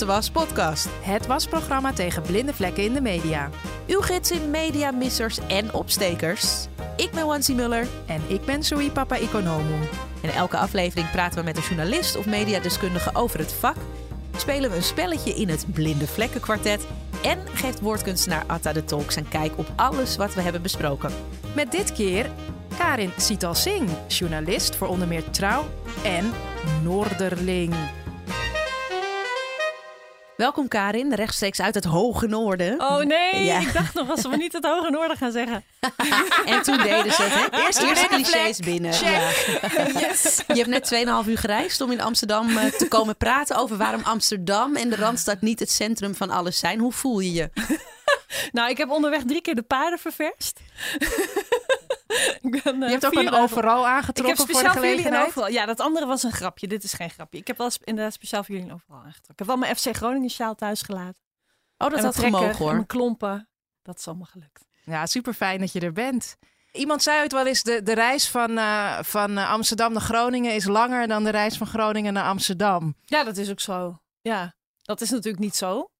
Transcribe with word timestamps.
Tante 0.00 0.14
Was 0.14 0.30
podcast. 0.30 0.88
Het 1.00 1.26
wasprogramma 1.26 1.92
tegen 1.92 2.22
blinde 2.22 2.54
vlekken 2.54 2.84
in 2.84 2.92
de 2.92 3.00
media. 3.00 3.50
Uw 3.86 4.00
gids 4.00 4.30
in 4.30 4.50
mediamissers 4.50 5.38
en 5.48 5.72
opstekers. 5.72 6.66
Ik 6.96 7.10
ben 7.10 7.26
Wansi 7.26 7.54
Muller. 7.54 7.86
En 8.06 8.22
ik 8.26 8.44
ben 8.44 8.62
Sui 8.62 8.90
Papa 8.90 9.16
Economo. 9.16 9.74
In 10.20 10.30
elke 10.30 10.56
aflevering 10.56 11.10
praten 11.10 11.38
we 11.38 11.44
met 11.44 11.56
een 11.56 11.62
journalist 11.62 12.16
of 12.16 12.26
mediadeskundige 12.26 13.10
over 13.14 13.38
het 13.38 13.52
vak. 13.52 13.76
Spelen 14.36 14.70
we 14.70 14.76
een 14.76 14.82
spelletje 14.82 15.34
in 15.34 15.48
het 15.48 15.66
Blinde 15.72 16.06
Vlekken 16.06 16.40
kwartet. 16.40 16.86
En 17.22 17.38
geeft 17.54 17.80
woordkunstenaar 17.80 18.44
Atta 18.46 18.72
de 18.72 18.84
Tolk 18.84 19.10
zijn 19.10 19.28
kijk 19.28 19.52
op 19.58 19.66
alles 19.76 20.16
wat 20.16 20.34
we 20.34 20.40
hebben 20.40 20.62
besproken. 20.62 21.12
Met 21.54 21.70
dit 21.70 21.92
keer 21.92 22.30
Karin 22.78 23.10
Sital 23.16 23.54
Singh, 23.54 23.92
journalist 24.08 24.76
voor 24.76 24.88
onder 24.88 25.08
meer 25.08 25.30
Trouw 25.30 25.64
en 26.02 26.32
Noorderling. 26.82 27.74
Welkom 30.40 30.68
Karin, 30.68 31.14
rechtstreeks 31.14 31.60
uit 31.60 31.74
het 31.74 31.84
Hoge 31.84 32.26
Noorden. 32.26 32.80
Oh 32.80 32.98
nee, 32.98 33.44
Ja. 33.44 33.58
ik 33.58 33.72
dacht 33.72 33.94
nog 33.94 34.10
als 34.10 34.22
we 34.22 34.36
niet 34.36 34.52
het 34.52 34.64
Hoge 34.64 34.90
Noorden 34.90 35.16
gaan 35.16 35.32
zeggen. 35.32 35.64
En 36.44 36.62
toen 36.62 36.76
deden 36.78 37.12
ze 37.12 37.22
het. 37.22 37.32
Hè? 37.50 37.66
Eerst 37.66 37.82
Eerste 37.82 38.06
clichés 38.06 38.58
binnen. 38.58 38.92
Ja. 38.92 39.30
Yes. 40.08 40.42
Je 40.46 40.64
hebt 40.64 40.90
net 40.90 41.24
2,5 41.24 41.28
uur 41.28 41.38
gereisd 41.38 41.80
om 41.80 41.90
in 41.90 42.00
Amsterdam 42.00 42.56
eh, 42.56 42.64
te 42.64 42.88
komen 42.88 43.16
praten 43.16 43.56
over 43.56 43.76
waarom 43.76 44.02
Amsterdam 44.04 44.76
en 44.76 44.90
de 44.90 44.96
Randstad 44.96 45.40
niet 45.40 45.60
het 45.60 45.70
centrum 45.70 46.14
van 46.14 46.30
alles 46.30 46.58
zijn. 46.58 46.78
Hoe 46.78 46.92
voel 46.92 47.20
je 47.20 47.32
je? 47.32 47.50
Nou, 48.52 48.70
ik 48.70 48.76
heb 48.78 48.90
onderweg 48.90 49.22
drie 49.26 49.40
keer 49.40 49.54
de 49.54 49.62
paarden 49.62 49.98
ververst. 49.98 50.60
ik 52.42 52.62
ben, 52.62 52.74
eh, 52.82 52.88
Je 52.88 52.92
hebt 52.98 53.06
ook 53.06 53.14
een 53.14 53.32
overal 53.32 53.80
Ik 53.80 53.86
aangetrokken 53.86 54.36
heb 54.36 54.36
voor 54.36 54.62
de 54.62 54.68
voor 54.68 54.80
gelegenheid. 54.82 55.26
overal. 55.26 55.48
Ja, 55.48 55.66
dat 55.66 55.80
andere 55.80 56.06
was 56.06 56.22
een 56.22 56.32
grapje. 56.32 56.66
Dit 56.68 56.84
is 56.84 56.92
geen 56.92 57.10
grapje. 57.10 57.38
Ik 57.38 57.46
heb 57.46 57.56
wel 57.58 57.70
inderdaad 57.84 58.12
speciaal 58.12 58.44
voor 58.44 58.54
jullie 58.54 58.70
een 58.70 58.74
overal 58.74 58.96
aangetrokken. 58.98 59.32
Ik 59.32 59.38
heb 59.38 59.46
wel 59.46 59.56
mijn 59.56 59.76
FC 59.76 59.96
Groningen 59.96 60.30
sjaal 60.30 60.54
thuis 60.54 60.82
gelaten. 60.82 61.22
Oh, 61.78 61.88
dat 61.90 61.98
en 61.98 62.04
had 62.04 62.16
gemogen 62.18 62.48
en 62.48 62.56
hoor. 62.56 62.72
mijn 62.72 62.86
klompen. 62.86 63.48
Dat 63.82 63.98
is 63.98 64.06
allemaal 64.06 64.26
gelukt. 64.30 64.64
Ja, 64.84 65.06
super 65.06 65.34
fijn 65.34 65.60
dat 65.60 65.72
je 65.72 65.80
er 65.80 65.92
bent. 65.92 66.36
Iemand 66.72 67.02
zei 67.02 67.20
ooit 67.20 67.32
wel 67.32 67.46
eens, 67.46 67.62
de, 67.62 67.82
de 67.82 67.92
reis 67.94 68.28
van, 68.28 68.58
eh, 68.58 68.98
van 69.02 69.38
eh, 69.38 69.50
Amsterdam 69.50 69.92
naar 69.92 70.02
Groningen 70.02 70.54
is 70.54 70.64
langer 70.64 71.08
dan 71.08 71.24
de 71.24 71.30
reis 71.30 71.56
van 71.56 71.66
Groningen 71.66 72.12
naar 72.12 72.24
Amsterdam. 72.24 72.94
Ja, 73.04 73.24
dat 73.24 73.36
is 73.36 73.50
ook 73.50 73.60
zo. 73.60 73.98
Ja, 74.20 74.54
dat 74.82 75.00
is 75.00 75.10
natuurlijk 75.10 75.42
niet 75.42 75.56
zo. 75.56 75.90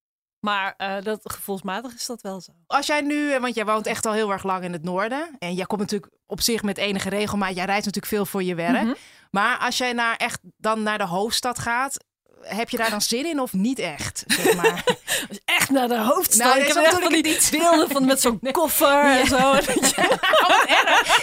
Maar 0.41 0.75
eh, 0.77 1.03
dat, 1.03 1.21
gevoelsmatig 1.23 1.95
is 1.95 2.07
dat 2.07 2.23
wel 2.23 2.41
zo. 2.41 2.53
Als 2.67 2.87
jij 2.87 3.01
nu, 3.01 3.33
eh, 3.33 3.41
want 3.41 3.55
jij 3.55 3.65
woont 3.65 3.87
echt 3.87 4.07
al 4.07 4.13
heel 4.13 4.31
erg 4.31 4.45
lang 4.45 4.65
in 4.65 4.73
het 4.73 4.83
noorden. 4.83 5.37
En 5.39 5.55
jij 5.55 5.67
komt 5.67 5.81
natuurlijk 5.81 6.13
op 6.27 6.41
zich 6.41 6.63
met 6.63 6.79
enige 6.79 7.09
regelmaat. 7.09 7.55
Jij 7.55 7.65
reist 7.65 7.85
natuurlijk 7.85 8.15
veel 8.15 8.27
voor 8.27 8.43
je 8.43 8.55
werk. 8.55 8.83
Mhm. 8.83 8.95
Maar 9.31 9.59
als 9.59 9.79
jij 9.79 9.93
naar 9.93 10.17
echt 10.17 10.41
dan 10.57 10.83
naar 10.83 10.99
de 10.99 11.07
hoofdstad 11.07 11.59
gaat, 11.59 11.97
heb 12.43 12.71
je 12.71 12.77
daar 12.77 12.91
dan 12.91 13.01
zin 13.01 13.27
in 13.27 13.41
of 13.41 13.53
niet 13.53 13.79
echt? 13.79 14.25
Zeg 14.27 14.55
maar. 14.63 14.85
Dus 15.29 15.41
echt 15.45 15.71
naar 15.71 15.89
de 15.89 15.99
hoofdstad. 15.99 16.47
Nou, 16.47 16.61
ik 16.61 16.67
heb 16.67 16.77
echt 16.77 16.99
van 16.99 17.13
die 17.13 17.39
beelden 17.51 17.91
van 17.91 18.05
met 18.05 18.21
zo'n 18.21 18.41
koffer 18.53 19.05
en 19.05 19.27
zo. 19.27 19.53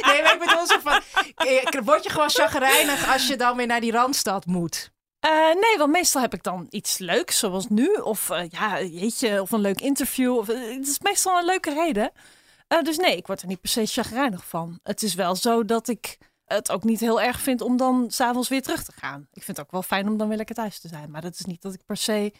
nee, 0.07 0.21
maar 0.21 0.33
ik 0.33 0.39
bedoel 0.39 0.67
zo 0.67 0.79
van, 0.83 1.01
word 1.83 2.03
je 2.03 2.09
gewoon 2.09 2.29
chagrijnig 2.29 3.13
als 3.13 3.27
je 3.27 3.35
dan 3.35 3.57
weer 3.57 3.67
naar 3.67 3.81
die 3.81 3.91
randstad 3.91 4.45
moet? 4.45 4.91
Eh, 5.19 5.31
nee, 5.31 5.77
want 5.77 5.91
meestal 5.91 6.21
heb 6.21 6.33
ik 6.33 6.43
dan 6.43 6.65
iets 6.69 6.97
leuks, 6.97 7.39
zoals 7.39 7.67
nu. 7.67 7.93
Of 7.93 8.29
eh, 8.29 8.49
ja, 8.49 8.81
jeetje, 8.81 9.41
of 9.41 9.51
een 9.51 9.59
leuk 9.59 9.81
interview. 9.81 10.37
Of, 10.37 10.49
eh, 10.49 10.75
het 10.75 10.87
is 10.87 10.99
meestal 10.99 11.37
een 11.37 11.45
leuke 11.45 11.73
reden. 11.73 12.11
Dus 12.81 12.97
nee, 12.97 13.17
ik 13.17 13.27
word 13.27 13.41
er 13.41 13.47
niet 13.47 13.61
per 13.61 13.69
se 13.69 13.85
chagrijnig 13.85 14.45
van. 14.45 14.79
Het 14.83 15.03
is 15.03 15.13
wel 15.13 15.35
zo 15.35 15.65
dat 15.65 15.87
ik 15.87 16.17
het 16.45 16.71
ook 16.71 16.83
niet 16.83 16.99
heel 16.99 17.21
erg 17.21 17.39
vind 17.39 17.61
om 17.61 17.77
dan 17.77 18.05
s'avonds 18.11 18.49
weer 18.49 18.61
terug 18.61 18.83
te 18.83 18.91
gaan. 18.95 19.27
Ik 19.33 19.43
vind 19.43 19.57
het 19.57 19.65
ook 19.65 19.71
wel 19.71 19.83
fijn 19.83 20.07
om 20.07 20.17
dan 20.17 20.27
weer 20.27 20.37
lekker 20.37 20.55
thuis 20.55 20.79
te 20.79 20.87
zijn. 20.87 21.11
Maar 21.11 21.21
dat 21.21 21.33
is 21.33 21.45
niet 21.45 21.61
dat 21.61 21.73
ik 21.73 21.85
per 21.85 21.97
se 21.97 22.33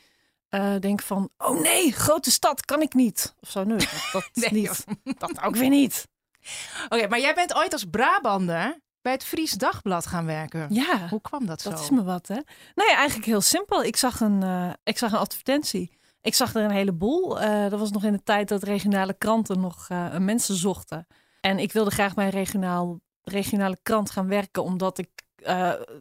denk 0.79 1.01
van... 1.01 1.29
Oh 1.37 1.59
nee, 1.59 1.91
grote 1.91 2.31
stad 2.31 2.65
kan 2.65 2.81
ik 2.81 2.93
niet. 2.93 3.35
Of 3.39 3.49
zo, 3.49 3.63
nee, 3.63 3.77
dat, 3.77 4.09
dat 4.11 4.29
Nee, 4.51 4.61
niet. 4.61 4.83
Dat 5.17 5.41
ook 5.41 5.55
weer 5.55 5.69
niet. 5.69 6.07
Oké, 6.89 7.07
maar 7.07 7.19
jij 7.19 7.33
bent 7.33 7.55
ooit 7.55 7.73
als 7.73 7.85
Brabander 7.89 8.79
bij 9.07 9.15
het 9.15 9.25
Fries 9.25 9.51
Dagblad 9.51 10.05
gaan 10.05 10.25
werken. 10.25 10.73
Ja. 10.73 11.07
Hoe 11.09 11.21
kwam 11.21 11.45
dat 11.45 11.61
zo? 11.61 11.69
Dat 11.69 11.79
is 11.79 11.89
me 11.89 12.03
wat, 12.03 12.27
hè? 12.27 12.39
Nou 12.75 12.89
ja, 12.89 12.95
eigenlijk 12.95 13.27
heel 13.27 13.41
simpel. 13.41 13.83
Ik 13.83 13.95
zag 13.95 14.19
een, 14.19 14.43
eh, 14.43 14.69
ik 14.83 14.97
zag 14.97 15.11
een 15.11 15.17
advertentie. 15.19 15.97
Ik 16.21 16.35
zag 16.35 16.55
er 16.55 16.63
een 16.63 16.71
heleboel. 16.71 17.39
Eh 17.41 17.69
dat 17.69 17.79
was 17.79 17.91
nog 17.91 18.03
in 18.03 18.11
de 18.11 18.23
tijd 18.23 18.47
dat 18.47 18.63
regionale 18.63 19.13
kranten 19.13 19.59
nog 19.59 19.85
eh, 19.89 20.17
mensen 20.17 20.55
zochten. 20.55 21.07
En 21.41 21.59
ik 21.59 21.71
wilde 21.71 21.91
graag 21.91 22.13
bij 22.13 22.25
een 22.25 22.31
regionaal, 22.31 22.99
regionale 23.21 23.79
krant 23.83 24.09
gaan 24.09 24.27
werken, 24.27 24.63
omdat 24.63 24.97
ik 24.97 25.09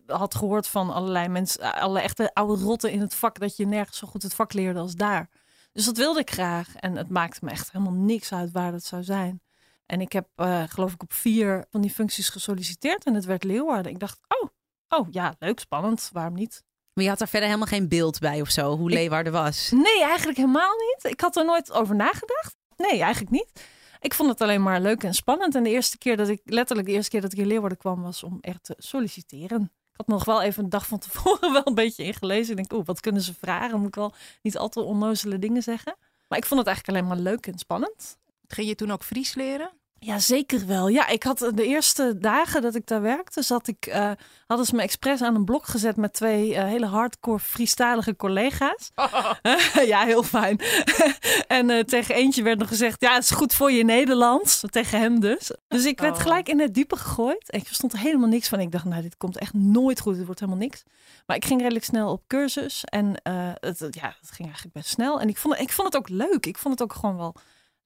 had 0.07 0.35
gehoord 0.35 0.69
van 0.69 0.91
allerlei 0.91 1.29
mensen, 1.29 1.75
allerlei 1.75 2.05
echte 2.05 2.35
oude 2.35 2.63
rotten 2.63 2.91
in 2.91 3.01
het 3.01 3.15
vak, 3.15 3.39
dat 3.39 3.57
je 3.57 3.67
nergens 3.67 3.99
zo 3.99 4.07
goed 4.07 4.23
het 4.23 4.35
vak 4.35 4.53
leerde 4.53 4.79
als 4.79 4.95
daar. 4.95 5.29
Dus 5.73 5.85
dat 5.85 5.97
wilde 5.97 6.21
ik 6.21 6.31
graag. 6.31 6.75
En 6.77 6.97
het 6.97 7.09
maakte 7.09 7.39
me 7.43 7.51
echt 7.51 7.73
helemaal 7.73 7.95
niks 7.95 8.33
uit 8.33 8.51
waar 8.53 8.73
dat 8.73 8.85
zou 8.85 9.03
zijn. 9.03 9.41
En 9.87 10.01
ik 10.01 10.13
heb, 10.13 10.29
eh, 10.35 10.63
geloof 10.67 10.93
ik, 10.93 11.03
op 11.03 11.13
vier 11.13 11.65
van 11.71 11.81
die 11.81 11.91
functies 11.91 12.29
gesolliciteerd 12.29 13.05
en 13.05 13.15
het 13.15 13.25
werd 13.25 13.45
Leeuwarden. 13.45 13.93
Ik 13.93 13.99
dacht, 13.99 14.19
oh, 14.29 14.49
Oh 14.89 15.07
ja, 15.11 15.35
leuk, 15.39 15.61
spannend. 15.61 16.09
Waarom 16.13 16.35
niet? 16.35 16.63
Maar 16.93 17.05
je 17.05 17.11
had 17.11 17.19
daar 17.19 17.29
verder 17.29 17.49
helemaal 17.49 17.69
geen 17.69 17.89
beeld 17.89 18.19
bij 18.19 18.41
of 18.41 18.51
zo, 18.51 18.77
hoe 18.77 18.89
Ik- 18.89 18.95
Leeuwarden 18.95 19.33
was. 19.33 19.71
Nee, 19.71 20.03
eigenlijk 20.03 20.39
helemaal 20.39 20.75
niet. 20.77 21.13
Ik 21.13 21.21
had 21.21 21.37
er 21.37 21.45
nooit 21.45 21.73
over 21.73 21.95
nagedacht. 21.95 22.57
Nee, 22.77 23.01
eigenlijk 23.01 23.31
niet. 23.31 23.65
Ik 24.01 24.15
vond 24.15 24.29
het 24.31 24.41
alleen 24.41 24.63
maar 24.63 24.81
leuk 24.81 25.03
en 25.05 25.15
spannend. 25.15 25.55
En 25.55 25.63
de 25.63 25.71
eerste 25.71 25.99
keer 25.99 26.17
dat 26.17 26.29
ik, 26.29 26.41
letterlijk 26.45 26.89
de 26.89 26.95
eerste 26.95 27.11
keer 27.11 27.21
dat 27.21 27.33
ik 27.33 27.39
in 27.39 27.47
Leeuwarden 27.47 27.79
kwam, 27.79 28.03
was 28.03 28.23
om 28.23 28.39
echt 28.41 28.65
te 28.65 28.75
solliciteren. 28.79 29.63
Ik 29.63 29.97
had 29.97 30.07
nog 30.07 30.25
wel 30.25 30.43
even 30.43 30.65
een 30.65 30.71
dag 30.71 30.87
van 30.87 30.99
tevoren 30.99 31.53
wel 31.59 31.67
een 31.67 31.75
beetje 31.75 32.05
ingelezen. 32.05 32.51
Ik 32.51 32.57
denk, 32.57 32.73
oeh, 32.73 32.87
wat 32.87 33.01
kunnen 33.01 33.23
ze 33.23 33.35
vragen? 33.35 33.79
Moet 33.79 33.89
ik 33.89 33.95
wel 33.95 34.15
niet 34.43 34.59
al 34.59 34.69
te 34.69 34.81
onnozele 34.81 35.39
dingen 35.39 35.63
zeggen. 35.63 35.97
Maar 36.29 36.39
ik 36.39 36.45
vond 36.47 36.61
het 36.61 36.69
eigenlijk 36.69 36.99
alleen 36.99 37.09
maar 37.11 37.33
leuk 37.33 37.47
en 37.47 37.59
spannend. 37.59 38.19
Ging 38.47 38.69
je 38.69 38.75
toen 38.75 38.91
ook 38.93 39.03
Fries 39.05 39.35
leren? 39.35 39.71
Ja, 39.99 40.19
zeker 40.19 40.67
wel. 40.67 40.89
Ja, 40.89 41.09
ik 41.09 41.23
had 41.23 41.39
de 41.39 41.67
eerste 41.67 42.19
dagen 42.19 42.63
dat 42.63 42.75
ik 42.75 42.87
daar 42.87 43.03
werkte, 43.03 43.43
zat 43.43 43.69
ik, 43.69 43.87
eh, 43.87 44.11
hadden 44.47 44.67
ze 44.67 44.75
me 44.75 44.83
expres 44.83 45.23
aan 45.23 45.35
een 45.35 45.45
blok 45.45 45.67
gezet 45.67 45.97
met 45.97 46.13
twee 46.13 46.55
eh, 46.55 46.65
hele 46.65 46.87
hardcore 46.87 47.39
freestylige 47.39 48.17
collega's. 48.17 48.91
ja, 49.93 50.05
heel 50.05 50.23
fijn. 50.23 50.61
en 51.47 51.71
eh, 51.71 51.85
tegen 51.85 52.15
eentje 52.15 52.43
werd 52.43 52.59
nog 52.59 52.69
gezegd, 52.69 53.01
ja, 53.01 53.15
het 53.15 53.23
is 53.23 53.31
goed 53.31 53.55
voor 53.55 53.73
je 53.73 53.85
Nederlands. 53.85 54.63
Tegen 54.71 55.01
hem 55.01 55.21
dus. 55.21 55.51
Dus 55.69 55.85
ik 55.85 56.01
werd 56.01 56.15
Oh. 56.17 56.21
gelijk 56.23 56.49
in 56.49 56.61
het 56.61 56.75
diepe 56.75 56.97
gegooid. 56.97 57.51
En 57.51 57.59
ik 57.61 57.67
verstond 57.67 57.93
er 57.93 57.99
helemaal 57.99 58.29
niks 58.29 58.49
van. 58.49 58.61
Ik 58.61 58.73
dacht, 58.73 58.85
nou, 58.85 59.03
dit 59.03 59.17
komt 59.17 59.39
echt 59.39 59.53
nooit 59.55 60.01
goed. 60.01 60.17
Dit 60.17 60.25
wordt 60.25 60.41
helemaal 60.41 60.61
niks. 60.63 60.83
Maar 61.27 61.37
ik 61.37 61.45
ging 61.45 61.61
redelijk 61.61 61.85
snel 61.85 62.11
op 62.13 62.23
cursus. 62.27 62.85
En 62.85 63.15
het, 63.61 63.79
ja, 63.91 64.17
het 64.21 64.31
ging 64.31 64.45
eigenlijk 64.49 64.73
best 64.73 64.89
snel. 64.89 65.21
En 65.21 65.29
ik 65.29 65.37
vond, 65.37 65.55
het- 65.55 65.63
ik 65.63 65.73
vond 65.73 65.93
het 65.93 65.97
ook 65.97 66.09
leuk. 66.09 66.47
Ik 66.47 66.59
vond 66.59 66.79
het 66.79 66.83
ook 66.91 66.97
gewoon 66.99 67.17
wel 67.17 67.35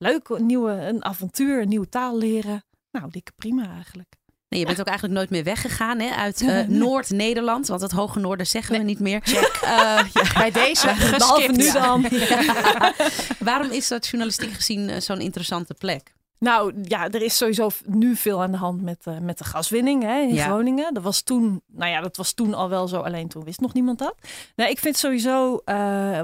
leuk. 0.01 0.29
Een 0.29 0.47
nieuwe 0.47 0.73
een 0.73 1.05
avontuur, 1.05 1.61
een 1.63 1.69
nieuwe 1.69 1.89
taal 1.89 2.19
leren. 2.19 2.65
Nou, 2.91 3.11
dikke 3.11 3.33
prima 3.37 3.73
eigenlijk. 3.75 4.15
Nee, 4.49 4.61
je 4.61 4.67
bent 4.67 4.81
ook 4.81 4.87
eigenlijk 4.87 5.19
nooit 5.19 5.31
meer 5.31 5.45
weggegaan 5.45 5.99
hè, 5.99 6.11
uit 6.11 6.41
eh, 6.41 6.67
Noord-Nederland. 6.83 7.67
Want 7.67 7.81
het 7.81 7.91
Hoge 7.91 8.19
Noorden 8.19 8.47
zeggen 8.47 8.77
we 8.79 8.83
niet 8.83 8.99
meer. 9.01 9.23
Eh, 9.23 9.71
ja. 10.13 10.33
Bij 10.35 10.51
deze 10.51 10.87
Behalve 11.19 11.53
nu 11.53 11.65
Ja. 11.65 11.73
dan. 11.73 12.05
Waarom 13.39 13.71
is 13.71 13.89
dat 13.89 14.07
journalistiek 14.07 14.53
gezien 14.53 14.89
eh, 14.89 15.01
zo'n 15.01 15.21
interessante 15.21 15.75
plek? 15.75 16.13
Nou 16.39 16.75
ja, 16.83 17.09
er 17.11 17.23
is 17.23 17.37
sowieso 17.37 17.71
nu 17.87 18.17
veel 18.17 18.43
aan 18.43 18.51
de 18.51 18.57
hand 18.57 18.83
met, 18.83 19.05
met 19.21 19.39
de 19.39 19.45
gaswinning 19.45 20.03
hè, 20.03 20.21
in 20.21 20.35
Ja. 20.35 20.45
Groningen. 20.45 20.95
Dat 20.95 21.03
was 21.03 21.23
toen, 21.23 21.63
nou 21.67 21.91
ja, 21.91 22.01
dat 22.01 22.17
was 22.17 22.33
toen 22.33 22.55
al 22.55 22.69
wel 22.69 22.89
zo, 22.89 23.01
alleen 23.01 23.29
toen 23.29 23.45
wist 23.45 23.61
nog 23.61 23.73
niemand 23.73 23.99
dat. 23.99 24.15
Nou, 24.57 24.71
ik 24.71 24.79
vind 24.79 24.97
sowieso, 24.97 25.63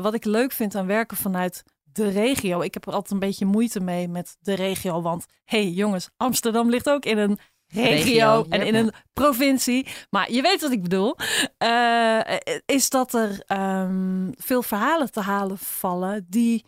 wat 0.00 0.14
ik 0.14 0.24
leuk 0.24 0.52
vind 0.52 0.74
aan 0.74 0.86
werken 0.86 1.16
vanuit 1.16 1.62
de 1.96 2.08
regio. 2.08 2.60
Ik 2.60 2.74
heb 2.74 2.86
er 2.86 2.92
altijd 2.92 3.12
een 3.12 3.18
beetje 3.18 3.44
moeite 3.44 3.80
mee 3.80 4.08
met 4.08 4.36
de 4.40 4.54
regio. 4.54 5.02
Want 5.02 5.26
hé 5.44 5.62
hey, 5.62 5.70
jongens, 5.70 6.10
Amsterdam 6.16 6.70
ligt 6.70 6.90
ook 6.90 7.04
in 7.04 7.18
een 7.18 7.38
regio, 7.66 7.90
Regio, 7.90 8.46
en 8.48 8.66
in 8.66 8.74
een 8.74 8.92
provincie. 9.12 9.86
Maar 10.10 10.32
je 10.32 10.42
weet 10.42 10.60
wat 10.60 10.70
ik 10.70 10.82
bedoel. 10.82 11.16
Eh, 11.58 12.20
is 12.66 12.90
dat 12.90 13.14
er 13.14 13.42
ehm, 13.46 14.30
veel 14.36 14.62
verhalen 14.62 15.10
te 15.10 15.20
halen 15.20 15.58
vallen 15.58 16.26
die 16.28 16.64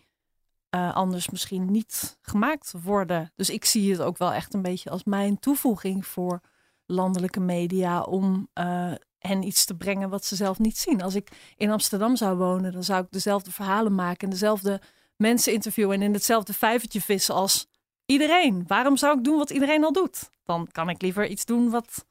eh, 0.69 0.95
anders 0.95 1.29
misschien 1.29 1.71
niet 1.71 2.17
gemaakt 2.21 2.73
worden. 2.83 3.31
Dus 3.35 3.49
ik 3.49 3.65
zie 3.65 3.91
het 3.91 4.01
ook 4.01 4.17
wel 4.17 4.33
echt 4.33 4.53
een 4.53 4.61
beetje 4.61 4.89
als 4.89 5.03
mijn 5.03 5.39
toevoeging 5.39 6.05
voor 6.05 6.41
landelijke 6.85 7.39
media 7.39 8.01
om 8.01 8.49
eh, 8.53 8.91
hen 9.17 9.43
iets 9.43 9.65
te 9.65 9.75
brengen 9.75 10.09
wat 10.09 10.25
ze 10.25 10.35
zelf 10.35 10.59
niet 10.59 10.77
zien. 10.77 11.01
Als 11.01 11.15
ik 11.15 11.53
in 11.55 11.71
Amsterdam 11.71 12.15
zou 12.15 12.37
wonen, 12.37 12.71
dan 12.71 12.83
zou 12.83 13.03
ik 13.03 13.11
dezelfde 13.11 13.51
verhalen 13.51 13.95
maken 13.95 14.19
en 14.19 14.29
dezelfde 14.29 14.81
mensen 15.21 15.53
interviewen 15.53 15.95
en 15.95 16.01
in 16.01 16.13
hetzelfde 16.13 16.53
vijvertje 16.53 17.01
vissen 17.01 17.35
als 17.35 17.67
iedereen. 18.05 18.63
Waarom 18.67 18.97
zou 18.97 19.17
ik 19.17 19.23
doen 19.23 19.37
wat 19.37 19.49
iedereen 19.49 19.83
al 19.83 19.91
doet? 19.91 20.29
Dan 20.43 20.67
kan 20.71 20.89
ik 20.89 21.01
liever 21.01 21.27
iets 21.27 21.45
doen 21.45 21.69
wat 21.69 22.05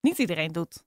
niet 0.00 0.18
iedereen 0.18 0.52
doet. 0.52 0.84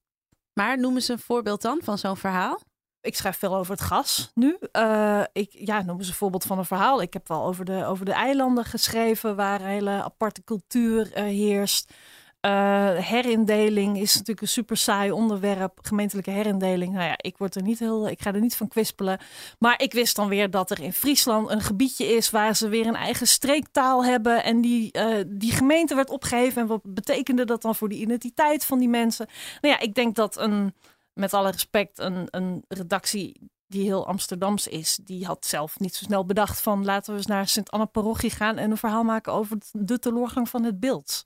Maar 0.53 0.79
noem 0.79 0.95
eens 0.95 1.07
een 1.07 1.19
voorbeeld 1.19 1.61
dan 1.61 1.79
van 1.83 1.97
zo'n 1.97 2.17
verhaal. 2.17 2.59
Ik 3.01 3.15
schrijf 3.15 3.37
veel 3.37 3.55
over 3.55 3.71
het 3.71 3.81
gas 3.81 4.31
nu. 4.33 4.57
Eh, 4.71 5.23
ik 5.33 5.51
ja, 5.51 5.81
noem 5.81 5.97
eens 5.97 6.07
een 6.07 6.13
voorbeeld 6.13 6.43
van 6.43 6.57
een 6.57 6.65
verhaal. 6.65 7.01
Ik 7.01 7.13
heb 7.13 7.27
wel 7.27 7.43
over 7.43 7.65
de, 7.65 7.85
over 7.85 8.05
de 8.05 8.11
eilanden 8.11 8.65
geschreven 8.65 9.35
waar 9.35 9.61
een 9.61 9.67
hele 9.67 9.89
aparte 9.89 10.43
cultuur 10.43 11.13
eh, 11.13 11.23
heerst. 11.23 11.93
Eh, 12.41 12.95
herindeling 12.95 13.97
is 13.97 14.13
natuurlijk 14.13 14.41
een 14.41 14.47
super 14.47 14.77
saai 14.77 15.11
onderwerp. 15.11 15.79
Gemeentelijke 15.81 16.31
herindeling. 16.31 16.93
Nou 16.93 17.05
ja, 17.05 17.13
ik 17.17 17.37
word 17.37 17.55
er 17.55 17.61
niet 17.61 17.79
heel. 17.79 18.09
Ik 18.09 18.21
ga 18.21 18.33
er 18.33 18.39
niet 18.39 18.55
van 18.55 18.67
kwispelen. 18.67 19.19
Maar 19.59 19.81
ik 19.81 19.93
wist 19.93 20.15
dan 20.15 20.27
weer 20.27 20.49
dat 20.49 20.71
er 20.71 20.79
in 20.79 20.93
Friesland 20.93 21.49
een 21.49 21.61
gebiedje 21.61 22.05
is 22.05 22.29
waar 22.29 22.55
ze 22.55 22.67
weer 22.67 22.87
een 22.87 22.95
eigen 22.95 23.27
streektaal 23.27 24.05
hebben. 24.05 24.43
En 24.43 24.61
die, 24.61 24.91
eh, 24.91 25.23
die 25.27 25.51
gemeente 25.51 25.95
werd 25.95 26.09
opgeheven. 26.09 26.61
En 26.61 26.67
wat 26.67 26.81
betekende 26.83 27.45
dat 27.45 27.61
dan 27.61 27.75
voor 27.75 27.89
de 27.89 27.95
identiteit 27.95 28.65
van 28.65 28.79
die 28.79 28.89
mensen? 28.89 29.27
Nou 29.61 29.73
ja, 29.73 29.79
ik 29.79 29.93
denk 29.93 30.15
dat 30.15 30.37
een, 30.37 30.73
met 31.13 31.33
alle 31.33 31.51
respect, 31.51 31.99
een, 31.99 32.27
een 32.29 32.63
redactie 32.67 33.49
die 33.67 33.83
heel 33.83 34.07
Amsterdams 34.07 34.67
is, 34.67 34.99
die 35.03 35.25
had 35.25 35.45
zelf 35.45 35.79
niet 35.79 35.95
zo 35.95 36.05
snel 36.05 36.25
bedacht 36.25 36.61
van 36.61 36.85
laten 36.85 37.11
we 37.11 37.17
eens 37.17 37.27
naar 37.27 37.47
Sint-Anna-parochie 37.47 38.29
gaan 38.29 38.57
en 38.57 38.71
een 38.71 38.77
verhaal 38.77 39.03
maken 39.03 39.33
over 39.33 39.57
de 39.71 39.99
teleurgang 39.99 40.49
van 40.49 40.63
het 40.63 40.79
beeld. 40.79 41.23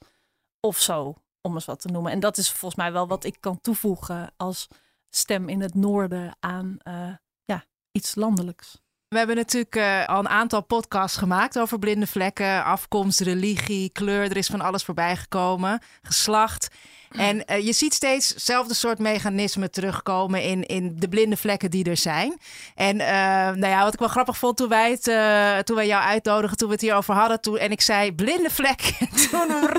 Of 0.65 0.79
zo, 0.79 1.13
om 1.41 1.53
eens 1.53 1.65
wat 1.65 1.81
te 1.81 1.87
noemen. 1.87 2.11
En 2.11 2.19
dat 2.19 2.37
is 2.37 2.51
volgens 2.51 2.75
mij 2.75 2.91
wel 2.91 3.07
wat 3.07 3.23
ik 3.23 3.37
kan 3.39 3.61
toevoegen 3.61 4.33
als 4.37 4.67
stem 5.09 5.49
in 5.49 5.61
het 5.61 5.75
noorden 5.75 6.37
aan 6.39 6.77
uh, 6.87 7.13
ja, 7.45 7.63
iets 7.91 8.15
landelijks. 8.15 8.81
We 9.07 9.17
hebben 9.17 9.35
natuurlijk 9.35 9.75
uh, 9.75 10.05
al 10.05 10.19
een 10.19 10.29
aantal 10.29 10.63
podcasts 10.63 11.17
gemaakt 11.17 11.59
over 11.59 11.79
blinde 11.79 12.07
vlekken, 12.07 12.63
afkomst, 12.63 13.19
religie, 13.19 13.89
kleur. 13.89 14.23
Er 14.23 14.37
is 14.37 14.47
van 14.47 14.61
alles 14.61 14.83
voorbij 14.83 15.15
gekomen, 15.15 15.81
geslacht. 16.01 16.75
En 17.11 17.43
uh, 17.51 17.65
je 17.65 17.73
ziet 17.73 17.93
steeds 17.93 18.29
hetzelfde 18.29 18.73
soort 18.73 18.99
mechanismen 18.99 19.71
terugkomen 19.71 20.41
in, 20.41 20.65
in 20.65 20.95
de 20.95 21.09
blinde 21.09 21.37
vlekken 21.37 21.71
die 21.71 21.89
er 21.89 21.97
zijn. 21.97 22.37
En 22.75 22.95
uh, 22.95 23.07
nou 23.07 23.67
ja, 23.67 23.83
wat 23.83 23.93
ik 23.93 23.99
wel 23.99 24.07
grappig 24.07 24.37
vond 24.37 24.57
toen 24.57 24.69
wij, 24.69 24.91
het, 24.91 25.07
uh, 25.07 25.57
toen 25.57 25.75
wij 25.75 25.87
jou 25.87 26.03
uitnodigen, 26.03 26.57
toen 26.57 26.67
we 26.67 26.73
het 26.73 26.83
hierover 26.83 27.13
hadden. 27.13 27.41
Toen, 27.41 27.57
en 27.57 27.71
ik 27.71 27.81
zei 27.81 28.13
blinde 28.13 28.49
vlek. 28.49 28.79
toen 29.31 29.71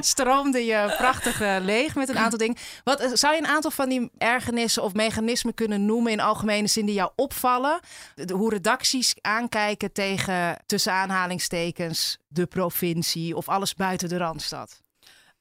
stroomde 0.00 0.64
je 0.64 0.94
prachtig 0.98 1.38
leeg 1.60 1.94
met 1.94 2.08
een 2.08 2.18
aantal 2.18 2.38
dingen. 2.38 2.56
Wat, 2.84 3.10
zou 3.12 3.34
je 3.34 3.40
een 3.40 3.46
aantal 3.46 3.70
van 3.70 3.88
die 3.88 4.10
ergernissen 4.18 4.82
of 4.82 4.94
mechanismen 4.94 5.54
kunnen 5.54 5.86
noemen 5.86 6.12
in 6.12 6.20
algemene 6.20 6.66
zin 6.66 6.86
die 6.86 6.94
jou 6.94 7.10
opvallen? 7.16 7.80
Hoe 8.32 8.50
redacties 8.50 9.14
aankijken 9.20 9.92
tegen 9.92 10.56
tussen 10.66 10.92
aanhalingstekens 10.92 12.18
de 12.28 12.46
provincie 12.46 13.36
of 13.36 13.48
alles 13.48 13.74
buiten 13.74 14.08
de 14.08 14.16
Randstad? 14.16 14.84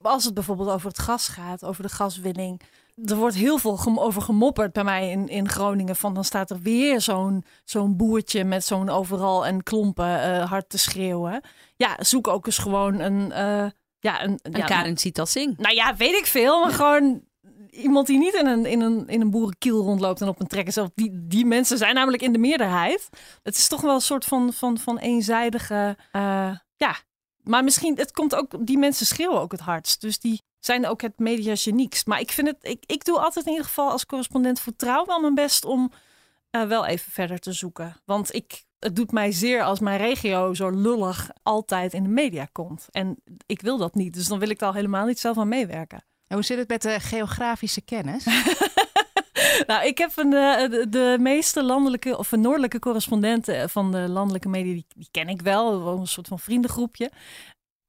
Als 0.02 0.26
het 0.26 0.34
bijvoorbeeld 0.34 0.70
over 0.70 0.88
het 0.88 1.00
gas 1.00 1.28
gaat, 1.28 1.64
over 1.64 1.84
de 1.84 1.90
gaswinning. 1.90 2.62
Er 3.06 3.16
wordt 3.16 3.36
heel 3.36 3.58
veel 3.58 3.80
over 4.02 4.22
gemopperd 4.22 4.74
bij 4.74 4.84
mij 4.84 5.10
in, 5.12 5.28
in 5.28 5.50
Groningen. 5.50 5.96
Van 5.96 6.14
dan 6.14 6.24
staat 6.24 6.50
er 6.50 6.60
weer 6.60 7.02
zo'n 7.02 7.46
zo'n 7.64 7.96
boertje 7.98 8.44
met 8.44 8.66
zo'n 8.66 8.90
overal 8.90 9.46
en 9.46 9.64
klompen 9.64 10.30
uh, 10.30 10.50
hard 10.50 10.70
te 10.70 10.78
schreeuwen. 10.78 11.42
Ja, 11.76 11.96
zoek 12.00 12.28
ook 12.28 12.46
eens 12.46 12.58
gewoon 12.58 13.00
een. 13.00 13.30
Uh, 13.30 13.70
ja, 14.00 14.24
een, 14.24 14.40
een 14.42 14.52
ja, 14.52 14.66
Karen 14.66 14.98
Sitalsing. 14.98 15.58
Nou 15.58 15.76
ja, 15.76 15.96
weet 15.96 16.16
ik 16.16 16.26
veel. 16.26 16.60
Maar 16.62 16.72
gewoon 16.72 17.22
iemand 17.70 18.08
die 18.08 18.18
niet 18.18 18.34
in 18.34 18.48
een, 18.48 18.66
in 18.66 18.82
een, 18.82 19.08
in 19.08 19.22
een 19.22 19.32
boerenkiel 19.32 19.84
rondloopt 19.84 20.22
en 20.22 20.28
op 20.28 20.40
een 20.40 20.48
trekker 20.48 20.74
zelf. 20.74 20.90
Die, 20.96 21.12
die 21.14 21.46
mensen 21.46 21.78
zijn 21.78 21.96
namelijk 21.96 22.24
in 22.24 22.32
de 22.32 22.40
meerderheid. 22.40 23.10
Het 23.44 23.56
is 23.56 23.68
toch 23.68 23.82
wel 23.82 23.94
een 23.94 24.02
soort 24.02 24.26
van, 24.26 24.54
van, 24.54 24.78
van 24.78 24.98
eenzijdige. 24.98 25.98
Uh, 26.16 26.56
ja, 26.76 26.96
maar 27.46 27.64
misschien, 27.64 27.98
het 27.98 28.12
komt 28.12 28.36
ook, 28.36 28.68
die 28.68 28.78
mensen 28.78 29.06
schreeuwen 29.06 29.42
ook 29.42 29.52
het 29.52 29.62
hardst. 29.62 30.02
Dus 30.02 30.20
die 30.20 30.42
zijn 30.60 30.88
ook 30.88 31.02
het 31.02 31.20
media 31.20 31.56
geniekst. 31.56 32.06
Maar 32.08 32.20
ik 32.20 32.32
vind 32.32 32.48
het, 32.48 32.58
ik, 32.62 32.84
ik 32.86 33.06
doe 33.06 33.20
altijd 33.20 33.46
in 33.46 33.52
ieder 33.52 33.68
geval 33.68 33.92
als 33.92 34.06
correspondent 34.06 34.60
voor 34.60 34.76
Trouw 34.76 35.06
wel 35.06 35.20
mijn 35.20 35.36
best 35.36 35.66
om 35.66 35.92
uh, 36.52 36.64
wel 36.64 36.86
even 36.86 37.12
verder 37.12 37.40
te 37.40 37.54
zoeken. 37.54 38.02
Want 38.06 38.34
ik, 38.34 38.64
het 38.80 38.96
doet 38.96 39.12
mij 39.12 39.32
zeer 39.32 39.64
als 39.64 39.80
mijn 39.80 39.98
regio 39.98 40.54
zo 40.54 40.70
lullig 40.70 41.30
altijd 41.44 41.94
in 41.94 42.04
de 42.04 42.10
media 42.10 42.48
komt. 42.52 42.88
En 42.92 43.18
ik 43.46 43.62
wil 43.62 43.78
dat 43.78 43.96
niet. 43.96 44.14
Dus 44.14 44.28
dan 44.28 44.40
wil 44.40 44.50
ik 44.50 44.62
er 44.62 44.68
al 44.68 44.74
helemaal 44.74 45.06
niet 45.06 45.20
zelf 45.20 45.38
aan 45.38 45.48
meewerken. 45.48 46.06
En 46.28 46.36
hoe 46.36 46.46
zit 46.46 46.58
het 46.58 46.68
met 46.68 46.82
de 46.82 47.00
geografische 47.00 47.82
kennis? 47.82 48.26
nou, 49.72 49.86
ik 49.86 49.98
heb 49.98 50.12
een, 50.16 50.30
de, 50.30 50.86
de 50.90 51.18
meeste 51.20 51.64
landelijke 51.64 52.18
of 52.18 52.32
noordelijke 52.32 52.80
correspondenten 52.80 53.70
van 53.70 53.92
de 53.92 54.10
landelijke 54.10 54.50
media, 54.50 54.82
die, 54.96 55.08
ken 55.12 55.30
ik 55.30 55.42
wel. 55.42 55.88
Een 55.88 56.08
soort 56.08 56.28
van 56.28 56.40
vriendengroepje. 56.40 57.12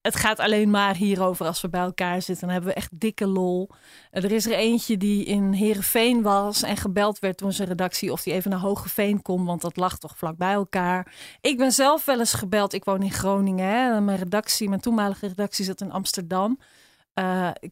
Het 0.01 0.17
gaat 0.17 0.39
alleen 0.39 0.71
maar 0.71 0.97
hierover 0.97 1.47
als 1.47 1.61
we 1.61 1.69
bij 1.69 1.81
elkaar 1.81 2.23
zitten. 2.23 2.45
Dan 2.45 2.55
hebben 2.55 2.71
we 2.71 2.77
echt 2.77 3.01
dikke 3.01 3.27
lol. 3.27 3.71
Er 4.11 4.33
is 4.33 4.47
er 4.47 4.53
eentje 4.53 4.97
die 4.97 5.25
in 5.25 5.53
Heerenveen 5.53 6.23
was 6.23 6.63
en 6.63 6.77
gebeld 6.77 7.19
werd 7.19 7.39
door 7.39 7.53
zijn 7.53 7.69
redactie 7.69 8.13
of 8.13 8.23
die 8.23 8.33
even 8.33 8.51
naar 8.51 8.61
Hogeveen 8.61 9.23
kon, 9.23 9.45
want 9.45 9.61
dat 9.61 9.77
lag 9.77 9.99
toch 9.99 10.17
vlak 10.17 10.37
bij 10.37 10.53
elkaar. 10.53 11.15
Ik 11.41 11.57
ben 11.59 11.73
zelf 11.73 12.05
wel 12.05 12.19
eens 12.19 12.33
gebeld. 12.33 12.73
Ik 12.73 12.85
woon 12.85 13.03
in 13.03 13.13
Groningen. 13.13 13.69
Hè. 13.69 14.01
Mijn 14.01 14.19
redactie, 14.19 14.69
mijn 14.69 14.81
toenmalige 14.81 15.27
redactie 15.27 15.65
zit 15.65 15.81
in 15.81 15.93
Amsterdam. 15.93 16.59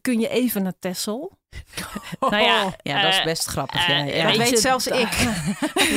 Kun 0.01 0.19
je 0.19 0.27
even 0.27 0.63
naar 0.63 0.79
Tessel? 0.79 1.37
Oh, 2.19 2.29
nou 2.31 2.43
ja, 2.43 2.75
ja, 2.81 3.01
dat 3.01 3.13
is 3.13 3.23
best 3.23 3.47
uh, 3.47 3.53
grappig. 3.53 3.87
Ja, 3.87 3.97
ja. 3.97 4.27
Dat 4.27 4.37
weet 4.37 4.49
je, 4.49 4.57
zelfs 4.57 4.87
ik. 4.87 5.27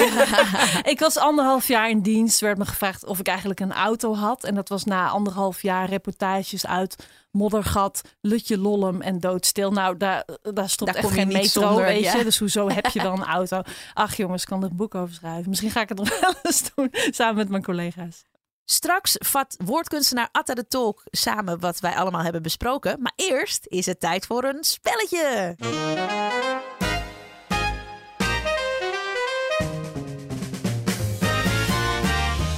ik 0.92 0.98
was 0.98 1.16
anderhalf 1.16 1.68
jaar 1.68 1.90
in 1.90 2.00
dienst. 2.00 2.40
Werd 2.40 2.58
me 2.58 2.66
gevraagd 2.66 3.04
of 3.04 3.18
ik 3.18 3.26
eigenlijk 3.26 3.60
een 3.60 3.72
auto 3.72 4.14
had. 4.14 4.44
En 4.44 4.54
dat 4.54 4.68
was 4.68 4.84
na 4.84 5.08
anderhalf 5.08 5.62
jaar 5.62 5.88
reportages 5.88 6.66
uit 6.66 6.96
Moddergat, 7.30 8.00
Lutje 8.20 8.58
Lollem 8.58 9.00
en 9.00 9.20
Doodstil. 9.20 9.70
Nou, 9.70 9.96
daar, 9.96 10.24
daar 10.42 10.68
stond 10.68 10.92
daar 10.92 11.02
echt 11.02 11.12
geen 11.12 11.28
metro, 11.28 11.60
zonder, 11.60 11.84
weet 11.84 12.12
je. 12.12 12.24
Dus 12.24 12.38
hoezo 12.38 12.68
heb 12.68 12.86
je 12.86 13.02
dan 13.02 13.20
een 13.20 13.26
auto? 13.26 13.62
Ach 13.94 14.16
jongens, 14.16 14.44
kan 14.44 14.62
er 14.62 14.70
een 14.70 14.76
boek 14.76 14.94
over 14.94 15.14
schrijven. 15.14 15.48
Misschien 15.48 15.70
ga 15.70 15.80
ik 15.80 15.88
het 15.88 15.98
nog 15.98 16.20
wel 16.20 16.34
eens 16.42 16.70
doen, 16.74 16.88
samen 17.10 17.36
met 17.36 17.48
mijn 17.48 17.62
collega's. 17.62 18.24
Straks 18.70 19.16
vat 19.18 19.56
woordkunstenaar 19.64 20.28
Atta 20.32 20.54
de 20.54 20.66
Tolk 20.68 21.02
samen 21.10 21.60
wat 21.60 21.80
wij 21.80 21.94
allemaal 21.94 22.22
hebben 22.22 22.42
besproken. 22.42 23.02
Maar 23.02 23.12
eerst 23.16 23.66
is 23.66 23.86
het 23.86 24.00
tijd 24.00 24.26
voor 24.26 24.44
een 24.44 24.64
spelletje. 24.64 25.56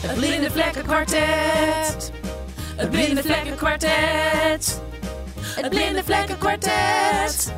Het 0.07 0.15
Blinde 0.15 0.51
Vlekken 0.51 0.83
Kwartet. 0.83 2.11
Het 2.77 2.91
Blinde 2.91 3.23
Vlekken 3.23 3.57
Kwartet. 3.57 4.81
Het 5.43 5.69
Blinde 5.69 6.05
Vlekken 6.05 6.39
Kwartet. 6.39 7.53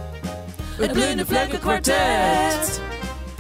Het 0.77 0.93
Blinde 0.93 1.27
Vlekken 1.27 1.61
Kwartet. 1.61 2.81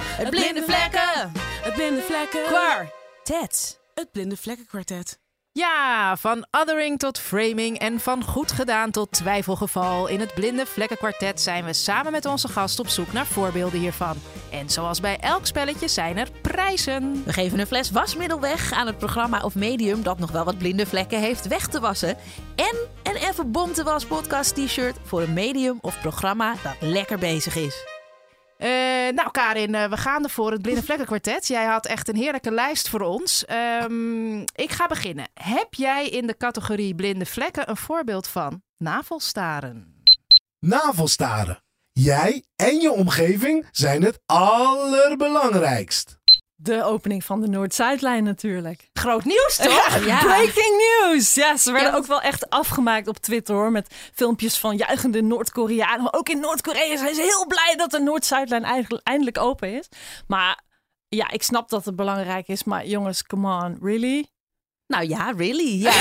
Het 0.02 0.30
Blinde 0.30 0.62
Vlekken. 0.62 1.32
Het 1.62 1.74
Blinde 1.74 2.02
Vlekken 2.02 2.42
Kwartet. 2.44 3.81
Het 3.94 4.12
Blinde 4.12 4.36
Vlekkenkwartet. 4.36 5.18
Ja, 5.52 6.16
van 6.16 6.46
othering 6.50 6.98
tot 6.98 7.18
framing 7.18 7.78
en 7.78 8.00
van 8.00 8.24
goed 8.24 8.52
gedaan 8.52 8.90
tot 8.90 9.12
twijfelgeval. 9.12 10.06
In 10.06 10.20
het 10.20 10.34
Blinde 10.34 10.66
Vlekkenkwartet 10.66 11.40
zijn 11.40 11.64
we 11.64 11.72
samen 11.72 12.12
met 12.12 12.26
onze 12.26 12.48
gast 12.48 12.78
op 12.78 12.88
zoek 12.88 13.12
naar 13.12 13.26
voorbeelden 13.26 13.80
hiervan. 13.80 14.16
En 14.50 14.70
zoals 14.70 15.00
bij 15.00 15.18
elk 15.18 15.46
spelletje 15.46 15.88
zijn 15.88 16.16
er 16.16 16.28
prijzen. 16.42 17.24
We 17.24 17.32
geven 17.32 17.58
een 17.58 17.66
fles 17.66 17.90
wasmiddel 17.90 18.40
weg 18.40 18.72
aan 18.72 18.86
het 18.86 18.98
programma 18.98 19.40
of 19.40 19.54
medium 19.54 20.02
dat 20.02 20.18
nog 20.18 20.30
wel 20.30 20.44
wat 20.44 20.58
blinde 20.58 20.86
vlekken 20.86 21.20
heeft 21.20 21.48
weg 21.48 21.68
te 21.68 21.80
wassen. 21.80 22.16
En 22.54 22.76
een 23.02 23.16
even 23.16 23.50
bonte 23.50 23.82
was 23.82 24.06
podcast 24.06 24.54
t-shirt 24.54 24.96
voor 25.02 25.22
een 25.22 25.32
medium 25.32 25.78
of 25.80 26.00
programma 26.00 26.54
dat 26.62 26.76
lekker 26.80 27.18
bezig 27.18 27.56
is. 27.56 27.91
Uh, 28.62 28.68
nou, 29.14 29.30
Karin, 29.30 29.74
uh, 29.74 29.84
we 29.84 29.96
gaan 29.96 30.24
ervoor. 30.24 30.52
Het 30.52 30.62
Blinde 30.62 30.82
Vlekkenkwartet. 30.82 31.46
Jij 31.46 31.64
had 31.64 31.86
echt 31.86 32.08
een 32.08 32.16
heerlijke 32.16 32.50
lijst 32.50 32.88
voor 32.88 33.00
ons. 33.00 33.44
Um, 33.82 34.40
ik 34.40 34.70
ga 34.70 34.86
beginnen. 34.86 35.28
Heb 35.34 35.74
jij 35.74 36.08
in 36.08 36.26
de 36.26 36.36
categorie 36.36 36.94
blinde 36.94 37.26
vlekken 37.26 37.70
een 37.70 37.76
voorbeeld 37.76 38.26
van 38.26 38.62
navelstaren? 38.76 40.02
Navelstaren. 40.58 41.62
Jij 41.92 42.44
en 42.56 42.80
je 42.80 42.92
omgeving 42.92 43.66
zijn 43.70 44.02
het 44.02 44.20
allerbelangrijkst 44.26 46.20
de 46.62 46.84
opening 46.84 47.24
van 47.24 47.40
de 47.40 47.48
Noord-Zuidlijn 47.48 48.24
natuurlijk. 48.24 48.88
Groot 48.92 49.24
nieuws 49.24 49.56
toch? 49.56 49.98
Ja, 50.06 50.18
Breaking 50.18 51.00
news! 51.00 51.34
Ja, 51.34 51.56
ze 51.56 51.72
werden 51.72 51.94
ook 51.94 52.06
wel 52.06 52.20
echt 52.20 52.50
afgemaakt 52.50 53.08
op 53.08 53.18
Twitter 53.18 53.54
hoor. 53.54 53.70
Met 53.70 53.94
filmpjes 54.14 54.58
van 54.58 54.76
juichende 54.76 55.22
Noord-Koreanen. 55.22 56.12
Ook 56.12 56.28
in 56.28 56.40
Noord-Korea 56.40 56.96
zijn 56.96 57.14
ze 57.14 57.22
heel 57.22 57.46
blij 57.46 57.74
dat 57.76 57.90
de 57.90 58.00
Noord-Zuidlijn 58.00 58.88
eindelijk 59.02 59.38
open 59.38 59.78
is. 59.78 59.88
Maar 60.26 60.62
ja, 61.08 61.30
ik 61.30 61.42
snap 61.42 61.68
dat 61.68 61.84
het 61.84 61.96
belangrijk 61.96 62.48
is. 62.48 62.64
Maar 62.64 62.86
jongens, 62.86 63.22
come 63.22 63.64
on, 63.64 63.78
really? 63.80 64.26
Nou 64.86 65.08
ja, 65.08 65.32
really. 65.36 65.82
Ja, 65.82 65.92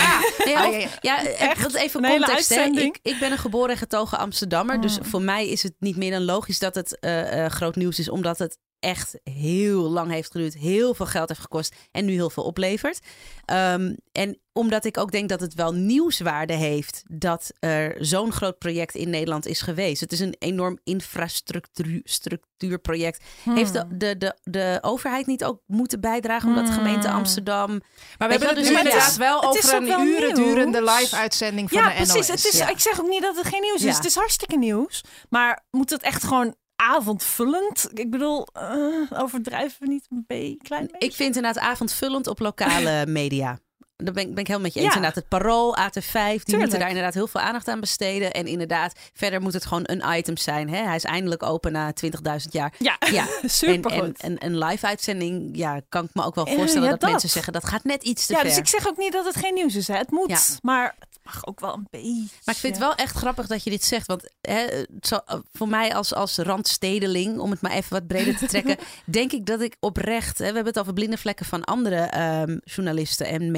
ja. 0.45 0.67
Nee, 0.67 0.85
of, 0.85 0.97
ja 1.01 1.25
echt. 1.25 1.73
even 1.73 2.01
context. 2.01 2.51
Ik, 2.51 2.99
ik, 3.01 3.19
ben 3.19 3.31
een 3.31 3.37
geboren 3.37 3.69
en 3.69 3.77
getogen 3.77 4.17
Amsterdammer. 4.17 4.81
Dus 4.81 4.99
mm. 4.99 5.05
voor 5.05 5.21
mij 5.21 5.47
is 5.47 5.63
het 5.63 5.73
niet 5.79 5.97
meer 5.97 6.11
dan 6.11 6.23
logisch 6.23 6.59
dat 6.59 6.75
het 6.75 6.97
uh, 7.01 7.37
uh, 7.37 7.45
groot 7.45 7.75
nieuws 7.75 7.99
is, 7.99 8.09
omdat 8.09 8.37
het 8.37 8.57
echt 8.81 9.19
heel 9.23 9.81
lang 9.89 10.11
heeft 10.11 10.31
geduurd, 10.31 10.53
heel 10.53 10.93
veel 10.93 11.05
geld 11.05 11.27
heeft 11.29 11.41
gekost 11.41 11.75
en 11.91 12.05
nu 12.05 12.13
heel 12.13 12.29
veel 12.29 12.43
oplevert. 12.43 12.99
Ehm, 13.45 13.95
en 14.11 14.39
omdat 14.53 14.85
ik 14.85 14.97
ook 14.97 15.11
denk 15.11 15.29
dat 15.29 15.39
het 15.39 15.53
wel 15.53 15.73
nieuwswaarde 15.73 16.53
heeft 16.53 17.03
dat 17.07 17.51
er 17.59 17.95
zo'n 17.99 18.31
groot 18.31 18.57
project 18.57 18.95
in 18.95 19.09
Nederland 19.09 19.45
is 19.45 19.61
geweest. 19.61 20.01
Het 20.01 20.11
is 20.11 20.19
een 20.19 20.35
enorm 20.39 20.79
infrastructuurproject. 20.83 23.23
Heeft 23.43 23.73
de, 23.73 23.85
de, 23.97 24.17
de, 24.17 24.35
de 24.43 24.77
overheid 24.81 25.25
niet 25.25 25.43
ook 25.43 25.61
moeten 25.67 25.99
bijdragen 26.01 26.49
omdat 26.49 26.67
de 26.67 26.73
gemeente 26.73 27.09
Amsterdam. 27.09 27.69
Maar 28.17 28.27
we 28.27 28.33
hebben 28.35 28.47
het 28.47 28.57
dus 28.57 28.67
inderdaad 28.77 29.15
wel 29.17 29.43
over 29.43 29.81
wel 29.87 29.99
een 29.99 30.07
uren 30.07 30.35
durende 30.35 30.83
live-uitzending 30.83 31.69
van 31.69 31.81
Ja, 31.81 31.89
de 31.89 31.99
NOS. 31.99 32.11
precies. 32.11 32.27
Het 32.27 32.45
is, 32.53 32.57
Ja. 32.59 32.69
Ik 32.69 32.79
zeg 32.79 32.99
ook 33.01 33.07
niet 33.09 33.21
dat 33.21 33.35
het 33.37 33.47
geen 33.47 33.61
nieuws 33.61 33.75
is. 33.81 33.83
Ja. 33.83 33.95
Het 33.95 34.05
is 34.05 34.15
hartstikke 34.15 34.57
nieuws. 34.57 35.03
Maar 35.29 35.65
moet 35.71 35.89
het 35.89 36.01
echt 36.01 36.23
gewoon 36.23 36.55
avondvullend? 36.81 37.89
Ik 37.93 38.09
bedoel, 38.09 38.47
eh, 38.53 39.21
overdrijven 39.21 39.77
we 39.79 39.87
niet 39.87 40.07
een 40.09 40.23
beetje, 40.27 40.57
klein 40.57 40.87
beetje? 40.91 41.07
Ik 41.07 41.15
vind 41.15 41.35
inderdaad 41.35 41.63
avondvullend 41.63 42.27
op 42.27 42.39
lokale 42.39 43.05
media. 43.21 43.59
Daar 44.03 44.13
ben 44.13 44.23
ik, 44.23 44.29
ben 44.29 44.39
ik 44.39 44.47
helemaal 44.47 44.59
met 44.61 44.73
je 44.73 44.79
eens. 44.79 44.89
Ja. 44.89 44.95
Inderdaad, 44.95 45.15
het 45.15 45.27
Parool, 45.27 45.77
AT5, 45.77 45.81
die 46.11 46.39
Tuurlijk. 46.39 46.45
moeten 46.61 46.79
daar 46.79 46.87
inderdaad 46.87 47.13
heel 47.13 47.27
veel 47.27 47.41
aandacht 47.41 47.67
aan 47.67 47.79
besteden. 47.79 48.31
En 48.31 48.45
inderdaad, 48.45 48.93
verder 49.13 49.41
moet 49.41 49.53
het 49.53 49.65
gewoon 49.65 49.83
een 49.85 50.03
item 50.17 50.37
zijn. 50.37 50.69
Hè? 50.69 50.83
Hij 50.83 50.95
is 50.95 51.03
eindelijk 51.03 51.43
open 51.43 51.71
na 51.71 51.93
20.000 52.05 52.11
jaar. 52.51 52.73
Ja, 52.77 52.97
Ja, 53.11 53.25
en, 53.41 53.49
supergoed. 53.49 54.21
en, 54.21 54.37
en 54.37 54.45
een 54.45 54.57
live 54.57 54.85
uitzending, 54.87 55.49
ja, 55.57 55.81
kan 55.89 56.03
ik 56.03 56.09
me 56.13 56.23
ook 56.23 56.35
wel 56.35 56.45
Eh, 56.45 56.53
voorstellen 56.55 56.83
ja, 56.85 56.91
dat, 56.91 56.99
dat. 57.01 57.09
mensen 57.09 57.29
zeggen 57.29 57.53
dat 57.53 57.65
gaat 57.67 57.83
net 57.83 58.03
iets 58.03 58.25
te 58.25 58.33
ja, 58.33 58.39
ver. 58.39 58.47
dus 58.47 58.57
ik 58.57 58.67
zeg 58.67 58.87
ook 58.87 58.97
niet 58.97 59.11
dat 59.11 59.25
het 59.25 59.35
geen 59.35 59.53
nieuws 59.53 59.75
is. 59.75 59.87
Hè. 59.87 59.95
Het 59.97 60.11
moet, 60.11 60.29
Ja. 60.29 60.39
maar 60.61 60.95
het 60.99 61.19
mag 61.23 61.45
ook 61.47 61.59
wel 61.59 61.73
een 61.73 61.87
beetje. 61.91 62.27
Maar 62.45 62.55
ik 62.55 62.61
vind 62.61 62.73
het 62.75 62.83
wel 62.83 62.95
echt 62.95 63.15
grappig 63.15 63.47
dat 63.47 63.63
je 63.63 63.69
dit 63.69 63.83
zegt. 63.83 64.07
Want 64.07 64.29
hè, 64.41 64.65
zo, 65.01 65.19
voor 65.53 65.67
mij 65.67 65.93
als, 65.95 66.13
als 66.13 66.37
randstedeling, 66.37 67.39
om 67.39 67.51
het 67.51 67.61
maar 67.61 67.71
even 67.71 67.89
wat 67.89 68.07
breder 68.07 68.37
te 68.37 68.45
trekken, 68.45 68.77
denk 69.05 69.31
ik 69.31 69.45
dat 69.45 69.61
ik 69.61 69.75
oprecht. 69.79 70.37
Hè, 70.37 70.45
we 70.47 70.53
hebben 70.53 70.73
het 70.73 70.79
over 70.79 70.93
blinde 70.93 71.17
vlekken 71.17 71.45
van 71.45 71.63
andere 71.63 71.95
ehm, 71.95 72.57
journalisten 72.63 73.25
en 73.27 73.51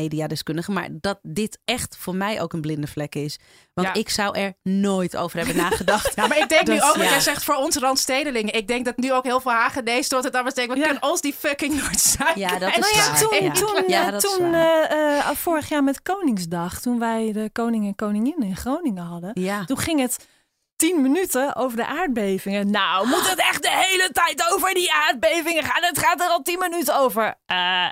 Maar 0.67 0.87
dat 0.91 1.19
dit 1.21 1.59
echt 1.65 1.95
voor 1.99 2.15
mij 2.15 2.41
ook 2.41 2.53
een 2.53 2.61
blinde 2.61 2.87
vlek 2.87 3.15
is. 3.15 3.39
Want 3.73 3.87
Ja. 3.87 3.93
ik 3.93 4.09
zou 4.09 4.37
er 4.37 4.53
nooit 4.63 5.17
over 5.17 5.37
hebben 5.37 5.55
nagedacht. 5.55 6.15
Ja, 6.15 6.27
maar 6.27 6.37
ik 6.37 6.49
denk 6.49 6.67
nu 6.67 6.73
ook, 6.81 6.95
wat 6.95 7.03
ja. 7.03 7.09
jij 7.09 7.19
zegt 7.19 7.43
voor 7.43 7.55
ons 7.55 7.75
randstedelingen. 7.75 8.53
Ik 8.53 8.67
denk 8.67 8.85
dat 8.85 8.97
nu 8.97 9.13
ook 9.13 9.23
heel 9.23 9.39
veel 9.41 9.51
Hagenees 9.51 10.07
tot 10.07 10.23
het 10.23 10.35
anders 10.35 10.55
denken. 10.55 10.73
We 10.73 10.79
Ja. 10.79 10.85
kunnen 10.87 11.09
ons 11.09 11.21
die 11.21 11.33
fucking 11.33 11.73
Noord-Zuid. 11.81 12.35
Ja, 12.35 12.49
dat 12.59 12.73
En 12.73 12.79
is 12.79 12.93
nou 12.93 12.95
ja, 12.95 13.13
toen, 13.15 13.43
Ja. 13.43 13.51
toen, 13.51 13.83
Ja, 13.87 14.05
eh, 14.05 14.11
dat 14.11 14.23
is 14.23 14.31
toen 14.35 14.53
eh, 14.53 15.29
vorig 15.29 15.69
jaar 15.69 15.83
met 15.83 16.01
Koningsdag, 16.01 16.79
toen 16.81 16.99
wij 16.99 17.31
de 17.31 17.49
koning 17.51 17.85
en 17.85 17.95
koningin 17.95 18.43
in 18.43 18.55
Groningen 18.55 19.03
hadden, 19.03 19.31
Ja. 19.33 19.65
toen 19.65 19.77
ging 19.77 19.99
het 19.99 20.27
tien 20.75 21.01
minuten 21.01 21.55
over 21.55 21.77
de 21.77 21.85
aardbevingen. 21.85 22.71
Nou, 22.71 23.07
moet 23.07 23.29
het 23.29 23.39
echt 23.39 23.61
de 23.61 23.71
hele 23.71 24.09
tijd 24.11 24.51
over 24.53 24.73
die 24.73 24.93
aardbevingen 24.93 25.63
gaan? 25.63 25.83
Het 25.83 25.99
gaat 25.99 26.21
er 26.21 26.27
al 26.27 26.41
tien 26.41 26.59
minuten 26.59 26.97
over. 26.99 27.35
Eh, 27.45 27.85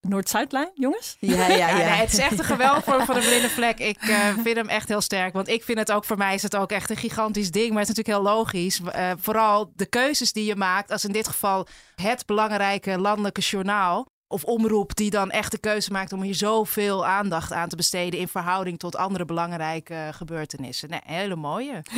Noord-Zuidlijn, 0.00 0.70
jongens? 0.74 1.16
Ja, 1.20 1.46
ja, 1.46 1.46
ja. 1.56 1.68
Ja, 1.68 1.76
nee, 1.76 1.84
het 1.84 2.12
is 2.12 2.18
echt 2.18 2.38
een 2.38 2.44
geweldig 2.44 2.84
vorm 2.84 3.04
van 3.04 3.16
een 3.16 3.22
blinde 3.22 3.48
vlek. 3.50 3.78
Ik 3.78 3.96
eh, 4.02 4.28
vind 4.42 4.56
hem 4.56 4.68
echt 4.68 4.88
heel 4.88 5.00
sterk. 5.00 5.32
Want 5.32 5.48
ik 5.48 5.64
vind 5.64 5.78
het 5.78 5.92
ook, 5.92 6.04
voor 6.04 6.16
mij 6.16 6.34
is 6.34 6.42
het 6.42 6.56
ook 6.56 6.70
echt 6.70 6.90
een 6.90 6.96
gigantisch 6.96 7.50
ding. 7.50 7.70
Maar 7.70 7.80
het 7.80 7.88
is 7.88 7.96
natuurlijk 7.96 8.24
heel 8.24 8.34
logisch. 8.36 8.80
Eh, 8.80 9.12
vooral 9.18 9.72
de 9.74 9.86
keuzes 9.86 10.32
die 10.32 10.44
je 10.44 10.56
maakt. 10.56 10.90
Als 10.90 11.04
in 11.04 11.12
dit 11.12 11.28
geval 11.28 11.66
het 11.94 12.26
belangrijke 12.26 12.98
landelijke 12.98 13.40
journaal. 13.40 14.06
Of 14.26 14.44
omroep 14.44 14.94
die 14.96 15.10
dan 15.10 15.30
echt 15.30 15.50
de 15.50 15.58
keuze 15.58 15.92
maakt 15.92 16.12
om 16.12 16.22
hier 16.22 16.34
zoveel 16.34 17.06
aandacht 17.06 17.52
aan 17.52 17.68
te 17.68 17.76
besteden. 17.76 18.20
In 18.20 18.28
verhouding 18.28 18.78
tot 18.78 18.96
andere 18.96 19.24
belangrijke 19.24 20.08
gebeurtenissen. 20.12 20.88
Nee, 20.90 21.00
hele 21.04 21.36
mooie. 21.36 21.82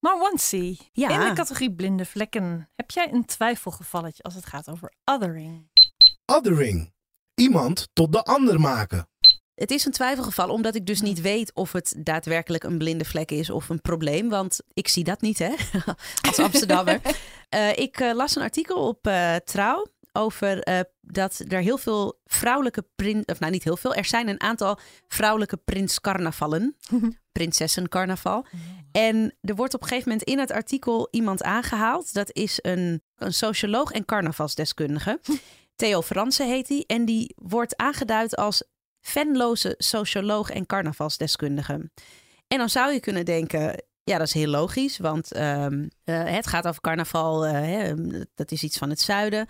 Maar 0.00 0.18
Wansie, 0.18 0.90
Ja. 0.92 1.08
in 1.08 1.20
de 1.28 1.32
categorie 1.34 1.74
blinde 1.74 2.04
vlekken, 2.04 2.70
heb 2.76 2.90
jij 2.90 3.12
een 3.12 3.24
twijfelgevalletje 3.24 4.22
als 4.22 4.34
het 4.34 4.46
gaat 4.46 4.70
over 4.70 4.92
othering? 5.04 5.70
Othering. 6.26 6.93
Iemand 7.34 7.88
tot 7.92 8.12
de 8.12 8.22
ander 8.22 8.60
maken. 8.60 9.08
Het 9.54 9.70
is 9.70 9.84
een 9.84 9.92
twijfelgeval, 9.92 10.48
omdat 10.48 10.74
ik 10.74 10.86
dus 10.86 11.00
niet 11.00 11.20
weet 11.20 11.54
of 11.54 11.72
het 11.72 11.94
daadwerkelijk 11.98 12.64
een 12.64 12.78
blinde 12.78 13.04
vlek 13.04 13.30
is 13.30 13.50
of 13.50 13.68
een 13.68 13.80
probleem. 13.80 14.28
Want 14.28 14.60
ik 14.72 14.88
zie 14.88 15.04
dat 15.04 15.20
niet, 15.20 15.38
hè, 15.38 15.54
als 16.28 16.38
Amsterdammer. 16.38 17.00
Eh, 17.48 17.76
ik 17.76 18.00
eh, 18.00 18.14
las 18.14 18.36
een 18.36 18.42
artikel 18.42 18.88
op 18.88 19.06
eh, 19.06 19.34
Trouw 19.36 19.86
over 20.16 20.62
eh, 20.62 20.80
dat 21.00 21.42
er 21.48 21.60
heel 21.60 21.78
veel 21.78 22.20
vrouwelijke 22.24 22.84
prins... 22.96 23.24
Of 23.24 23.40
nou, 23.40 23.52
niet 23.52 23.64
heel 23.64 23.76
veel. 23.76 23.94
Er 23.94 24.04
zijn 24.04 24.28
een 24.28 24.40
aantal 24.40 24.78
vrouwelijke 25.08 25.56
prinscarnavallen. 25.56 26.76
Prinsessencarnaval. 27.32 28.46
En 28.92 29.36
er 29.40 29.54
wordt 29.54 29.74
op 29.74 29.82
een 29.82 29.88
gegeven 29.88 30.10
moment 30.10 30.28
in 30.28 30.38
het 30.38 30.50
artikel 30.50 31.08
iemand 31.10 31.42
aangehaald. 31.42 32.12
Dat 32.12 32.32
is 32.32 32.58
een, 32.62 33.02
een 33.16 33.34
socioloog 33.34 33.92
en 33.92 34.04
carnavalsdeskundige. 34.04 35.20
Theo 35.76 36.02
Franse 36.02 36.44
heet 36.44 36.68
hij. 36.68 36.84
En 36.86 37.04
die 37.04 37.34
wordt 37.36 37.76
aangeduid 37.76 38.36
als 38.36 38.62
fanloze 39.00 39.74
socioloog 39.78 40.50
en 40.50 40.66
carnavalsdeskundige. 40.66 41.90
En 42.46 42.58
dan 42.58 42.68
zou 42.70 42.92
je 42.92 43.00
kunnen 43.00 43.24
denken, 43.24 43.84
ja, 44.04 44.18
dat 44.18 44.26
is 44.26 44.32
heel 44.32 44.48
logisch, 44.48 44.98
want 44.98 45.32
ehm, 45.32 45.88
eh, 46.04 46.24
het 46.24 46.46
gaat 46.46 46.66
over 46.66 46.80
carnaval, 46.80 47.46
eh, 47.46 47.52
hè, 47.52 47.94
dat 48.34 48.50
is 48.50 48.62
iets 48.62 48.78
van 48.78 48.90
het 48.90 49.00
zuiden. 49.00 49.48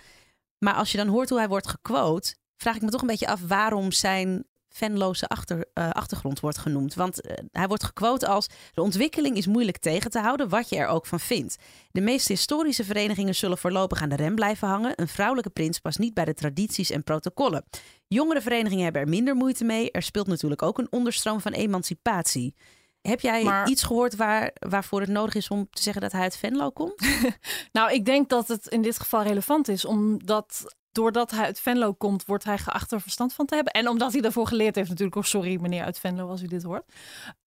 Maar 0.58 0.74
als 0.74 0.92
je 0.92 0.98
dan 0.98 1.08
hoort 1.08 1.28
hoe 1.28 1.38
hij 1.38 1.48
wordt 1.48 1.68
gequote, 1.68 2.34
vraag 2.56 2.76
ik 2.76 2.82
me 2.82 2.90
toch 2.90 3.00
een 3.00 3.06
beetje 3.06 3.26
af 3.26 3.40
waarom 3.40 3.92
zijn 3.92 4.44
fanloze 4.74 5.26
achter, 5.26 5.64
eh, 5.72 5.90
achtergrond 5.90 6.40
wordt 6.40 6.58
genoemd. 6.58 6.94
Want 6.94 7.20
eh, 7.20 7.44
hij 7.52 7.66
wordt 7.66 7.84
gequote 7.84 8.26
als 8.26 8.46
de 8.72 8.82
ontwikkeling 8.82 9.36
is 9.36 9.46
moeilijk 9.46 9.78
tegen 9.78 10.10
te 10.10 10.18
houden, 10.18 10.48
wat 10.48 10.68
je 10.68 10.76
er 10.76 10.86
ook 10.86 11.06
van 11.06 11.20
vindt. 11.20 11.56
De 11.90 12.00
meeste 12.00 12.32
historische 12.32 12.84
verenigingen 12.84 13.34
zullen 13.34 13.58
voorlopig 13.58 14.02
aan 14.02 14.08
de 14.08 14.16
rem 14.16 14.34
blijven 14.34 14.68
hangen. 14.68 14.92
Een 14.96 15.08
vrouwelijke 15.08 15.50
prins 15.50 15.78
past 15.78 15.98
niet 15.98 16.14
bij 16.14 16.24
de 16.24 16.34
tradities 16.34 16.90
en 16.90 17.04
protocollen. 17.04 17.64
Jongere 18.08 18.40
verenigingen 18.40 18.84
hebben 18.84 19.02
er 19.02 19.08
minder 19.08 19.34
moeite 19.34 19.64
mee. 19.64 19.90
Er 19.90 20.02
speelt 20.02 20.26
natuurlijk 20.26 20.62
ook 20.62 20.78
een 20.78 20.92
onderstroom 20.92 21.40
van 21.40 21.52
emancipatie. 21.52 22.54
Heb 23.00 23.20
jij 23.20 23.42
Maar- 23.44 23.68
iets 23.68 23.82
gehoord 23.82 24.16
waar, 24.16 24.50
waarvoor 24.68 25.00
het 25.00 25.10
nodig 25.10 25.34
is 25.34 25.48
om 25.48 25.68
te 25.70 25.82
zeggen 25.82 26.02
dat 26.02 26.12
hij 26.12 26.20
uit 26.20 26.36
Venlo 26.36 26.70
komt? 26.70 26.94
Nou, 27.72 27.92
ik 27.92 28.04
denk 28.04 28.28
dat 28.28 28.48
het 28.48 28.66
in 28.66 28.82
dit 28.82 28.98
geval 28.98 29.22
relevant 29.22 29.68
is, 29.68 29.84
omdat 29.84 30.74
doordat 30.94 31.30
hij 31.30 31.44
uit 31.44 31.60
Venlo 31.60 31.92
komt, 31.92 32.24
wordt 32.24 32.44
hij 32.44 32.58
geacht 32.58 32.92
er 32.92 33.00
verstand 33.00 33.34
van 33.34 33.46
te 33.46 33.54
hebben. 33.54 33.72
En 33.72 33.88
omdat 33.88 34.12
hij 34.12 34.20
daarvoor 34.20 34.46
geleerd 34.46 34.74
heeft 34.74 34.88
natuurlijk. 34.88 35.16
Oh, 35.16 35.22
sorry 35.22 35.60
meneer 35.60 35.84
uit 35.84 35.98
Venlo 35.98 36.28
als 36.28 36.42
u 36.42 36.46
dit 36.46 36.62
hoort. 36.62 36.92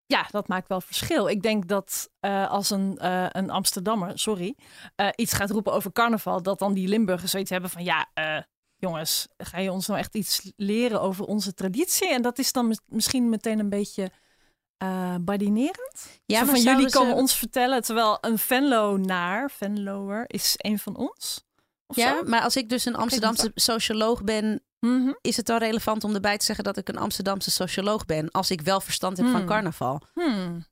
Ja, 0.05 0.25
dat 0.31 0.47
maakt 0.47 0.67
wel 0.67 0.81
verschil. 0.81 1.27
Ik 1.27 1.41
denk 1.41 1.67
dat 1.67 2.09
eh, 2.19 2.49
als 2.49 2.69
een, 2.69 2.97
eh, 2.97 3.25
een 3.31 3.49
Amsterdammer, 3.49 4.19
sorry, 4.19 4.55
eh, 4.95 5.07
iets 5.15 5.33
gaat 5.33 5.49
roepen 5.51 5.73
over 5.73 5.91
carnaval, 5.91 6.41
dat 6.41 6.59
dan 6.59 6.73
die 6.73 6.87
Limburgers 6.87 7.31
zoiets 7.31 7.49
hebben 7.49 7.69
van 7.69 7.83
ja, 7.83 8.07
jongens, 8.75 9.27
ga 9.37 9.57
je 9.59 9.71
ons 9.71 9.87
nou 9.87 9.99
echt 9.99 10.15
iets 10.15 10.51
leren 10.55 11.01
over 11.01 11.25
onze 11.25 11.53
traditie? 11.53 12.09
En 12.09 12.21
dat 12.21 12.37
is 12.39 12.51
dan 12.51 12.67
mis- 12.67 12.81
misschien 12.85 13.29
meteen 13.29 13.59
een 13.59 13.69
beetje 13.69 14.11
eh 14.77 15.15
badinerend. 15.21 16.19
Ja, 16.25 16.39
Zo 16.39 16.45
van 16.45 16.61
jullie 16.61 16.89
ze- 16.89 16.97
komen 16.97 17.15
ons 17.15 17.35
vertellen, 17.35 17.81
terwijl 17.81 18.17
een 18.21 18.37
Venlo-naar, 18.37 19.51
Venloer, 19.51 20.23
is 20.27 20.53
een 20.57 20.79
van 20.79 20.95
ons. 20.95 21.45
Ja, 21.87 22.17
zo? 22.17 22.23
maar 22.23 22.41
als 22.41 22.55
ik 22.55 22.69
dus 22.69 22.85
een 22.85 22.95
Amsterdamse 22.95 23.51
socioloog 23.55 24.23
ben, 24.23 24.61
Mhm. 24.79 25.11
is 25.21 25.37
het 25.37 25.45
dan 25.45 25.57
relevant 25.57 26.03
om 26.03 26.13
erbij 26.13 26.37
te 26.37 26.45
zeggen 26.45 26.63
dat 26.63 26.77
ik 26.77 26.87
een 26.89 26.97
Amsterdamse 26.97 27.51
socioloog 27.51 28.05
ben, 28.05 28.31
als 28.31 28.51
ik 28.51 28.61
wel 28.61 28.81
verstand 28.81 29.17
heb 29.17 29.25
van 29.27 29.35
Hmm. 29.35 29.45
carnaval? 29.47 30.01
Hmm. 30.13 30.65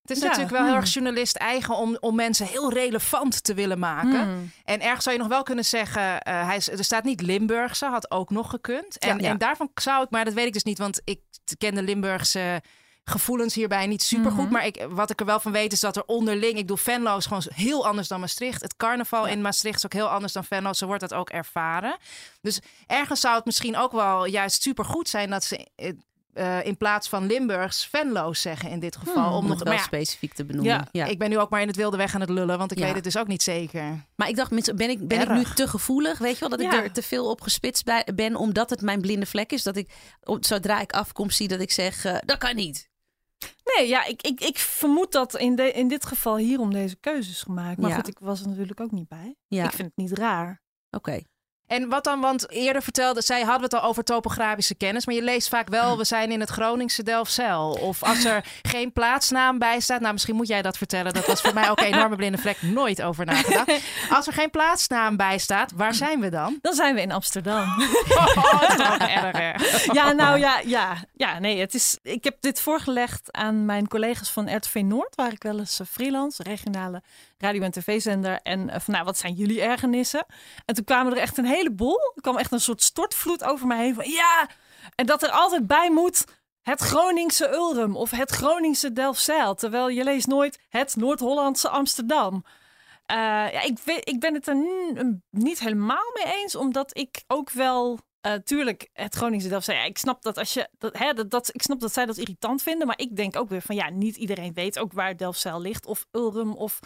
Het 0.00 0.10
is 0.10 0.18
Ja, 0.18 0.24
natuurlijk 0.24 0.50
wel 0.52 0.62
heel 0.62 0.72
hmm. 0.72 0.80
erg 0.80 0.92
journalist 0.92 1.36
eigen 1.36 1.76
om, 1.76 1.96
om 2.00 2.14
mensen 2.14 2.46
heel 2.46 2.72
relevant 2.72 3.44
te 3.44 3.54
willen 3.54 3.78
maken. 3.78 4.52
En 4.64 4.80
ergens 4.80 5.02
zou 5.04 5.16
je 5.16 5.22
nog 5.22 5.30
wel 5.30 5.42
kunnen 5.42 5.64
zeggen, 5.64 6.20
eh, 6.20 6.46
hij 6.46 6.56
is, 6.56 6.68
er 6.68 6.84
staat 6.84 7.04
niet 7.04 7.20
Limburgse, 7.20 7.86
had 7.86 8.10
ook 8.10 8.30
nog 8.30 8.50
gekund. 8.50 8.98
En, 8.98 9.18
Ja. 9.18 9.28
en 9.30 9.38
daarvan 9.38 9.70
zou 9.74 10.02
ik, 10.04 10.10
maar 10.10 10.24
dat 10.24 10.34
weet 10.34 10.46
ik 10.46 10.52
dus 10.52 10.62
niet, 10.64 10.78
want 10.78 11.00
ik 11.04 11.20
ken 11.58 11.74
de 11.74 11.82
Limburgse 11.82 12.62
gevoelens 13.10 13.54
hierbij 13.54 13.86
niet 13.86 14.02
super 14.02 14.30
goed. 14.30 14.44
Mhm. 14.44 14.52
Maar 14.52 14.66
ik, 14.66 14.86
wat 14.90 15.10
ik 15.10 15.20
er 15.20 15.26
wel 15.26 15.40
van 15.40 15.52
weet 15.52 15.72
is 15.72 15.80
dat 15.80 15.96
er 15.96 16.04
onderling, 16.06 16.58
ik 16.58 16.68
doe 16.68 16.76
Venlo 16.76 17.16
is 17.16 17.26
gewoon 17.26 17.42
heel 17.54 17.86
anders 17.86 18.08
dan 18.08 18.20
Maastricht. 18.20 18.62
Het 18.62 18.76
carnaval 18.76 19.26
in 19.26 19.40
Maastricht 19.40 19.76
is 19.76 19.84
ook 19.84 19.92
heel 19.92 20.08
anders 20.08 20.32
dan 20.32 20.44
Venlo. 20.44 20.72
Zo 20.72 20.86
wordt 20.86 21.00
dat 21.00 21.14
ook 21.14 21.30
ervaren. 21.30 21.96
Dus 22.40 22.60
ergens 22.86 23.20
zou 23.20 23.36
het 23.36 23.44
misschien 23.44 23.76
ook 23.76 23.92
wel 23.92 24.24
juist 24.24 24.62
super 24.62 24.84
goed 24.84 25.08
zijn 25.08 25.30
dat 25.30 25.44
ze 25.44 25.66
eh, 25.76 25.92
eh, 26.32 26.64
in 26.66 26.76
plaats 26.76 27.08
van 27.08 27.26
Limburgs 27.26 27.86
Venlo's 27.86 28.40
zeggen 28.40 28.70
in 28.70 28.80
dit 28.80 28.96
geval. 28.96 29.26
Hmm, 29.26 29.34
om 29.34 29.46
nog 29.46 29.58
het 29.58 29.68
wel 29.68 29.76
ja, 29.76 29.82
specifiek 29.82 30.34
te 30.34 30.44
benoemen. 30.44 30.72
Ja, 30.72 30.88
Ja, 30.92 31.04
ik 31.04 31.18
ben 31.18 31.30
nu 31.30 31.38
ook 31.38 31.50
maar 31.50 31.60
in 31.60 31.66
het 31.66 31.76
wilde 31.76 31.96
weg 31.96 32.14
aan 32.14 32.20
het 32.20 32.30
lullen, 32.30 32.58
want 32.58 32.72
ik 32.72 32.78
weet 32.78 32.94
het 32.94 33.04
dus 33.04 33.16
ook 33.16 33.26
niet 33.26 33.42
zeker. 33.42 34.06
Maar 34.16 34.28
ik 34.28 34.36
dacht, 34.36 34.76
ben 34.76 34.90
ik, 34.90 35.08
ben 35.08 35.20
ik 35.20 35.30
nu 35.30 35.44
te 35.54 35.68
gevoelig? 35.68 36.18
Weet 36.18 36.32
je 36.32 36.40
wel, 36.40 36.48
dat 36.48 36.60
ik 36.60 36.72
er 36.72 36.92
te 36.92 37.02
veel 37.02 37.30
op 37.30 37.40
gespitst 37.40 37.84
bij, 37.84 38.06
ben, 38.14 38.36
omdat 38.36 38.70
het 38.70 38.80
mijn 38.80 39.00
blinde 39.00 39.26
vlek 39.26 39.52
is. 39.52 39.62
Dat 39.62 39.76
ik, 39.76 39.90
zodra 40.40 40.80
ik 40.80 40.92
afkomst 40.92 41.36
zie, 41.36 41.48
dat 41.48 41.60
ik 41.60 41.72
zeg, 41.72 42.04
eh, 42.04 42.16
dat 42.24 42.38
kan 42.38 42.56
niet. 42.56 42.89
Nee, 43.76 43.88
ja, 43.88 44.04
ik, 44.04 44.22
ik, 44.22 44.40
ik 44.40 44.58
vermoed 44.58 45.12
dat 45.12 45.36
in, 45.36 45.56
de, 45.56 45.72
in 45.72 45.88
dit 45.88 46.06
geval 46.06 46.36
hierom 46.36 46.72
deze 46.72 46.96
keuzes 46.96 47.42
gemaakt. 47.42 47.78
Maar 47.78 47.90
Ja. 47.90 47.96
goed, 47.96 48.08
ik 48.08 48.18
was 48.18 48.40
er 48.40 48.48
natuurlijk 48.48 48.80
ook 48.80 48.90
niet 48.90 49.08
bij. 49.08 49.36
Ja, 49.46 49.64
Ik 49.64 49.70
vind 49.72 49.88
het 49.88 49.96
niet 49.96 50.18
raar. 50.18 50.62
oké. 50.90 51.20
En 51.70 51.88
wat 51.88 52.04
dan, 52.04 52.20
want 52.20 52.50
eerder 52.50 52.82
vertelde 52.82 53.22
zij, 53.22 53.40
hadden 53.40 53.70
we 53.70 53.76
het 53.76 53.84
al 53.84 53.88
over 53.88 54.04
topografische 54.04 54.74
kennis, 54.74 55.06
maar 55.06 55.14
je 55.14 55.22
leest 55.22 55.48
vaak 55.48 55.68
wel, 55.68 55.98
we 55.98 56.04
zijn 56.04 56.32
in 56.32 56.40
het 56.40 56.50
Groningse 56.50 57.02
Delfzijl. 57.02 57.78
Of 57.80 58.02
als 58.02 58.24
er 58.24 58.44
geen 58.72 58.92
plaatsnaam 58.92 59.58
bij 59.58 59.80
staat, 59.80 60.00
nou 60.00 60.12
misschien 60.12 60.34
moet 60.34 60.48
jij 60.48 60.62
dat 60.62 60.76
vertellen, 60.76 61.14
dat 61.14 61.26
was 61.26 61.40
voor 61.40 61.54
mij 61.54 61.70
ook 61.70 61.80
een 61.80 61.86
enorme 61.86 62.16
blinde 62.16 62.38
vlek, 62.38 62.62
nooit 62.62 63.02
over 63.02 63.24
nagedacht. 63.24 63.80
Als 64.10 64.26
er 64.26 64.32
geen 64.32 64.50
plaatsnaam 64.50 65.16
bij 65.16 65.38
staat, 65.38 65.72
waar 65.72 65.94
zijn 65.94 66.20
we 66.20 66.28
dan? 66.28 66.58
Dan 66.60 66.74
zijn 66.74 66.94
we 66.94 67.00
in 67.00 67.12
Amsterdam. 67.12 67.68
Oh, 68.10 68.60
dat 68.60 69.08
is 69.60 69.84
ja, 69.92 70.12
nou 70.12 70.38
ja, 70.38 70.60
ja, 70.64 70.96
ja, 71.12 71.38
nee, 71.38 71.60
het 71.60 71.74
is. 71.74 71.98
Ik 72.02 72.24
heb 72.24 72.36
dit 72.40 72.60
voorgelegd 72.60 73.32
aan 73.32 73.64
mijn 73.64 73.88
collega's 73.88 74.30
van 74.30 74.56
RTV 74.56 74.80
Noord, 74.84 75.14
waar 75.14 75.32
ik 75.32 75.42
wel 75.42 75.58
eens 75.58 75.80
eh, 75.80 75.86
freelance, 75.86 76.42
regionale 76.42 77.02
radio- 77.40 77.62
en 77.62 77.70
tv-zender. 77.70 78.40
En 78.42 78.70
eh, 78.70 78.80
van, 78.80 78.94
nou, 78.94 79.04
wat 79.04 79.18
zijn 79.18 79.34
jullie 79.34 79.60
ergernissen? 79.62 80.26
En 80.64 80.74
toen 80.74 80.84
kwamen 80.84 81.12
er 81.12 81.18
echt 81.18 81.38
een 81.38 81.44
heleboel. 81.44 82.12
Er 82.14 82.22
kwam 82.22 82.36
echt 82.36 82.52
een 82.52 82.60
soort 82.60 82.82
stortvloed 82.82 83.44
over 83.44 83.66
mij 83.66 83.78
heen 83.78 83.94
van 83.94 84.10
ja. 84.10 84.48
En 84.94 85.06
dat 85.06 85.22
er 85.22 85.30
altijd 85.30 85.66
bij 85.66 85.90
moet 85.90 86.24
het 86.62 86.80
Groningse 86.80 87.48
Ulrum 87.52 87.96
of 87.96 88.10
het 88.10 88.30
Groningse 88.30 88.92
Delfzijl. 88.92 89.54
Terwijl 89.54 89.88
je 89.88 90.04
leest 90.04 90.26
nooit 90.26 90.60
het 90.68 90.96
Noord-Hollandse 90.96 91.68
Amsterdam. 91.68 92.44
Eh, 93.06 93.16
ja, 93.52 93.62
ik, 93.62 93.78
ik 93.84 94.20
ben 94.20 94.34
het 94.34 94.46
er 94.48 94.56
niet 95.30 95.58
helemaal 95.60 96.10
mee 96.14 96.34
eens, 96.34 96.54
omdat 96.54 96.96
ik 96.98 97.24
ook 97.26 97.50
wel. 97.50 97.98
eh, 98.20 98.32
tuurlijk, 98.34 98.88
het 98.92 99.14
Groningse 99.14 99.48
Delfzijl. 99.48 99.78
Ja, 99.78 99.84
ik 99.84 99.98
snap 99.98 100.22
dat 100.22 100.38
als 100.38 100.54
je. 100.54 100.68
Dat, 100.78 100.98
hè, 100.98 101.12
dat, 101.12 101.30
dat, 101.30 101.54
ik 101.54 101.62
snap 101.62 101.80
dat 101.80 101.92
zij 101.92 102.06
dat 102.06 102.16
irritant 102.16 102.62
vinden. 102.62 102.86
Maar 102.86 102.98
ik 102.98 103.16
denk 103.16 103.36
ook 103.36 103.48
weer 103.48 103.62
van 103.62 103.74
ja, 103.74 103.90
niet 103.90 104.16
iedereen 104.16 104.52
weet 104.54 104.78
ook 104.78 104.92
waar 104.92 105.16
Delfzijl 105.16 105.60
ligt. 105.60 105.86
Of 105.86 106.06
Ulrum 106.12 106.52
of 106.54 106.78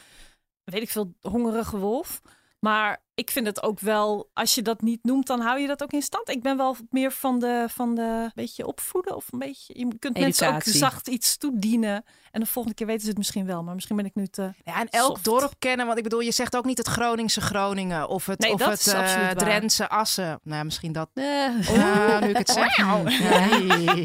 weet 0.65 0.83
ik 0.83 0.91
veel, 0.91 1.15
hongerige 1.21 1.79
wolf. 1.79 2.21
Maar 2.65 3.03
ik 3.15 3.31
vind 3.31 3.47
het 3.47 3.63
ook 3.63 3.81
wel, 3.81 4.31
als 4.33 4.55
je 4.55 4.63
dat 4.63 4.83
niet 4.83 5.05
noemt, 5.05 5.27
dan 5.27 5.41
hou 5.41 5.61
je 5.61 5.67
dat 5.67 5.83
ook 5.83 5.93
in 5.93 6.03
stand. 6.03 6.29
Ik 6.29 6.43
ben 6.43 6.57
wel 6.57 6.77
meer 6.91 7.13
van 7.13 7.39
de, 7.39 7.67
van 7.69 7.95
de 7.95 8.31
beetje 8.35 8.67
opvoeden 8.67 9.17
of 9.17 9.27
een 9.31 9.39
beetje. 9.39 9.79
Je 9.79 9.99
kunt 9.99 10.19
mensen 10.19 10.55
ook 10.55 10.63
zacht 10.63 11.09
iets 11.09 11.37
toedienen. 11.37 12.05
En 12.31 12.41
de 12.41 12.47
volgende 12.47 12.77
keer 12.77 12.87
weten 12.87 13.03
ze 13.03 13.09
het 13.09 13.17
misschien 13.17 13.47
wel, 13.47 13.63
maar 13.63 13.75
misschien 13.75 13.97
ben 13.97 14.05
ik 14.05 14.15
nu 14.15 14.27
te. 14.27 14.53
Ja, 14.65 14.81
en 14.81 14.89
elk 14.89 15.11
Soft. 15.11 15.25
dorp 15.25 15.55
kennen, 15.59 15.87
want 15.87 15.99
ik 15.99 16.05
bedoel, 16.05 16.21
je 16.21 16.33
zegt 16.33 16.57
ook 16.57 16.65
niet 16.65 16.79
het 16.79 16.87
Groningse 16.87 17.41
Groningen 17.41 18.09
of 18.09 18.27
het, 18.27 18.39
Nee, 18.39 18.53
of 18.53 18.59
dat 18.59 18.71
het 18.71 18.87
is 18.87 18.93
absoluut 18.93 19.25
waar. 19.25 19.37
Drentse 19.37 19.89
Assen. 19.89 20.41
Nou, 20.43 20.65
misschien 20.65 20.93
dat. 20.93 21.09
Ja, 21.15 22.21
nu 22.21 22.29
ik 22.29 22.37
het 22.37 22.51
zeg. 22.51 22.77
Nee. 22.77 24.05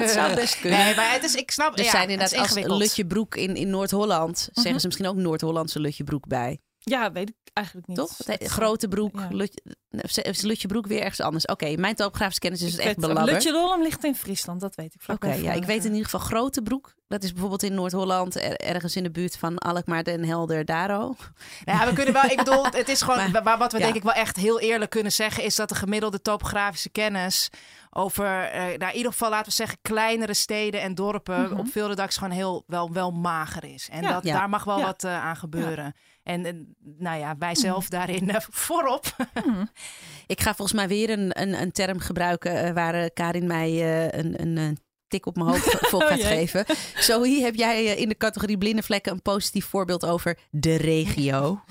dat 0.00 0.10
zou 0.10 0.34
best 0.34 0.60
kunnen. 0.60 0.78
Nee, 0.78 0.94
maar 0.94 1.12
het 1.12 1.24
is, 1.24 1.34
ik 1.34 1.50
snap, 1.50 1.78
Er 1.78 1.84
ja, 1.84 1.90
zijn 1.90 2.10
het 2.10 2.20
is 2.22 2.32
inderdaad 2.32 2.68
als. 2.68 2.78
Lutjebroek 2.78 3.34
in, 3.34 3.54
in 3.54 3.70
Noord-Holland, 3.70 4.48
zeggen 4.52 4.80
ze 4.80 4.86
misschien 4.86 5.08
ook 5.08 5.16
Noord-Hollandse 5.16 5.80
Lutjebroek 5.80 6.26
bij. 6.26 6.60
Ja, 6.82 7.12
weet 7.12 7.28
ik 7.28 7.34
eigenlijk 7.52 7.86
niet. 7.86 7.96
Toch? 7.96 8.10
Het 8.24 8.44
Grote 8.46 8.88
broek, 8.88 9.18
Ja. 9.20 9.28
Lutje, 9.30 10.34
Lutjebroek 10.40 10.86
weer 10.86 11.00
ergens 11.00 11.20
anders? 11.20 11.46
Oké, 11.46 11.74
mijn 11.76 11.94
topografische 11.94 12.40
kennis 12.40 12.62
is 12.62 12.74
Ik 12.74 12.80
echt 12.84 12.96
belabberd. 12.96 13.30
Lutje 13.44 13.78
ligt 13.82 14.04
in 14.04 14.14
Friesland, 14.14 14.60
dat 14.60 14.74
weet 14.74 14.94
ik. 14.94 15.00
Oké, 15.14 15.32
ja, 15.32 15.52
ik 15.52 15.64
weet 15.64 15.84
in 15.84 15.90
ieder 15.90 16.04
geval 16.04 16.20
Grote 16.20 16.62
Broek. 16.62 16.94
Dat 17.08 17.22
is 17.22 17.30
bijvoorbeeld 17.30 17.62
in 17.62 17.74
Noord-Holland, 17.74 18.34
er- 18.34 18.56
ergens 18.56 18.96
in 18.96 19.02
de 19.02 19.10
buurt 19.10 19.36
van 19.36 19.58
Alkmaar, 19.58 20.04
Den 20.04 20.24
Helder, 20.24 20.64
Daro. 20.64 21.14
Ja, 21.64 21.86
we 21.86 21.92
kunnen 21.92 22.14
wel, 22.14 22.24
ik 22.24 22.36
bedoel, 22.36 22.64
het 22.64 22.88
is 22.88 23.02
gewoon, 23.02 23.30
Maar, 23.30 23.42
wa- 23.42 23.58
wat 23.58 23.72
we 23.72 23.78
ja. 23.78 23.84
denk 23.84 23.96
ik 23.96 24.02
wel 24.02 24.12
echt 24.12 24.36
heel 24.36 24.60
eerlijk 24.60 24.90
kunnen 24.90 25.12
zeggen, 25.12 25.44
is 25.44 25.56
dat 25.56 25.68
de 25.68 25.74
gemiddelde 25.74 26.22
topografische 26.22 26.88
kennis 26.90 27.48
over, 27.90 28.42
eh, 28.44 28.60
nou, 28.62 28.90
in 28.90 28.96
ieder 28.96 29.12
geval 29.12 29.30
laten 29.30 29.48
we 29.48 29.52
zeggen, 29.54 29.78
kleinere 29.82 30.34
steden 30.34 30.80
en 30.80 30.94
dorpen 30.94 31.42
Mhm. 31.42 31.58
op 31.58 31.66
veel 31.68 31.88
redacties 31.88 32.18
gewoon 32.18 32.32
heel 32.34 32.64
wel, 32.66 32.92
wel 32.92 33.10
mager 33.10 33.64
is. 33.64 33.88
En 33.88 34.02
Ja. 34.02 34.12
dat, 34.12 34.24
Ja. 34.24 34.38
daar 34.38 34.48
mag 34.48 34.64
wel 34.64 34.78
Ja. 34.78 34.84
wat 34.84 35.04
eh, 35.04 35.24
aan 35.24 35.36
gebeuren. 35.36 35.94
En, 36.22 36.44
en, 36.46 36.76
nou 36.98 37.18
ja, 37.18 37.36
wij 37.38 37.54
zelf 37.54 37.88
daarin 37.88 38.30
eh, 38.30 38.40
voorop. 38.50 39.16
Mhm. 39.44 39.64
Ik 40.26 40.40
ga 40.40 40.54
volgens 40.54 40.76
mij 40.76 40.88
weer 40.88 41.10
een, 41.10 41.40
een, 41.40 41.60
een 41.60 41.72
term 41.72 41.98
gebruiken 41.98 42.62
eh, 42.64 42.72
waar 42.72 42.94
eh, 42.94 43.06
Karin 43.14 43.46
mij 43.46 43.68
eh, 43.70 44.18
een, 44.20 44.40
een, 44.40 44.56
een 44.56 44.78
tik 45.10 45.26
op 45.26 45.36
mijn 45.36 45.48
hoofd 45.48 45.76
voor 45.90 46.02
Oh 46.02 46.08
gaat 46.08 46.22
geven. 46.22 46.64
Zo 46.98 47.22
hier 47.22 47.44
heb 47.44 47.54
jij 47.54 47.86
eh, 47.86 48.00
in 48.00 48.08
de 48.08 48.16
categorie 48.16 48.58
blinde 48.58 48.82
vlekken 48.82 49.12
een 49.12 49.22
positief 49.22 49.66
voorbeeld 49.66 50.06
over 50.06 50.38
de 50.50 50.76
regio. 50.76 51.60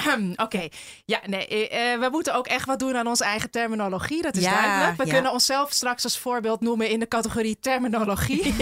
Oké, 0.36 0.68
ja, 1.04 1.20
nee, 1.26 1.48
eh, 1.48 1.92
eh, 1.92 2.00
we 2.00 2.08
moeten 2.10 2.34
ook 2.34 2.46
echt 2.46 2.66
wat 2.66 2.78
doen 2.78 2.96
aan 2.96 3.06
onze 3.06 3.24
eigen 3.24 3.50
terminologie. 3.50 4.22
Dat 4.22 4.36
is 4.36 4.42
Ja, 4.42 4.60
duidelijk. 4.60 4.96
We 4.96 5.06
ja. 5.06 5.12
kunnen 5.12 5.32
onszelf 5.32 5.72
straks 5.72 6.04
als 6.04 6.18
voorbeeld 6.18 6.60
noemen 6.60 6.88
in 6.88 7.00
de 7.00 7.08
categorie 7.08 7.58
terminologie. 7.60 8.54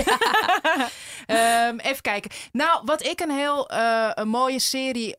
Ehm, 1.27 1.79
even 1.79 2.03
kijken. 2.03 2.31
Nou, 2.53 2.81
wat 2.85 3.05
ik 3.05 3.21
een 3.21 3.31
heel 3.31 3.71
een 4.15 4.29
mooie 4.29 4.59
serie 4.59 5.17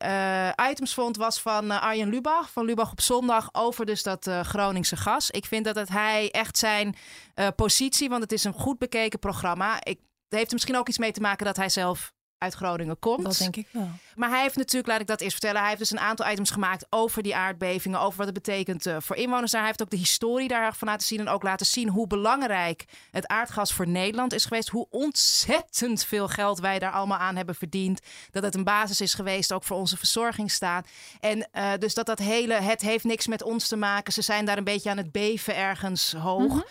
items 0.69 0.93
vond, 0.93 1.17
was 1.17 1.41
van 1.41 1.71
Arjen 1.81 2.09
Lubach. 2.09 2.49
Van 2.51 2.65
Lubach 2.65 2.91
op 2.91 3.01
zondag 3.01 3.49
over 3.51 3.85
dus 3.85 4.03
dat 4.03 4.29
Groningse 4.41 4.97
gas. 4.97 5.31
Ik 5.31 5.45
vind 5.45 5.65
dat 5.65 5.75
het 5.75 5.89
hij 5.89 6.31
echt 6.31 6.57
zijn 6.57 6.95
eh, 7.39 7.47
positie, 7.55 8.09
want 8.09 8.21
het 8.21 8.31
is 8.31 8.43
een 8.43 8.53
goed 8.53 8.77
bekeken 8.77 9.19
programma. 9.19 9.75
Ik, 9.75 9.99
het 10.23 10.37
heeft 10.37 10.47
er 10.47 10.53
misschien 10.53 10.77
ook 10.77 10.87
iets 10.87 10.97
mee 10.97 11.11
te 11.11 11.21
maken 11.21 11.45
dat 11.45 11.55
hij 11.55 11.69
zelf 11.69 12.13
uit 12.39 12.53
Groningen 12.53 12.99
komt. 12.99 13.23
Dat 13.23 13.37
denk 13.37 13.55
ik 13.55 13.67
wel. 13.71 13.89
Maar 14.15 14.29
hij 14.29 14.41
heeft 14.41 14.55
natuurlijk, 14.55 14.87
laat 14.87 14.99
ik 14.99 15.07
dat 15.07 15.21
eerst 15.21 15.31
vertellen, 15.31 15.59
hij 15.59 15.67
heeft 15.67 15.79
dus 15.79 15.91
een 15.91 15.99
aantal 15.99 16.29
items 16.29 16.49
gemaakt 16.49 16.85
over 16.89 17.23
die 17.23 17.35
aardbevingen, 17.35 17.99
over 17.99 18.17
wat 18.17 18.25
het 18.25 18.43
betekent 18.43 18.85
eh, 18.85 18.97
voor 18.99 19.15
inwoners 19.15 19.51
daar. 19.51 19.59
Hij 19.59 19.69
heeft 19.69 19.81
ook 19.81 19.89
de 19.89 19.97
historie 19.97 20.47
daarvan 20.47 20.87
laten 20.87 21.07
zien 21.07 21.19
en 21.19 21.27
ook 21.27 21.43
laten 21.43 21.65
zien 21.65 21.89
hoe 21.89 22.07
belangrijk 22.07 22.85
het 23.11 23.27
aardgas 23.27 23.73
voor 23.73 23.87
Nederland 23.87 24.33
is 24.33 24.45
geweest. 24.45 24.69
Hoe 24.69 24.87
ontzettend 24.89 26.05
veel 26.05 26.27
geld 26.27 26.59
wij 26.59 26.79
daar 26.79 26.91
allemaal 26.91 27.17
aan 27.17 27.35
hebben 27.35 27.55
verdiend. 27.55 27.99
Dat 28.31 28.43
het 28.43 28.55
een 28.55 28.63
basis 28.63 29.01
is 29.01 29.13
geweest 29.13 29.53
ook 29.53 29.63
voor 29.63 29.77
onze 29.77 29.97
verzorgingsstaat. 29.97 30.87
En 31.19 31.47
eh, 31.51 31.71
dus 31.79 31.93
dat 31.93 32.05
dat 32.05 32.19
hele, 32.19 32.53
het 32.53 32.81
heeft 32.81 33.03
niks 33.03 33.27
met 33.27 33.43
ons 33.43 33.67
te 33.67 33.75
maken. 33.75 34.13
Ze 34.13 34.21
zijn 34.21 34.45
daar 34.45 34.57
een 34.57 34.63
beetje 34.63 34.89
aan 34.89 34.97
het 34.97 35.11
beven 35.11 35.55
ergens 35.55 36.13
hoog. 36.13 36.63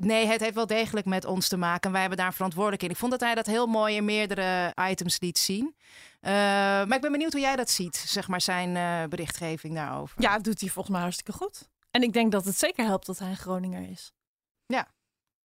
Nee, 0.00 0.26
het 0.26 0.40
heeft 0.40 0.54
wel 0.54 0.66
degelijk 0.66 1.06
met 1.06 1.24
ons 1.24 1.48
te 1.48 1.56
maken. 1.56 1.82
En 1.82 1.90
wij 1.90 2.00
hebben 2.00 2.18
daar 2.18 2.34
verantwoordelijk 2.34 2.82
in. 2.82 2.90
Ik 2.90 2.96
vond 2.96 3.10
dat 3.10 3.20
hij 3.20 3.34
dat 3.34 3.46
heel 3.46 3.66
mooi 3.66 3.96
in 3.96 4.04
meerdere 4.04 4.74
items 4.90 5.20
liet 5.20 5.38
zien. 5.38 5.74
Eh, 6.20 6.32
maar 6.32 6.94
ik 6.94 7.00
ben 7.00 7.12
benieuwd 7.12 7.32
hoe 7.32 7.40
jij 7.40 7.56
dat 7.56 7.70
ziet, 7.70 7.96
zeg 7.96 8.28
maar, 8.28 8.40
zijn 8.40 8.76
eh, 8.76 9.08
berichtgeving 9.08 9.74
daarover. 9.74 10.22
Ja, 10.22 10.38
doet 10.38 10.60
hij 10.60 10.68
volgens 10.68 10.94
mij 10.94 11.02
hartstikke 11.02 11.32
goed. 11.32 11.68
En 11.90 12.02
ik 12.02 12.12
denk 12.12 12.32
dat 12.32 12.44
het 12.44 12.58
zeker 12.58 12.84
helpt 12.84 13.06
dat 13.06 13.18
hij 13.18 13.28
een 13.28 13.36
Groninger 13.36 13.90
is. 13.90 14.12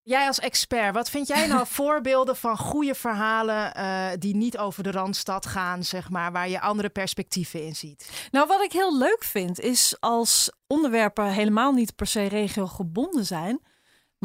Jij 0.06 0.26
als 0.26 0.38
expert, 0.38 0.94
wat 0.94 1.10
vind 1.10 1.26
jij 1.26 1.46
nou 1.46 1.66
voorbeelden 1.80 2.36
van 2.36 2.56
goede 2.56 2.94
verhalen 2.94 3.74
eh, 3.74 4.06
die 4.18 4.36
niet 4.36 4.58
over 4.58 4.82
de 4.82 4.90
Randstad 4.90 5.46
gaan, 5.46 5.84
zeg 5.84 6.10
maar, 6.10 6.32
waar 6.32 6.48
je 6.48 6.60
andere 6.60 6.88
perspectieven 6.88 7.64
in 7.64 7.76
ziet? 7.76 8.28
Nou, 8.30 8.46
wat 8.46 8.62
ik 8.62 8.72
heel 8.72 8.98
leuk 8.98 9.24
vind, 9.24 9.60
is 9.60 9.96
als 10.00 10.52
onderwerpen 10.66 11.26
helemaal 11.26 11.72
niet 11.72 11.94
per 11.94 12.06
se 12.06 12.26
regio 12.26 12.66
gebonden 12.66 13.26
zijn. 13.26 13.60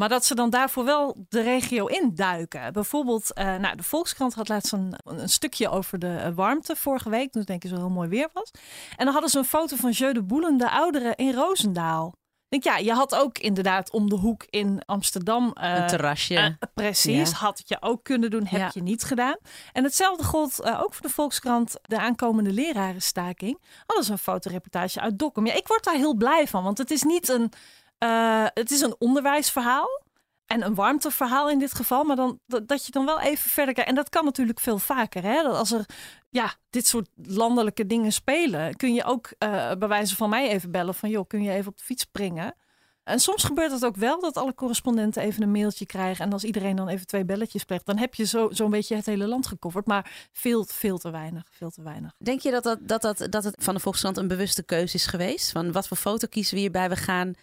Maar 0.00 0.08
dat 0.08 0.24
ze 0.24 0.34
dan 0.34 0.50
daarvoor 0.50 0.84
wel 0.84 1.26
de 1.28 1.40
regio 1.40 1.86
induiken. 1.86 2.72
Bijvoorbeeld, 2.72 3.32
eh, 3.32 3.56
nou, 3.56 3.76
de 3.76 3.82
Volkskrant 3.82 4.34
had 4.34 4.48
laatst 4.48 4.72
een, 4.72 4.94
een 5.04 5.28
stukje 5.28 5.68
over 5.68 5.98
de 5.98 6.16
eh, 6.16 6.32
warmte 6.34 6.76
vorige 6.76 7.10
week. 7.10 7.32
Toen 7.32 7.42
denk 7.42 7.64
ik 7.64 7.70
zo 7.70 7.76
heel 7.76 7.90
mooi 7.90 8.08
weer 8.08 8.28
was. 8.32 8.50
En 8.96 9.04
dan 9.04 9.12
hadden 9.12 9.30
ze 9.30 9.38
een 9.38 9.44
foto 9.44 9.76
van 9.76 9.90
Jeu 9.90 10.12
de 10.12 10.22
Boelen, 10.22 10.56
de 10.56 10.70
ouderen 10.70 11.16
in 11.16 11.32
Roosendaal. 11.34 12.12
Ik 12.48 12.62
denk, 12.62 12.76
ja, 12.76 12.84
je 12.84 12.92
had 12.92 13.14
ook 13.14 13.38
inderdaad 13.38 13.90
om 13.90 14.08
de 14.08 14.14
hoek 14.16 14.44
in 14.50 14.82
Amsterdam. 14.86 15.52
eh, 15.52 15.74
een 15.74 15.86
terrasje. 15.86 16.58
precies, 16.74 17.30
Ja. 17.30 17.36
had 17.36 17.62
je 17.64 17.76
ook 17.80 18.04
kunnen 18.04 18.30
doen, 18.30 18.46
heb 18.46 18.60
Ja. 18.60 18.70
je 18.74 18.82
niet 18.82 19.02
gedaan. 19.02 19.36
En 19.72 19.84
hetzelfde 19.84 20.24
gold 20.24 20.62
ook 20.64 20.94
voor 20.94 21.06
de 21.06 21.12
Volkskrant, 21.12 21.74
de 21.82 21.98
aankomende 21.98 22.52
lerarenstaking. 22.52 23.62
Hadden 23.86 24.04
ze 24.04 24.12
een 24.12 24.18
fotoreportage 24.18 25.00
uit 25.00 25.18
Dokkum. 25.18 25.46
Ja, 25.46 25.54
ik 25.54 25.66
word 25.68 25.84
daar 25.84 25.94
heel 25.94 26.14
blij 26.14 26.46
van, 26.48 26.62
want 26.62 26.78
het 26.78 26.90
is 26.90 27.02
niet 27.02 27.28
een, 27.28 27.52
eh, 28.00 28.46
het 28.54 28.70
is 28.70 28.80
een 28.80 28.94
onderwijsverhaal. 28.98 29.88
En 30.46 30.64
een 30.64 30.74
warmteverhaal 30.74 31.50
in 31.50 31.58
dit 31.58 31.74
geval, 31.74 32.04
maar 32.04 32.16
dan, 32.16 32.40
dat, 32.46 32.86
je 32.86 32.92
dan 32.92 33.04
wel 33.04 33.20
even 33.20 33.50
verder 33.50 33.74
kijkt. 33.74 33.90
En 33.90 33.96
dat 33.96 34.08
kan 34.08 34.24
natuurlijk 34.24 34.60
veel 34.60 34.78
vaker. 34.78 35.22
Hè? 35.22 35.42
Dat 35.42 35.56
als 35.56 35.72
er 35.72 35.84
ja, 36.30 36.54
dit 36.70 36.86
soort 36.86 37.08
landelijke 37.22 37.86
dingen 37.86 38.12
spelen, 38.12 38.76
kun 38.76 38.94
je 38.94 39.04
ook 39.04 39.32
eh, 39.38 39.72
bij 39.78 39.88
wijze 39.88 40.16
van 40.16 40.30
mij 40.30 40.48
even 40.48 40.70
bellen 40.70 40.94
van 40.94 41.10
joh, 41.10 41.26
kun 41.26 41.42
je 41.42 41.50
even 41.50 41.70
op 41.70 41.78
de 41.78 41.84
fiets 41.84 42.02
springen? 42.02 42.54
En 43.04 43.20
soms 43.20 43.44
gebeurt 43.44 43.72
het 43.72 43.84
ook 43.84 43.96
wel 43.96 44.20
dat 44.20 44.36
alle 44.36 44.54
correspondenten 44.54 45.22
even 45.22 45.42
een 45.42 45.50
mailtje 45.50 45.86
krijgen. 45.86 46.24
En 46.24 46.32
als 46.32 46.44
iedereen 46.44 46.76
dan 46.76 46.88
even 46.88 47.06
twee 47.06 47.24
belletjes 47.24 47.64
pleegt, 47.64 47.86
dan 47.86 47.98
heb 47.98 48.14
je 48.14 48.24
zo- 48.24 48.48
zo'n 48.50 48.70
beetje 48.70 48.96
het 48.96 49.06
hele 49.06 49.26
land 49.26 49.46
gecoverd. 49.46 49.86
Maar 49.86 50.28
veel, 50.32 50.64
veel 50.64 50.98
te 50.98 51.10
weinig. 51.10 51.48
Veel 51.50 51.70
te 51.70 51.82
weinig. 51.82 52.14
Denk 52.18 52.40
je 52.40 52.50
dat, 52.50 52.64
dat, 52.64 52.78
dat, 52.80 53.02
dat, 53.02 53.26
dat 53.30 53.44
het 53.44 53.54
van 53.58 53.74
de 53.74 53.80
Volkskrant 53.80 54.16
een 54.16 54.28
bewuste 54.28 54.62
keuze 54.62 54.94
is 54.94 55.06
geweest? 55.06 55.50
Van 55.52 55.72
wat 55.72 55.88
voor 55.88 55.96
foto 55.96 56.26
kiezen 56.26 56.54
we 56.54 56.60
hierbij? 56.60 56.88
We 56.88 56.96
gaan. 56.96 57.34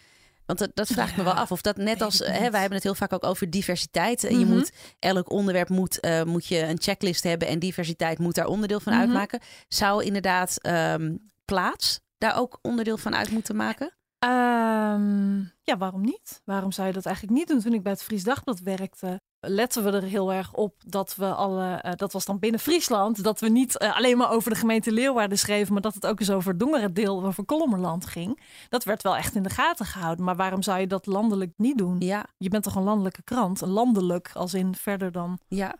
Want 0.47 0.59
dat, 0.59 0.71
dat 0.73 0.87
vraag 0.87 1.09
ik 1.09 1.17
me 1.17 1.23
wel 1.23 1.33
af. 1.33 1.51
Of 1.51 1.61
dat 1.61 1.77
net 1.77 2.01
als. 2.01 2.19
Hè, 2.19 2.49
wij 2.51 2.59
hebben 2.59 2.73
het 2.73 2.83
heel 2.83 2.95
vaak 2.95 3.13
ook 3.13 3.23
over 3.23 3.49
diversiteit. 3.49 4.21
Je 4.21 4.29
Mhm. 4.29 4.47
moet, 4.47 4.71
elk 4.99 5.31
onderwerp 5.31 5.69
moet, 5.69 5.99
eh, 5.99 6.23
moet 6.23 6.45
je 6.45 6.63
een 6.63 6.81
checklist 6.81 7.23
hebben. 7.23 7.47
En 7.47 7.59
diversiteit 7.59 8.19
moet 8.19 8.35
daar 8.35 8.45
onderdeel 8.47 8.79
van 8.79 8.93
Mhm. 8.93 9.01
uitmaken. 9.01 9.39
Zou 9.67 10.03
inderdaad 10.03 10.61
ehm, 10.61 11.15
plaats 11.45 11.99
daar 12.17 12.37
ook 12.37 12.59
onderdeel 12.61 12.97
van 12.97 13.15
uit 13.15 13.31
moeten 13.31 13.55
maken? 13.55 13.91
Ehm, 14.19 15.37
ja, 15.63 15.77
waarom 15.77 16.01
niet? 16.01 16.41
Waarom 16.45 16.71
zou 16.71 16.87
je 16.87 16.93
dat 16.93 17.05
eigenlijk 17.05 17.35
niet 17.37 17.47
doen? 17.47 17.59
Toen 17.59 17.73
ik 17.73 17.83
bij 17.83 17.91
het 17.91 18.03
Fries 18.03 18.23
Dagblad 18.23 18.59
werkte, 18.59 19.21
letten 19.39 19.83
we 19.83 19.91
er 19.91 20.03
heel 20.03 20.33
erg 20.33 20.53
op 20.53 20.73
dat 20.85 21.15
we 21.15 21.33
alle, 21.33 21.75
eh, 21.75 21.91
dat 21.95 22.13
was 22.13 22.25
dan 22.25 22.39
binnen 22.39 22.59
Friesland, 22.59 23.23
dat 23.23 23.39
we 23.39 23.49
niet 23.49 23.77
eh, 23.77 23.95
alleen 23.95 24.17
maar 24.17 24.31
over 24.31 24.51
de 24.51 24.57
gemeente 24.57 24.91
Leeuwarden 24.91 25.37
schreven, 25.37 25.73
maar 25.73 25.81
dat 25.81 25.93
het 25.93 26.05
ook 26.05 26.19
eens 26.19 26.31
over 26.31 26.49
het 26.49 26.59
Dongeredeel, 26.59 27.25
over 27.25 27.45
Kolommerland 27.45 28.05
ging. 28.05 28.39
Dat 28.69 28.83
werd 28.83 29.03
wel 29.03 29.15
echt 29.15 29.35
in 29.35 29.43
de 29.43 29.49
gaten 29.49 29.85
gehouden. 29.85 30.25
Maar 30.25 30.35
waarom 30.35 30.61
zou 30.61 30.79
je 30.79 30.87
dat 30.87 31.05
landelijk 31.05 31.51
niet 31.57 31.77
doen? 31.77 31.95
Ja, 31.99 32.25
Je 32.37 32.49
bent 32.49 32.63
toch 32.63 32.75
een 32.75 32.83
landelijke 32.83 33.23
krant? 33.23 33.61
Landelijk, 33.61 34.29
als 34.33 34.53
in 34.53 34.75
verder 34.75 35.11
dan. 35.11 35.39
ja. 35.47 35.75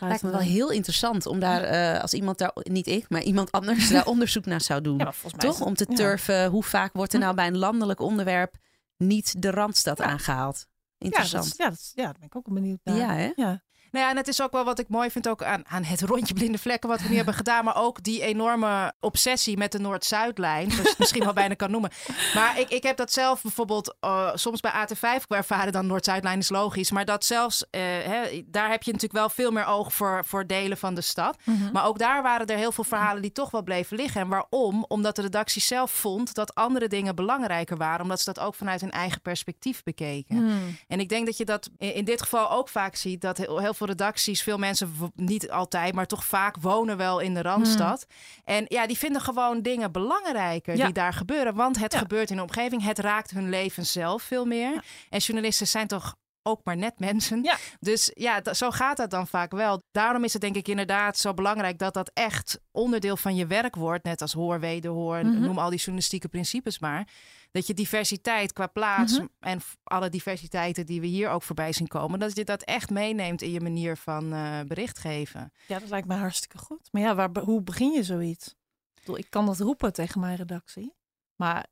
Lijkt 0.00 0.22
me 0.22 0.30
wel 0.30 0.40
heel 0.40 0.70
interessant 0.70 1.26
om 1.26 1.38
daar, 1.40 1.62
eh, 1.62 2.02
als 2.02 2.14
iemand 2.14 2.38
daar, 2.38 2.50
niet 2.54 2.86
ik, 2.86 3.08
maar 3.08 3.22
iemand 3.22 3.52
anders 3.52 3.88
daar 3.92 4.06
onderzoek 4.06 4.46
naar 4.46 4.60
zou 4.60 4.80
doen. 4.80 4.98
Ja, 4.98 5.12
Toch? 5.36 5.60
Om 5.60 5.74
te 5.74 5.86
ja. 5.88 5.94
turven, 5.96 6.46
hoe 6.46 6.62
vaak 6.62 6.92
wordt 6.92 7.12
er 7.12 7.18
Hm. 7.18 7.24
nou 7.24 7.36
bij 7.36 7.46
een 7.46 7.58
landelijk 7.58 8.00
onderwerp 8.00 8.54
niet 8.96 9.42
de 9.42 9.50
Randstad 9.50 10.00
aangehaald? 10.00 10.66
Ja, 10.98 11.08
dat, 11.10 11.18
Interessant. 11.18 11.56
ja, 11.56 11.68
dat, 11.68 11.92
ja, 11.94 12.02
daar 12.04 12.12
ben 12.12 12.22
ik 12.22 12.36
ook 12.36 12.52
benieuwd 12.52 12.80
naar. 12.84 12.96
Ja, 12.96 13.14
hè? 13.14 13.32
Ja. 13.34 13.62
Nou 13.90 14.04
ja, 14.04 14.10
en 14.10 14.16
het 14.16 14.28
is 14.28 14.42
ook 14.42 14.52
wel 14.52 14.64
wat 14.64 14.78
ik 14.78 14.88
mooi 14.88 15.10
vind 15.10 15.28
ook 15.28 15.42
aan, 15.42 15.62
aan 15.68 15.84
het 15.84 16.02
rondje 16.02 16.34
blinde 16.34 16.58
vlekken 16.58 16.88
wat 16.88 17.00
we 17.00 17.08
nu 17.08 17.16
hebben 17.16 17.34
gedaan. 17.42 17.64
Maar 17.64 17.76
ook 17.76 18.02
die 18.02 18.22
enorme 18.22 18.92
obsessie 19.00 19.56
met 19.56 19.72
de 19.72 19.78
Noord-Zuidlijn. 19.78 20.70
Zoals 20.70 20.82
je 20.82 20.88
het 20.88 20.98
misschien 20.98 21.24
wel 21.24 21.32
bijna 21.32 21.54
kan 21.54 21.70
noemen. 21.70 21.90
Maar 22.34 22.60
ik, 22.60 22.68
ik 22.68 22.82
heb 22.82 22.96
dat 22.96 23.12
zelf 23.12 23.42
bijvoorbeeld 23.42 23.96
eh, 24.00 24.30
soms 24.34 24.60
bij 24.60 24.72
AT5 24.72 25.26
ervaren. 25.28 25.72
Dan 25.72 25.86
Noord-Zuidlijn 25.86 26.38
is 26.38 26.48
logisch. 26.48 26.90
Maar 26.90 27.04
dat 27.04 27.24
zelfs, 27.24 27.64
eh, 27.70 27.80
hè, 27.82 28.42
daar 28.46 28.70
heb 28.70 28.82
je 28.82 28.92
natuurlijk 28.92 29.20
wel 29.20 29.28
veel 29.28 29.50
meer 29.50 29.66
oog 29.66 29.92
voor, 29.92 30.24
voor 30.24 30.46
delen 30.46 30.78
van 30.78 30.94
de 30.94 31.00
stad. 31.00 31.36
Mhm. 31.44 31.72
Maar 31.72 31.86
ook 31.86 31.98
daar 31.98 32.22
waren 32.22 32.46
er 32.46 32.56
heel 32.56 32.72
veel 32.72 32.84
verhalen 32.84 33.22
die 33.22 33.32
toch 33.32 33.50
wel 33.50 33.62
bleven 33.62 33.96
liggen. 33.96 34.20
En 34.20 34.28
waarom? 34.28 34.84
Omdat 34.88 35.16
de 35.16 35.22
redactie 35.22 35.62
zelf 35.62 35.90
vond 35.90 36.34
dat 36.34 36.54
andere 36.54 36.88
dingen 36.88 37.14
belangrijker 37.14 37.76
waren. 37.76 38.02
Omdat 38.02 38.18
ze 38.18 38.32
dat 38.32 38.44
ook 38.44 38.54
vanuit 38.54 38.80
hun 38.80 38.90
eigen 38.90 39.20
perspectief 39.20 39.82
bekeken. 39.82 40.36
Hmm. 40.36 40.76
En 40.88 41.00
ik 41.00 41.08
denk 41.08 41.26
dat 41.26 41.36
je 41.36 41.44
dat 41.44 41.70
in 41.78 41.96
in 41.98 42.04
dit 42.04 42.22
geval 42.22 42.50
ook 42.50 42.68
vaak 42.68 42.96
ziet. 42.96 43.20
Dat 43.20 43.36
heel, 43.36 43.58
heel 43.58 43.74
veel 43.78 43.86
redacties, 43.86 44.42
veel 44.42 44.58
mensen, 44.58 44.92
niet 45.14 45.50
altijd, 45.50 45.94
maar 45.94 46.06
toch 46.06 46.24
vaak 46.24 46.56
wonen 46.60 46.96
wel 46.96 47.18
in 47.18 47.34
de 47.34 47.42
Randstad. 47.42 48.06
En 48.44 48.64
ja, 48.68 48.86
die 48.86 48.98
vinden 48.98 49.20
gewoon 49.22 49.62
dingen 49.62 49.92
belangrijker 49.92 50.76
Ja. 50.76 50.84
die 50.84 50.94
daar 50.94 51.12
gebeuren. 51.12 51.54
Want 51.54 51.78
het 51.78 51.92
Ja. 51.92 51.98
gebeurt 51.98 52.30
in 52.30 52.36
de 52.36 52.42
omgeving. 52.42 52.82
Het 52.82 52.98
raakt 52.98 53.30
hun 53.30 53.48
leven 53.48 53.86
zelf 53.86 54.22
veel 54.22 54.44
meer. 54.44 54.84
En 55.08 55.18
journalisten 55.18 55.66
zijn 55.66 55.86
toch 55.86 56.14
ook 56.42 56.60
maar 56.64 56.76
net 56.76 56.98
mensen. 56.98 57.42
Ja. 57.42 57.56
Dus 57.80 58.10
ja, 58.14 58.40
zo 58.54 58.70
gaat 58.70 58.96
dat 58.96 59.10
dan 59.10 59.26
vaak 59.26 59.50
wel. 59.52 59.82
Daarom 59.90 60.24
is 60.24 60.32
het 60.32 60.42
denk 60.42 60.56
ik 60.56 60.68
inderdaad 60.68 61.18
zo 61.18 61.34
belangrijk 61.34 61.78
dat 61.78 61.94
dat 61.94 62.10
echt 62.14 62.60
onderdeel 62.70 63.16
van 63.16 63.34
je 63.36 63.46
werk 63.46 63.74
wordt. 63.76 64.04
Net 64.04 64.22
als 64.22 64.32
hoor, 64.32 64.60
wederhoor, 64.60 65.16
Mhm. 65.26 65.40
noem 65.40 65.58
al 65.58 65.68
die 65.70 65.78
journalistieke 65.78 66.28
principes 66.28 66.78
maar. 66.78 67.06
Dat 67.50 67.66
je 67.66 67.74
diversiteit 67.74 68.52
qua 68.52 68.66
plaats 68.66 69.18
Mhm. 69.18 69.26
en 69.40 69.60
alle 69.84 70.08
diversiteiten 70.08 70.86
die 70.86 71.00
we 71.00 71.06
hier 71.06 71.30
ook 71.30 71.42
voorbij 71.42 71.72
zien 71.72 71.86
komen, 71.88 72.18
dat 72.18 72.36
je 72.36 72.44
dat 72.44 72.62
echt 72.62 72.90
meeneemt 72.90 73.42
in 73.42 73.50
je 73.50 73.60
manier 73.60 73.96
van 73.96 74.32
eh, 74.32 74.60
bericht 74.66 74.98
geven. 74.98 75.52
Ja, 75.66 75.78
dat 75.78 75.88
lijkt 75.88 76.08
me 76.08 76.14
hartstikke 76.14 76.58
goed. 76.58 76.88
Maar 76.92 77.02
ja, 77.02 77.14
waar, 77.14 77.30
hoe 77.38 77.62
begin 77.62 77.92
je 77.92 78.02
zoiets? 78.02 78.46
Ik 78.48 78.54
bedoel, 78.94 79.18
Ik 79.18 79.30
kan 79.30 79.46
dat 79.46 79.58
roepen 79.60 79.92
tegen 79.92 80.20
mijn 80.20 80.36
redactie. 80.36 80.94
Maar 81.36 81.66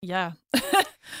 ja, 0.00 0.36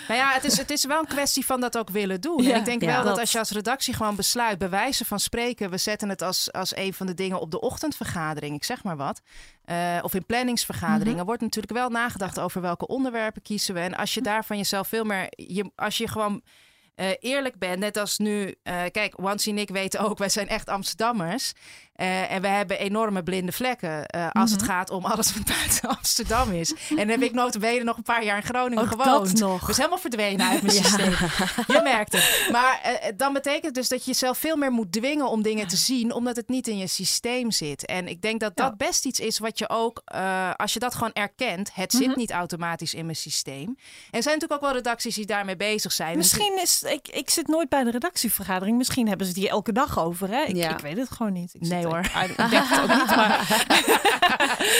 Nou 0.08 0.20
ja, 0.20 0.32
het 0.32 0.44
is, 0.44 0.56
het 0.56 0.70
is 0.70 0.84
wel 0.84 0.98
een 0.98 1.06
kwestie 1.06 1.46
van 1.46 1.60
dat 1.60 1.78
ook 1.78 1.90
willen 1.90 2.20
doen. 2.20 2.42
Ja, 2.42 2.56
ik 2.56 2.64
denk 2.64 2.80
ja. 2.82 2.86
wel 2.86 2.96
dat 2.96 3.06
Dat. 3.06 3.18
als 3.18 3.32
je 3.32 3.38
als 3.38 3.50
redactie 3.50 3.94
gewoon 3.94 4.16
besluit, 4.16 4.58
bij 4.58 4.70
wijze 4.70 5.04
van 5.04 5.20
spreken, 5.20 5.70
we 5.70 5.76
zetten 5.78 6.08
het 6.08 6.22
als, 6.22 6.52
als 6.52 6.76
een 6.76 6.94
van 6.94 7.06
de 7.06 7.14
dingen 7.14 7.40
op 7.40 7.50
de 7.50 7.60
ochtendvergadering, 7.60 8.54
ik 8.54 8.64
zeg 8.64 8.82
maar 8.82 8.96
wat. 8.96 9.20
eh, 9.64 9.98
of 10.02 10.14
in 10.14 10.26
planningsvergaderingen, 10.26 11.16
Mhm. 11.16 11.24
wordt 11.26 11.40
natuurlijk 11.42 11.72
wel 11.72 11.88
nagedacht 11.88 12.38
over 12.40 12.60
welke 12.60 12.86
onderwerpen 12.86 13.42
kiezen 13.42 13.74
we. 13.74 13.80
En 13.80 13.94
als 13.94 14.14
je 14.14 14.20
daar 14.20 14.44
van 14.44 14.56
jezelf 14.56 14.88
veel 14.88 15.04
meer, 15.04 15.26
je, 15.30 15.70
als 15.76 15.96
je 15.98 16.08
gewoon 16.08 16.42
eh, 17.00 17.08
eerlijk 17.20 17.58
bent, 17.58 17.78
net 17.78 17.96
als 17.96 18.18
nu, 18.18 18.54
eh, 18.62 18.82
kijk, 18.92 19.14
Wansi 19.16 19.50
en 19.50 19.58
ik 19.58 19.68
weten 19.70 20.00
ook, 20.00 20.18
wij 20.18 20.28
zijn 20.28 20.48
echt 20.48 20.68
Amsterdammers. 20.68 21.52
Eh, 21.92 22.30
en 22.32 22.40
we 22.42 22.48
hebben 22.48 22.78
enorme 22.78 23.22
blinde 23.22 23.52
vlekken 23.52 24.06
als 24.32 24.50
het 24.50 24.60
Mhm. 24.60 24.70
gaat 24.70 24.90
om 24.90 25.04
alles 25.04 25.32
wat 25.34 25.44
buiten 25.44 25.88
Amsterdam 25.98 26.52
is. 26.52 26.72
En 26.88 26.96
dan 26.96 27.08
heb 27.08 27.22
ik 27.22 27.32
notabene 27.32 27.84
nog 27.84 27.96
een 27.96 28.02
paar 28.02 28.24
jaar 28.24 28.36
in 28.36 28.42
Groningen 28.42 28.84
ook 28.84 28.90
gewoond. 28.90 29.38
dat 29.38 29.48
nog. 29.48 29.66
Dus 29.66 29.76
helemaal 29.76 29.98
verdwenen 29.98 30.48
uit 30.48 30.62
mijn 30.62 30.74
systeem. 30.74 31.10
Je 31.66 31.80
merkt 31.92 32.12
het. 32.12 32.48
Maar 32.52 32.80
dan 33.16 33.32
betekent 33.32 33.64
het 33.64 33.74
dus 33.74 33.88
dat 33.88 34.04
je 34.04 34.10
jezelf 34.10 34.38
veel 34.38 34.56
meer 34.56 34.70
moet 34.72 34.92
dwingen 34.92 35.26
om 35.28 35.42
dingen 35.42 35.66
te 35.68 35.76
zien, 35.76 36.12
omdat 36.12 36.36
het 36.36 36.48
niet 36.48 36.68
in 36.68 36.78
je 36.78 36.86
systeem 36.86 37.50
zit. 37.50 37.86
En 37.86 38.08
ik 38.08 38.22
denk 38.22 38.40
dat 38.40 38.52
Ja. 38.54 38.64
dat 38.64 38.76
best 38.76 39.04
iets 39.06 39.20
is 39.20 39.38
wat 39.38 39.58
je 39.58 39.68
ook, 39.68 40.02
als 40.56 40.72
je 40.72 40.78
dat 40.78 40.94
gewoon 40.94 41.12
erkent, 41.12 41.70
het 41.74 41.92
zit 41.92 42.06
Mhm. 42.08 42.18
niet 42.18 42.30
automatisch 42.30 42.94
in 42.94 43.04
mijn 43.04 43.16
systeem. 43.16 43.66
En 43.66 43.76
er 44.10 44.22
zijn 44.22 44.34
natuurlijk 44.34 44.52
ook 44.52 44.60
wel 44.60 44.72
redacties 44.72 45.14
die 45.14 45.26
daarmee 45.26 45.56
bezig 45.56 45.92
zijn. 45.92 46.16
Misschien 46.16 46.58
is, 46.62 46.82
ik, 46.92 47.08
ik 47.08 47.30
zit 47.30 47.46
nooit 47.46 47.68
bij 47.68 47.84
de 47.84 47.90
redactievergadering. 47.90 48.76
Misschien 48.76 49.08
hebben 49.08 49.26
ze 49.26 49.32
hier 49.40 49.48
elke 49.48 49.72
dag 49.72 49.98
over. 49.98 50.28
Hè? 50.28 50.42
Ik, 50.42 50.56
Ja. 50.56 50.70
ik 50.70 50.78
weet 50.78 50.96
het 50.96 51.10
gewoon 51.10 51.32
niet. 51.32 51.54
Ik 51.54 51.60
Nee, 51.60 51.84
hoor. 51.86 51.98
Ik, 51.98 52.30
ik 52.30 52.36
denk 52.50 52.52
het 52.68 52.80
ook 52.80 52.96
niet, 52.98 53.16
maar... 53.16 53.46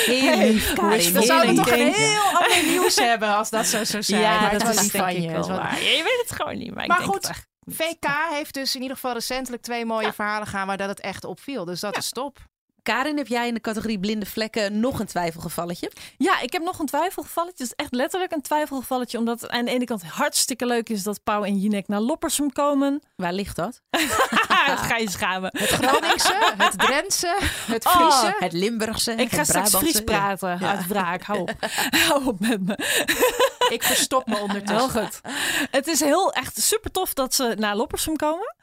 Heel 0.07 0.37
lief, 0.53 0.73
Karin. 0.73 1.13
dan 1.13 1.23
zouden 1.23 1.49
we 1.51 1.57
toch 1.57 1.71
een 1.71 1.93
heel 1.93 2.23
ander 2.23 2.63
nieuws 2.67 2.97
hebben 3.11 3.35
als 3.37 3.51
dat 3.51 3.67
zo 3.67 3.85
zou 3.85 4.03
zijn. 4.03 4.21
Ja, 4.21 4.41
Maar 4.41 4.59
dat 4.59 4.69
is 4.69 4.91
denk 4.91 5.11
je. 5.11 5.17
ik 5.23 5.31
wel 5.31 5.49
waar. 5.49 5.83
Je 5.83 6.03
weet 6.05 6.25
het 6.29 6.33
gewoon 6.41 6.59
niet, 6.59 6.75
maar, 6.75 6.87
Maar 6.87 7.01
ik 7.01 7.03
denk 7.05 7.13
goed, 7.25 7.29
het. 7.29 7.49
VK 7.75 8.07
heeft 8.33 8.55
dus 8.55 8.75
in 8.75 8.81
ieder 8.83 8.97
geval 8.97 9.13
recentelijk 9.13 9.63
twee 9.63 9.85
mooie 9.85 10.13
verhalen 10.13 10.47
gaan 10.47 10.67
waar 10.67 10.77
dat 10.77 10.89
het 10.89 11.01
echt 11.01 11.25
opviel. 11.25 11.65
Dus 11.65 11.81
dat 11.81 11.97
is 11.97 12.11
top. 12.11 12.39
Karin, 12.83 13.17
heb 13.17 13.27
jij 13.27 13.49
in 13.49 13.55
de 13.55 13.61
categorie 13.61 13.99
blinde 13.99 14.27
vlekken 14.27 14.81
nog 14.81 15.01
een 15.01 15.07
twijfelgevalletje? 15.07 15.91
Ja, 16.19 16.41
ik 16.41 16.53
heb 16.53 16.63
nog 16.63 16.79
een 16.79 16.87
twijfelgevalletje. 16.87 17.63
Het 17.63 17.67
is 17.73 17.85
echt 17.85 17.95
letterlijk 17.95 18.33
een 18.33 18.43
twijfelgevalletje. 18.43 19.19
Omdat 19.19 19.41
het 19.41 19.51
aan 19.51 19.65
de 19.65 19.71
ene 19.71 19.85
kant 19.85 20.03
hartstikke 20.05 20.67
leuk 20.67 20.89
is 20.89 21.03
dat 21.03 21.23
Pauw 21.25 21.45
en 21.45 21.59
Jinek 21.59 21.89
naar 21.89 22.01
Loppersum 22.01 22.53
komen. 22.53 23.03
Waar 23.17 23.33
ligt 23.33 23.57
dat? 23.57 23.81
dat 24.67 24.79
ga 24.79 24.97
je 24.97 25.11
schamen. 25.11 25.51
Het 25.59 25.69
Groningse, 25.69 26.53
het 26.57 26.79
Drentse, 26.79 27.37
het 27.67 27.87
Oh, 27.87 27.93
Friese. 27.93 28.35
Het 28.39 28.53
Limburgse, 28.53 29.13
Ik 29.13 29.33
ga 29.33 29.45
straks. 29.45 29.77
Fries 29.77 30.01
praten 30.01 30.57
Ja. 30.61 30.71
uit 30.77 30.87
wraak. 30.87 31.23
Hou 31.23 31.41
op. 31.41 31.51
Hou 32.09 32.25
op 32.27 32.41
met 32.41 32.67
me. 32.67 32.79
Ik 33.71 33.83
verstop 33.83 34.27
me 34.27 34.35
Heel 34.35 34.43
ondertussen. 34.45 34.91
goed. 34.91 35.21
Het 35.71 35.87
is 35.87 36.01
heel 36.01 36.33
echt 36.33 36.61
super 36.63 36.91
tof 36.91 37.15
dat 37.15 37.35
ze 37.35 37.55
naar 37.59 37.77
Loppersum 37.77 38.17
komen. 38.17 38.55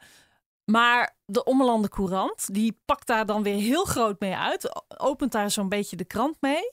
Maar 0.70 1.16
de 1.24 1.44
Ommelanden 1.44 1.90
Courant, 1.90 2.54
die 2.54 2.80
pakt 2.84 3.06
daar 3.06 3.26
dan 3.26 3.42
weer 3.42 3.54
heel 3.54 3.84
groot 3.84 4.20
mee 4.20 4.34
uit. 4.34 4.82
Opent 5.00 5.32
daar 5.32 5.50
zo'n 5.50 5.68
beetje 5.68 5.96
de 5.96 6.04
krant 6.04 6.36
mee. 6.40 6.72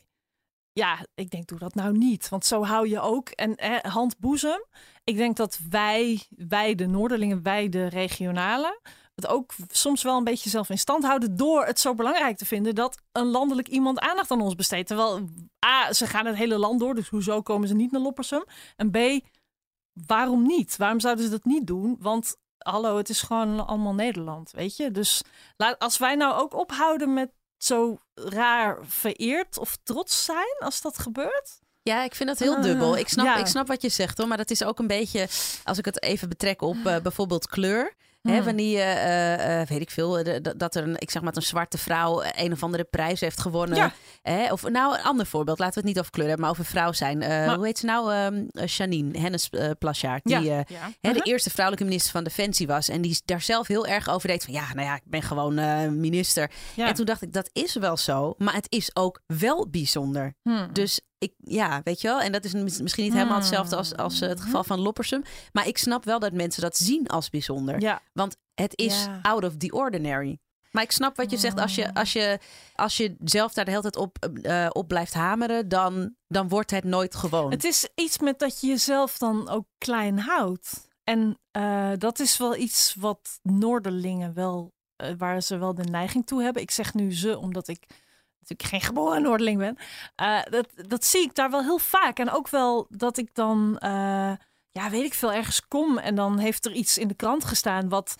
Ja, 0.71 1.05
ik 1.13 1.29
denk, 1.29 1.47
doe 1.47 1.59
dat 1.59 1.75
nou 1.75 1.97
niet. 1.97 2.29
Want 2.29 2.45
zo 2.45 2.63
hou 2.63 2.89
je 2.89 2.99
ook, 2.99 3.29
en 3.29 3.55
eh, 3.55 3.91
handboezem. 3.91 4.65
Ik 5.03 5.17
denk 5.17 5.35
dat 5.35 5.59
wij, 5.69 6.21
wij 6.29 6.75
de 6.75 6.85
Noorderlingen, 6.85 7.43
wij 7.43 7.69
de 7.69 7.87
regionale... 7.87 8.79
het 9.15 9.27
ook 9.27 9.53
soms 9.67 10.03
wel 10.03 10.17
een 10.17 10.23
beetje 10.23 10.49
zelf 10.49 10.69
in 10.69 10.77
stand 10.77 11.03
houden... 11.03 11.35
door 11.35 11.65
het 11.65 11.79
zo 11.79 11.93
belangrijk 11.93 12.37
te 12.37 12.45
vinden 12.45 12.75
dat 12.75 13.01
een 13.11 13.27
landelijk 13.27 13.67
iemand 13.67 13.99
aandacht 13.99 14.31
aan 14.31 14.41
ons 14.41 14.55
besteedt. 14.55 14.87
Terwijl, 14.87 15.29
A, 15.65 15.93
ze 15.93 16.07
gaan 16.07 16.25
het 16.25 16.35
hele 16.35 16.57
land 16.57 16.79
door, 16.79 16.95
dus 16.95 17.09
hoezo 17.09 17.41
komen 17.41 17.67
ze 17.67 17.75
niet 17.75 17.91
naar 17.91 18.01
Loppersum? 18.01 18.43
En 18.75 18.91
B, 18.91 18.97
waarom 20.07 20.45
niet? 20.45 20.77
Waarom 20.77 20.99
zouden 20.99 21.23
ze 21.25 21.31
dat 21.31 21.45
niet 21.45 21.67
doen? 21.67 21.97
Want 21.99 22.35
hallo, 22.69 22.97
het 22.97 23.09
is 23.09 23.21
gewoon 23.21 23.67
allemaal 23.67 23.93
Nederland, 23.93 24.51
weet 24.51 24.75
je? 24.75 24.91
Dus 24.91 25.21
als 25.77 25.97
wij 25.97 26.15
nou 26.15 26.39
ook 26.41 26.53
ophouden 26.53 27.13
met 27.13 27.29
zo 27.57 27.97
raar 28.13 28.77
vereerd 28.83 29.57
of 29.57 29.77
trots 29.83 30.25
zijn 30.25 30.55
als 30.59 30.81
dat 30.81 30.97
gebeurt. 30.99 31.59
Ja, 31.81 32.03
ik 32.03 32.15
vind 32.15 32.29
dat 32.29 32.39
heel 32.39 32.55
Ah, 32.55 32.61
dubbel. 32.61 32.97
Ik 32.97 33.07
snap, 33.07 33.25
ja. 33.25 33.35
ik 33.35 33.45
snap 33.45 33.67
wat 33.67 33.81
je 33.81 33.89
zegt 33.89 34.17
hoor. 34.17 34.27
Maar 34.27 34.37
dat 34.37 34.51
is 34.51 34.63
ook 34.63 34.79
een 34.79 34.87
beetje, 34.87 35.27
als 35.63 35.77
ik 35.77 35.85
het 35.85 36.01
even 36.03 36.29
betrek 36.29 36.61
op 36.61 36.85
eh, 36.85 36.97
bijvoorbeeld 36.99 37.47
kleur. 37.47 37.93
Hè, 38.25 38.35
Hmm. 38.35 38.43
wanneer 38.45 38.71
je, 38.71 38.81
eh, 38.81 39.61
eh, 39.61 39.67
weet 39.67 39.81
ik 39.81 39.91
veel, 39.91 40.19
eh, 40.19 40.41
dat 40.57 40.75
er 40.75 40.83
een, 40.83 40.95
ik 40.99 41.11
zeg 41.11 41.21
maar, 41.21 41.35
een 41.35 41.41
zwarte 41.41 41.77
vrouw 41.77 42.23
een 42.35 42.51
of 42.51 42.63
andere 42.63 42.83
prijs 42.83 43.19
heeft 43.19 43.41
gewonnen. 43.41 43.77
Ja. 43.77 43.93
Hè, 44.21 44.51
of 44.51 44.69
nou, 44.69 44.95
een 44.97 45.03
ander 45.03 45.25
voorbeeld. 45.25 45.59
Laten 45.59 45.73
we 45.73 45.79
het 45.79 45.89
niet 45.89 45.99
over 45.99 46.11
kleur 46.11 46.27
hebben, 46.27 46.43
maar 46.45 46.53
over 46.53 46.65
vrouw 46.65 46.91
zijn. 46.91 47.17
Maar- 47.17 47.55
hoe 47.55 47.65
heet 47.65 47.77
ze 47.77 47.85
nou? 47.85 48.13
Ehm, 48.13 48.43
eh, 48.51 48.67
Janine 48.67 49.19
Hennis 49.19 49.49
eh 49.49 49.69
Plasjaard. 49.79 50.23
Die 50.23 50.39
Ja. 50.39 50.63
Ja. 50.67 50.89
hè, 51.01 51.11
de 51.13 51.19
Mhm. 51.19 51.29
eerste 51.29 51.49
vrouwelijke 51.49 51.87
minister 51.87 52.11
van 52.11 52.23
Defensie 52.23 52.67
was. 52.67 52.89
En 52.89 53.01
die 53.01 53.21
daar 53.25 53.41
zelf 53.41 53.67
heel 53.67 53.87
erg 53.87 54.09
over 54.09 54.27
deed 54.27 54.43
van 54.43 54.53
ja, 54.53 54.73
nou 54.73 54.87
ja, 54.87 54.95
ik 54.95 55.01
ben 55.05 55.21
gewoon 55.21 55.53
minister. 55.99 56.51
En 56.75 56.93
toen 56.93 57.05
dacht 57.05 57.21
ik, 57.21 57.33
dat 57.33 57.49
is 57.53 57.75
wel 57.75 57.97
zo. 57.97 58.33
Maar 58.37 58.53
het 58.53 58.67
is 58.69 58.89
ook 58.93 59.21
wel 59.27 59.67
bijzonder. 59.69 60.33
Hmm. 60.41 60.67
Dus 60.73 60.99
ik, 61.17 61.33
ja, 61.37 61.81
weet 61.83 62.01
je 62.01 62.07
wel. 62.07 62.21
En 62.21 62.31
dat 62.31 62.43
is 62.45 62.53
mis- 62.53 62.81
misschien 62.81 63.03
niet 63.03 63.13
helemaal 63.13 63.37
hetzelfde 63.37 63.75
als, 63.75 63.95
als 63.95 64.21
eh, 64.21 64.29
het 64.29 64.41
geval 64.41 64.63
van 64.63 64.79
Loppersum. 64.79 65.23
Maar 65.51 65.67
ik 65.67 65.77
snap 65.77 66.05
wel 66.05 66.19
dat 66.19 66.33
mensen 66.33 66.61
dat 66.61 66.77
zien 66.77 67.07
als 67.07 67.29
bijzonder. 67.29 67.81
ja. 67.81 68.01
Want 68.13 68.37
het 68.55 68.77
is 68.77 69.03
Ja. 69.03 69.19
out 69.21 69.43
of 69.43 69.57
the 69.57 69.71
ordinary. 69.71 70.37
Maar 70.71 70.83
ik 70.83 70.91
snap 70.91 71.15
wat 71.17 71.31
je 71.31 71.37
zegt. 71.37 71.59
Als 71.59 71.75
je, 71.75 71.93
als 71.93 72.13
je, 72.13 72.39
als 72.75 72.97
je 72.97 73.15
zelf 73.23 73.53
daar 73.53 73.65
de 73.65 73.71
hele 73.71 73.81
tijd 73.83 73.95
op, 73.95 74.17
eh, 74.41 74.67
op 74.71 74.87
blijft 74.87 75.13
hameren, 75.13 75.67
dan, 75.69 76.15
dan 76.27 76.47
wordt 76.47 76.71
het 76.71 76.83
nooit 76.83 77.15
gewoon. 77.15 77.51
Het 77.51 77.63
is 77.63 77.87
iets 77.95 78.19
met 78.19 78.39
dat 78.39 78.61
je 78.61 78.67
jezelf 78.67 79.17
dan 79.17 79.49
ook 79.49 79.65
klein 79.77 80.19
houdt. 80.19 80.87
En 81.03 81.39
eh, 81.51 81.91
dat 81.97 82.19
is 82.19 82.37
wel 82.37 82.55
iets 82.55 82.95
wat 82.99 83.39
Noorderlingen 83.41 84.33
wel, 84.33 84.73
waar 85.17 85.41
ze 85.41 85.57
wel 85.57 85.73
de 85.75 85.83
neiging 85.83 86.25
toe 86.25 86.41
hebben. 86.43 86.61
Ik 86.61 86.71
zeg 86.71 86.93
nu 86.93 87.13
ze, 87.15 87.37
omdat 87.37 87.67
ik 87.67 87.85
natuurlijk 88.49 88.69
geen 88.69 88.93
geboren 88.93 89.21
Noorderling 89.21 89.57
ben. 89.57 89.77
Eh, 90.15 90.41
dat, 90.49 90.67
dat 90.87 91.05
zie 91.05 91.21
ik 91.21 91.35
daar 91.35 91.51
wel 91.51 91.63
heel 91.63 91.77
vaak. 91.77 92.19
En 92.19 92.31
ook 92.31 92.49
wel 92.49 92.87
dat 92.89 93.17
ik 93.17 93.29
dan, 93.33 93.77
eh, 93.79 94.33
ja, 94.71 94.89
weet 94.89 95.03
ik 95.03 95.13
veel, 95.13 95.33
ergens 95.33 95.67
kom 95.67 95.97
en 95.97 96.15
dan 96.15 96.37
heeft 96.37 96.65
er 96.65 96.71
iets 96.71 96.97
in 96.97 97.07
de 97.07 97.15
krant 97.15 97.45
gestaan 97.45 97.89
wat 97.89 98.15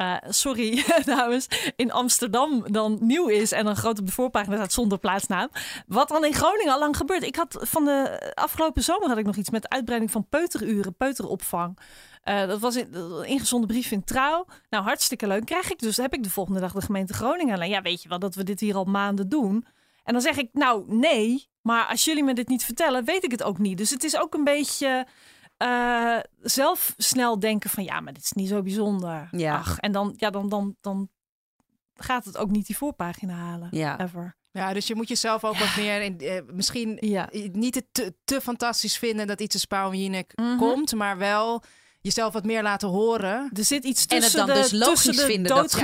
eh, 0.00 0.16
sorry 0.28 0.84
dames, 1.04 1.72
in 1.76 1.92
Amsterdam 1.92 2.72
dan 2.72 2.98
nieuw 3.00 3.28
is 3.28 3.52
en 3.52 3.64
dan 3.64 3.76
groot 3.76 3.98
op 3.98 4.06
de 4.06 4.12
voorpagina 4.12 4.56
staat 4.56 4.72
zonder 4.72 4.98
plaatsnaam. 4.98 5.48
Wat 5.86 6.08
dan 6.08 6.24
in 6.24 6.34
Groningen 6.34 6.72
al 6.72 6.78
lang 6.78 6.96
gebeurt. 6.96 7.22
Ik 7.22 7.36
had 7.36 7.58
van 7.60 7.84
de 7.84 8.32
afgelopen 8.34 8.82
zomer 8.82 9.08
had 9.08 9.18
ik 9.18 9.26
nog 9.26 9.36
iets 9.36 9.50
met 9.50 9.68
uitbreiding 9.68 10.10
van 10.10 10.28
peuteruren, 10.28 10.94
peuteropvang. 10.94 11.78
Eh, 12.20 12.46
dat 12.46 12.60
was 12.60 12.76
in, 12.76 12.94
een 12.94 13.24
ingezonden 13.26 13.68
brief 13.68 13.90
in 13.90 14.04
trouw. 14.04 14.46
Nou, 14.70 14.84
hartstikke 14.84 15.26
leuk. 15.26 15.44
Krijg 15.44 15.70
ik 15.70 15.78
dus, 15.78 15.96
heb 15.96 16.14
ik 16.14 16.22
de 16.22 16.30
volgende 16.30 16.60
dag 16.60 16.72
de 16.72 16.80
gemeente 16.80 17.12
Groningen. 17.14 17.58
Nou, 17.58 17.70
ja, 17.70 17.82
weet 17.82 18.02
je 18.02 18.08
wel 18.08 18.18
dat 18.18 18.34
we 18.34 18.42
dit 18.42 18.60
hier 18.60 18.74
al 18.76 18.84
maanden 18.84 19.28
doen. 19.28 19.66
En 20.04 20.12
dan 20.12 20.22
zeg 20.22 20.36
ik, 20.36 20.48
nou 20.52 20.84
nee, 20.94 21.48
maar 21.62 21.86
als 21.86 22.04
jullie 22.04 22.24
me 22.24 22.34
dit 22.34 22.48
niet 22.48 22.64
vertellen, 22.64 23.04
weet 23.04 23.24
ik 23.24 23.30
het 23.30 23.42
ook 23.42 23.58
niet. 23.58 23.78
Dus 23.78 23.90
het 23.90 24.04
is 24.04 24.16
ook 24.18 24.34
een 24.34 24.44
beetje 24.44 25.06
eh, 25.56 26.18
zelf 26.40 26.94
snel 26.96 27.38
denken 27.38 27.70
van, 27.70 27.84
ja, 27.84 28.00
maar 28.00 28.12
dit 28.12 28.22
is 28.22 28.32
niet 28.32 28.48
zo 28.48 28.62
bijzonder. 28.62 29.28
Ja. 29.30 29.56
Ach, 29.56 29.78
en 29.78 29.92
dan, 29.92 30.12
ja, 30.16 30.30
dan, 30.30 30.48
dan, 30.48 30.76
dan 30.80 31.08
gaat 31.94 32.24
het 32.24 32.36
ook 32.36 32.50
niet 32.50 32.66
die 32.66 32.76
voorpagina 32.76 33.34
halen. 33.34 33.68
Ja. 33.70 34.00
Ever. 34.00 34.36
Ja, 34.52 34.72
dus 34.72 34.86
je 34.86 34.94
moet 34.94 35.08
jezelf 35.08 35.44
ook 35.44 35.56
wat 35.58 35.76
meer, 35.76 36.02
in, 36.02 36.18
eh, 36.20 36.40
misschien 36.52 36.96
Ja. 37.00 37.28
niet 37.52 37.74
het 37.74 37.86
te, 37.92 38.14
te 38.24 38.40
fantastisch 38.40 38.98
vinden 38.98 39.26
dat 39.26 39.40
iets 39.40 39.54
als 39.54 39.64
Pauw 39.64 39.90
en 39.92 40.00
Jinek 40.00 40.32
Mhm. 40.34 40.56
komt, 40.56 40.94
maar 40.94 41.18
wel 41.18 41.62
jezelf 42.02 42.32
wat 42.32 42.44
meer 42.44 42.62
laten 42.62 42.88
horen. 42.88 43.50
Er 43.56 43.64
zit 43.64 43.84
iets 43.84 44.06
En 44.06 44.14
het 44.14 44.22
tussen 44.22 44.46
dan 44.46 44.56
de, 44.56 44.62
dus 44.62 44.72
logisch 44.72 45.02
tussen 45.02 45.26
de 45.26 45.32
vinden 45.32 45.56
dat 45.56 45.70
ze. 45.70 45.78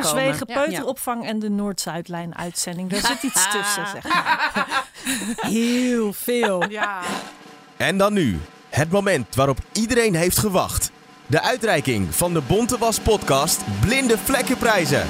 Ja. 0.47 0.65
peuteropvang 0.65 1.27
en 1.27 1.39
de 1.39 1.51
Noord-Zuidlijn 1.51 2.37
uitzending. 2.37 2.91
Daar 2.91 3.07
zit 3.07 3.23
iets 3.23 3.51
tussen, 3.51 3.87
zeg 3.87 4.09
maar. 4.09 4.89
Heel 5.41 6.13
veel. 6.13 6.71
Ja. 6.71 7.03
En 7.77 7.99
dan 7.99 8.13
nu, 8.13 8.39
het 8.69 8.91
moment 8.91 9.35
waarop 9.35 9.59
iedereen 9.73 10.15
heeft 10.15 10.39
gewacht. 10.39 10.91
De 11.27 11.43
uitreiking 11.43 12.15
van 12.15 12.33
de 12.33 12.41
Bonte 12.41 12.79
Was 12.79 13.01
podcast 13.01 13.61
Blinde 13.81 14.19
Vlekkenprijzen. 14.19 15.07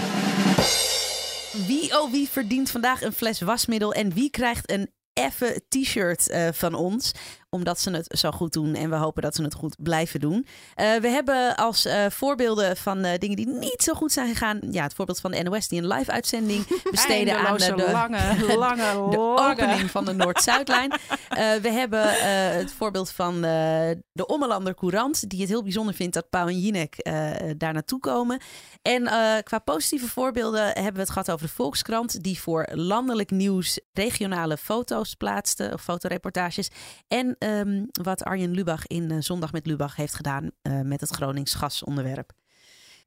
Wie 1.67 2.01
oh 2.01 2.11
wie 2.11 2.29
verdient 2.29 2.71
vandaag 2.71 3.03
een 3.03 3.13
fles 3.13 3.41
wasmiddel 3.41 3.93
en 3.93 4.13
wie 4.13 4.31
krijgt 4.31 4.71
een 4.71 4.91
effe 5.13 5.63
t-shirt 5.69 6.29
eh, 6.29 6.49
van 6.53 6.75
ons? 6.75 7.13
Omdat 7.57 7.81
ze 7.81 7.91
het 7.91 8.19
zo 8.19 8.31
goed 8.31 8.53
doen 8.53 8.75
en 8.75 8.91
we 8.91 8.97
hopen 8.97 9.23
dat 9.23 9.35
ze 9.35 9.43
het 9.43 9.55
goed 9.55 9.77
blijven 9.79 10.21
doen. 10.21 10.47
Eh, 10.75 10.95
we 10.95 11.09
hebben 11.09 11.57
als 11.57 11.85
eh, 11.85 12.05
voorbeelden 12.11 12.77
van 12.77 13.05
eh, 13.05 13.19
dingen 13.19 13.37
die 13.37 13.49
niet 13.49 13.83
zo 13.83 13.95
goed 13.95 14.13
zijn 14.13 14.29
gegaan. 14.29 14.59
Ja, 14.71 14.83
het 14.83 14.95
voorbeeld 14.95 15.21
van 15.21 15.31
de 15.31 15.43
NOS 15.43 15.69
die 15.69 15.83
een 15.83 15.89
live 15.89 16.11
uitzending 16.11 16.67
besteden 16.91 17.39
aan 17.39 17.47
Eindeloze, 17.47 17.75
de, 17.75 17.93
lange, 17.93 18.19
lange, 18.19 18.47
de 18.47 18.57
lange. 18.57 19.19
opening 19.51 19.91
van 19.91 20.05
de 20.05 20.13
Noord-Zuidlijn. 20.13 20.91
We 21.63 21.71
hebben 21.71 22.03
het 22.59 22.73
voorbeeld 22.73 23.11
van 23.11 23.41
de 24.13 24.27
Ommelander 24.27 24.75
Courant, 24.75 25.29
die 25.31 25.41
het 25.41 25.49
heel 25.49 25.63
bijzonder 25.63 25.95
vindt 25.95 26.15
dat 26.15 26.31
Pauw 26.31 26.47
en 26.47 26.61
Jinek 26.61 26.97
daar 27.57 27.73
naartoe 27.73 28.01
komen. 28.01 28.41
En 28.83 29.03
qua 29.43 29.59
positieve 29.59 30.09
voorbeelden 30.09 30.65
hebben 30.65 30.93
we 30.93 31.01
het 31.01 31.11
gehad 31.11 31.31
over 31.31 31.47
de 31.47 31.53
Volkskrant, 31.53 32.23
die 32.23 32.41
voor 32.41 32.69
landelijk 32.73 33.31
nieuws 33.31 33.81
regionale 33.93 34.57
foto's 34.57 35.15
plaatste, 35.15 35.71
of 35.73 35.83
fotoreportages. 35.83 36.71
En 37.09 37.37
ehm, 37.47 37.85
wat 38.03 38.25
Arjen 38.25 38.51
Lubach 38.51 38.87
in 38.87 39.11
eh, 39.11 39.17
Zondag 39.21 39.53
met 39.53 39.67
Lubach 39.67 39.97
heeft 39.97 40.15
gedaan 40.15 40.51
eh, 40.63 40.81
met 40.81 41.01
het 41.01 41.11
Gronings 41.11 41.55
gasonderwerp. 41.55 42.33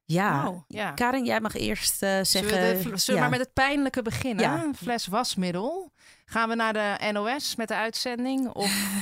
Ja, 0.04 0.42
Nou, 0.42 0.60
ja. 0.68 0.90
Karin, 0.92 1.24
jij 1.24 1.40
mag 1.40 1.54
eerst 1.54 2.02
eh, 2.02 2.08
zeggen. 2.08 2.26
Zullen 2.26 2.76
we, 2.76 2.82
de- 2.82 2.82
zullen 2.82 2.98
we 3.06 3.12
ja. 3.12 3.20
maar 3.20 3.30
met 3.30 3.40
het 3.40 3.52
pijnlijke 3.52 4.02
beginnen? 4.02 4.44
Ja. 4.44 4.62
Een 4.62 4.74
fles 4.76 5.06
wasmiddel. 5.06 5.92
Gaan 6.24 6.48
we 6.48 6.54
naar 6.54 6.72
de 6.72 7.10
NOS 7.12 7.56
met 7.56 7.68
de 7.68 7.74
uitzending? 7.74 8.48
Of 8.48 8.94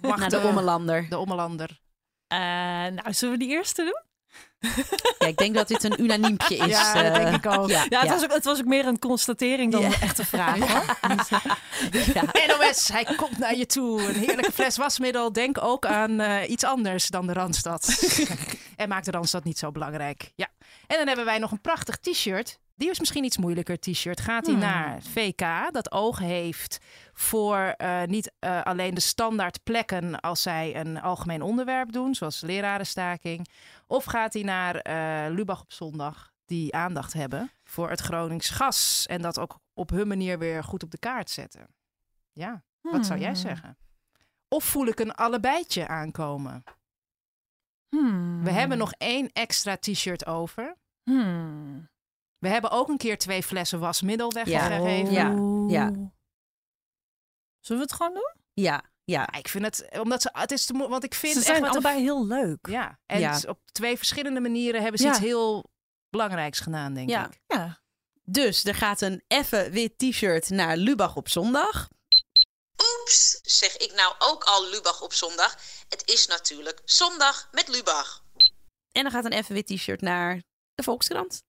wachten 0.00 0.18
naar 0.30 0.30
de 0.30 0.42
Ommelander. 0.48 1.06
De 1.08 1.18
Ommelander. 1.18 1.80
Eh, 2.26 2.38
nou, 2.38 3.12
zullen 3.12 3.38
we 3.38 3.44
die 3.44 3.52
eerste 3.54 3.82
doen? 3.82 4.02
Ja, 5.18 5.26
ik 5.26 5.36
denk 5.36 5.54
dat 5.54 5.68
dit 5.68 5.84
een 5.84 6.00
unaniempje 6.02 6.56
is. 6.56 6.66
Ja, 6.66 6.92
dat 6.94 7.04
eh, 7.04 7.14
denk 7.14 7.44
ik 7.44 7.52
ook. 7.58 7.68
Ja, 7.68 7.84
Ja, 7.88 7.98
het, 8.00 8.08
ja. 8.08 8.14
Was 8.14 8.22
ook, 8.24 8.32
het 8.32 8.44
was 8.44 8.58
ook 8.58 8.64
meer 8.66 8.86
een 8.86 8.98
constatering 8.98 9.72
dan 9.72 9.80
Ja. 9.80 9.86
een 9.86 10.00
echte 10.00 10.24
vraag. 10.26 10.58
Hoor. 10.58 10.96
Ja. 12.14 12.22
NOS, 12.46 12.88
hij 12.88 13.04
komt 13.04 13.38
naar 13.38 13.56
je 13.56 13.66
toe. 13.66 14.02
Een 14.08 14.14
heerlijke 14.14 14.52
fles 14.52 14.76
wasmiddel. 14.76 15.32
Denk 15.32 15.62
ook 15.62 15.86
aan 15.86 16.20
eh, 16.20 16.50
iets 16.50 16.64
anders 16.64 17.08
dan 17.08 17.26
de 17.26 17.32
Randstad. 17.32 18.08
en 18.76 18.88
maak 18.88 19.04
de 19.04 19.10
Randstad 19.10 19.44
niet 19.44 19.58
zo 19.58 19.70
belangrijk. 19.72 20.32
Ja. 20.36 20.46
En 20.86 20.96
dan 20.96 21.06
hebben 21.06 21.24
wij 21.24 21.38
nog 21.38 21.50
een 21.50 21.60
prachtig 21.60 21.96
t-shirt. 21.96 22.58
Die 22.76 22.90
is 22.90 22.98
misschien 22.98 23.24
iets 23.24 23.36
moeilijker 23.36 23.78
t-shirt. 23.78 24.20
Gaat 24.20 24.46
hij 24.46 24.54
Hmm. 24.54 24.64
naar 24.64 24.98
VK, 25.12 25.72
dat 25.72 25.92
oog 25.92 26.18
heeft 26.18 26.78
voor 27.12 27.56
eh, 27.76 28.02
niet 28.06 28.32
eh, 28.38 28.62
alleen 28.62 28.94
de 28.94 29.00
standaard 29.00 29.58
plekken 29.64 30.20
als 30.20 30.42
zij 30.42 30.76
een 30.76 31.00
algemeen 31.00 31.42
onderwerp 31.42 31.92
doen, 31.92 32.14
zoals 32.14 32.40
lerarenstaking. 32.40 33.48
Of 33.90 34.04
gaat 34.04 34.32
hij 34.32 34.42
naar 34.42 34.74
eh, 34.76 35.34
Lubach 35.34 35.60
op 35.60 35.72
zondag, 35.72 36.32
die 36.44 36.74
aandacht 36.74 37.12
hebben 37.12 37.50
voor 37.64 37.90
het 37.90 38.00
Gronings 38.00 38.50
gas. 38.50 39.06
En 39.06 39.22
dat 39.22 39.38
ook 39.38 39.58
op 39.74 39.90
hun 39.90 40.08
manier 40.08 40.38
weer 40.38 40.64
goed 40.64 40.82
op 40.82 40.90
de 40.90 40.98
kaart 40.98 41.30
zetten. 41.30 41.74
Ja, 42.32 42.64
wat 42.80 43.06
zou 43.06 43.18
jij 43.18 43.28
Hmm. 43.28 43.36
zeggen? 43.40 43.78
Of 44.48 44.64
voel 44.64 44.86
ik 44.86 45.00
een 45.00 45.14
allebeietje 45.14 45.86
aankomen? 45.88 46.62
Hmm. 47.88 48.44
We 48.44 48.50
hebben 48.50 48.78
nog 48.78 48.92
één 48.92 49.32
extra 49.32 49.76
t-shirt 49.76 50.26
over. 50.26 50.76
Hmm. 51.02 51.88
We 52.38 52.48
hebben 52.48 52.70
ook 52.70 52.88
een 52.88 52.96
keer 52.96 53.18
twee 53.18 53.42
flessen 53.42 53.80
wasmiddel 53.80 54.32
Ja. 54.34 54.44
weggegeven. 54.44 55.12
Ja, 55.12 55.28
ja. 55.78 55.90
Zullen 57.60 57.82
we 57.82 57.88
het 57.88 57.92
gewoon 57.92 58.14
doen? 58.14 58.34
Ja, 58.52 58.82
ja. 59.12 59.28
Ja, 59.32 59.38
Ik 59.38 59.48
vind 59.48 59.64
het, 59.64 59.88
omdat 60.00 60.22
ze, 60.22 60.28
het 60.32 60.50
is 60.52 60.64
te 60.66 60.72
want 60.88 61.04
ik 61.04 61.14
vind 61.14 61.32
Ze 61.32 61.38
echt 61.38 61.48
zijn 61.48 61.64
allebei 61.64 62.00
heel 62.00 62.26
leuk. 62.26 62.66
ja, 62.66 62.98
en 63.06 63.20
Ja. 63.20 63.40
op 63.46 63.60
twee 63.72 63.96
verschillende 63.96 64.40
manieren 64.40 64.80
hebben 64.82 64.98
ze 65.00 65.06
Ja. 65.06 65.10
iets 65.12 65.20
heel 65.20 65.70
belangrijks 66.10 66.58
gedaan, 66.60 66.94
denk 66.94 67.08
Ja. 67.10 67.26
ik. 67.26 67.38
Ja. 67.46 67.80
Dus 68.24 68.64
er 68.64 68.74
gaat 68.74 69.00
een 69.00 69.22
effe 69.28 69.70
wit 69.70 69.98
t-shirt 69.98 70.48
naar 70.50 70.76
Lubach 70.76 71.16
op 71.16 71.28
zondag. 71.28 71.88
Oeps, 73.00 73.38
zeg 73.42 73.76
ik 73.76 73.94
nou 73.94 74.14
ook 74.18 74.44
al 74.44 74.68
Lubach 74.70 75.00
op 75.02 75.12
zondag? 75.12 75.56
Het 75.88 76.02
is 76.10 76.26
natuurlijk 76.26 76.80
zondag 76.84 77.48
met 77.52 77.68
Lubach. 77.68 78.24
En 78.92 79.04
er 79.04 79.10
gaat 79.10 79.24
een 79.24 79.30
effe 79.30 79.52
wit 79.52 79.66
t-shirt 79.66 80.00
naar 80.00 80.42
de 80.74 80.82
Volkskrant. 80.82 81.42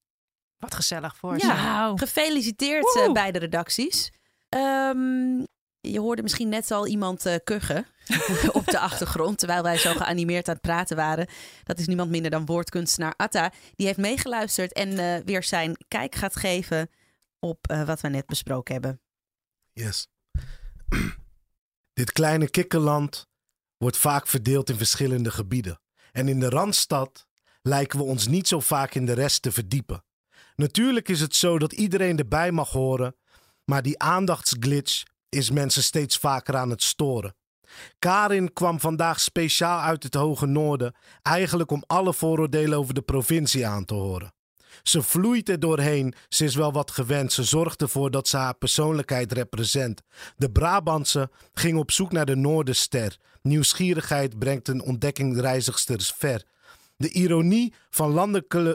Wat 0.58 0.76
gezellig 0.76 1.16
voor 1.18 1.38
Ja. 1.38 1.90
ze. 1.92 1.98
Gefeliciteerd 1.98 2.84
Woehoe. 2.84 3.04
eh, 3.08 3.12
bij 3.14 3.32
de 3.32 3.40
redacties. 3.40 4.12
Ehm, 4.50 5.44
je 5.82 6.00
hoorde 6.00 6.22
misschien 6.22 6.50
net 6.50 6.72
al 6.72 6.88
iemand 6.88 7.26
eh, 7.26 7.36
kuchen 7.44 7.86
op 8.52 8.66
de 8.66 8.80
achtergrond, 8.80 9.38
terwijl 9.38 9.64
wij 9.64 9.78
zo 9.78 9.94
geanimeerd 9.94 10.48
aan 10.48 10.54
het 10.54 10.62
praten 10.62 10.96
waren. 10.96 11.28
Dat 11.64 11.80
is 11.80 11.88
niemand 11.88 12.10
minder 12.10 12.32
dan 12.32 12.46
woordkunstenaar 12.46 13.14
Atta. 13.18 13.52
Die 13.76 13.86
heeft 13.86 13.98
meegeluisterd 13.98 14.74
en 14.74 14.98
eh, 14.98 15.24
weer 15.26 15.44
zijn 15.44 15.78
kijk 15.88 16.16
gaat 16.16 16.36
geven 16.36 16.90
op 17.40 17.68
eh, 17.68 17.84
wat 17.84 18.02
we 18.02 18.08
net 18.08 18.26
besproken 18.26 18.74
hebben. 18.74 19.02
Yes. 19.74 20.08
Dit 21.94 22.12
kleine 22.12 22.50
kikkerland 22.50 23.28
wordt 23.78 23.98
vaak 23.98 24.28
verdeeld 24.28 24.70
in 24.70 24.78
verschillende 24.78 25.32
gebieden. 25.32 25.82
En 26.12 26.28
in 26.28 26.40
de 26.40 26.50
Randstad 26.50 27.28
lijken 27.62 28.00
we 28.00 28.06
ons 28.06 28.28
niet 28.28 28.48
zo 28.48 28.60
vaak 28.60 28.96
in 28.96 29.06
de 29.06 29.14
rest 29.14 29.42
te 29.42 29.52
verdiepen. 29.52 30.04
Natuurlijk 30.56 31.10
is 31.10 31.22
het 31.22 31.36
zo 31.36 31.60
dat 31.60 31.74
iedereen 31.74 32.18
erbij 32.18 32.52
mag 32.52 32.70
horen, 32.70 33.16
maar 33.66 33.82
die 33.82 34.00
aandachtsglitch 34.00 35.04
is 35.30 35.52
mensen 35.52 35.84
steeds 35.84 36.18
vaker 36.18 36.56
aan 36.56 36.70
het 36.70 36.84
storen. 36.84 37.36
Karin 38.00 38.54
kwam 38.54 38.80
vandaag 38.80 39.20
speciaal 39.20 39.80
uit 39.80 40.04
het 40.04 40.14
hoge 40.14 40.46
noorden, 40.46 40.96
eigenlijk 41.22 41.72
om 41.72 41.84
alle 41.88 42.14
vooroordelen 42.14 42.78
over 42.78 42.94
de 42.94 43.02
provincie 43.02 43.68
aan 43.68 43.86
te 43.86 43.94
horen. 43.94 44.34
Ze 44.84 45.02
vloeit 45.02 45.50
er 45.50 45.60
doorheen, 45.60 46.14
ze 46.30 46.44
is 46.44 46.56
wel 46.56 46.72
wat 46.72 46.92
gewend, 46.92 47.34
ze 47.34 47.44
zorgt 47.44 47.82
ervoor 47.82 48.12
dat 48.12 48.28
ze 48.28 48.38
haar 48.38 48.56
persoonlijkheid 48.56 49.32
represent. 49.32 50.02
De 50.38 50.52
Brabantse 50.52 51.30
ging 51.54 51.78
op 51.78 51.92
zoek 51.92 52.12
naar 52.12 52.26
de 52.26 52.36
Noorderster. 52.36 53.18
Nieuwsgierigheid 53.42 54.40
brengt 54.40 54.68
een 54.68 54.82
ontdekkingreizigsters 54.82 56.14
ver. 56.18 56.44
De 57.00 57.12
ironie 57.12 57.74
van 57.90 58.12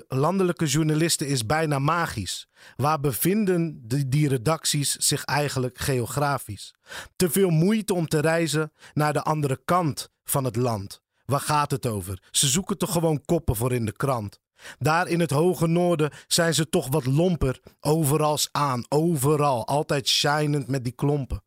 landelijke, 0.09 0.67
journalisten 0.67 1.27
is 1.27 1.47
bijna 1.47 1.79
magisch. 1.79 2.49
Waar 2.77 3.01
bevinden 3.01 3.81
die, 4.07 4.29
redacties 4.29 4.97
zich 4.97 5.25
eigenlijk 5.25 5.79
geografisch? 5.79 6.75
Te 7.17 7.31
veel 7.31 7.51
moeite 7.51 7.95
om 7.95 8.09
te 8.09 8.21
reizen 8.21 8.73
naar 8.93 9.13
de 9.13 9.23
andere 9.23 9.61
kant 9.65 10.11
van 10.25 10.45
het 10.45 10.57
land. 10.57 11.01
Waar 11.25 11.41
gaat 11.41 11.71
het 11.71 11.87
over? 11.87 12.23
Ze 12.31 12.47
zoeken 12.47 12.79
toch 12.79 12.93
gewoon 12.93 13.25
koppen 13.25 13.57
voor 13.57 13.73
in 13.73 13.85
de 13.85 13.93
krant. 13.93 14.41
Daar 14.79 15.09
in 15.09 15.21
het 15.21 15.31
hoge 15.31 15.67
noorden 15.67 16.13
zijn 16.27 16.55
ze 16.55 16.69
toch 16.69 16.89
wat 16.89 17.07
lomper. 17.07 17.61
Overal 17.81 18.39
aan, 18.51 18.85
overal. 18.89 19.67
Altijd 19.67 20.09
shinend 20.09 20.69
met 20.69 20.85
die 20.85 20.93
klompen. 20.93 21.43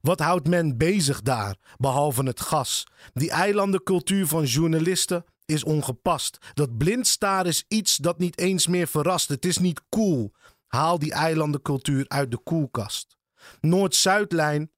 Wat 0.00 0.20
houdt 0.20 0.48
men 0.48 0.76
bezig 0.76 1.22
daar, 1.22 1.56
behalve 1.76 2.22
het 2.22 2.40
gas? 2.40 2.86
Die 3.12 3.30
eilandencultuur 3.30 4.26
van 4.26 4.44
journalisten 4.44 5.24
is 5.44 5.64
ongepast. 5.64 6.38
Dat 6.54 6.76
blindstaar 6.76 7.46
is 7.46 7.64
iets 7.68 7.96
dat 7.96 8.18
niet 8.18 8.38
eens 8.38 8.66
meer 8.66 8.86
verrast. 8.86 9.28
Het 9.28 9.44
is 9.44 9.58
niet 9.58 9.80
cool. 9.88 10.32
Haal 10.66 10.98
die 10.98 11.12
eilandencultuur 11.12 12.04
uit 12.08 12.30
de 12.30 12.38
koelkast. 12.38 13.16
Noord-Zuidlijn 13.60 14.70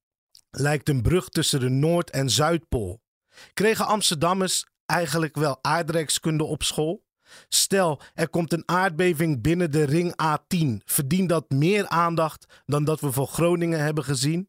lijkt 0.51 0.89
een 0.89 1.03
brug 1.03 1.29
tussen 1.29 1.61
de 1.61 1.69
Noord- 1.69 2.11
en 2.11 2.31
Zuidpool. 2.31 3.01
Kregen 3.55 3.87
Amsterdammers 3.87 4.67
eigenlijk 4.87 5.37
wel 5.37 5.59
aardrijkskunde 5.63 6.45
op 6.45 6.63
school? 6.63 7.05
Stel, 7.49 8.01
er 8.15 8.29
komt 8.29 8.53
een 8.53 8.63
aardbeving 8.67 9.43
binnen 9.43 9.71
de 9.71 9.85
ring 9.85 10.13
A10. 10.23 10.83
Verdient 10.85 11.29
dat 11.29 11.51
meer 11.51 11.89
aandacht 11.89 12.63
dan 12.67 12.85
dat 12.85 13.01
we 13.01 13.13
voor 13.13 13.27
Groningen 13.27 13.81
hebben 13.81 14.05
gezien? 14.05 14.49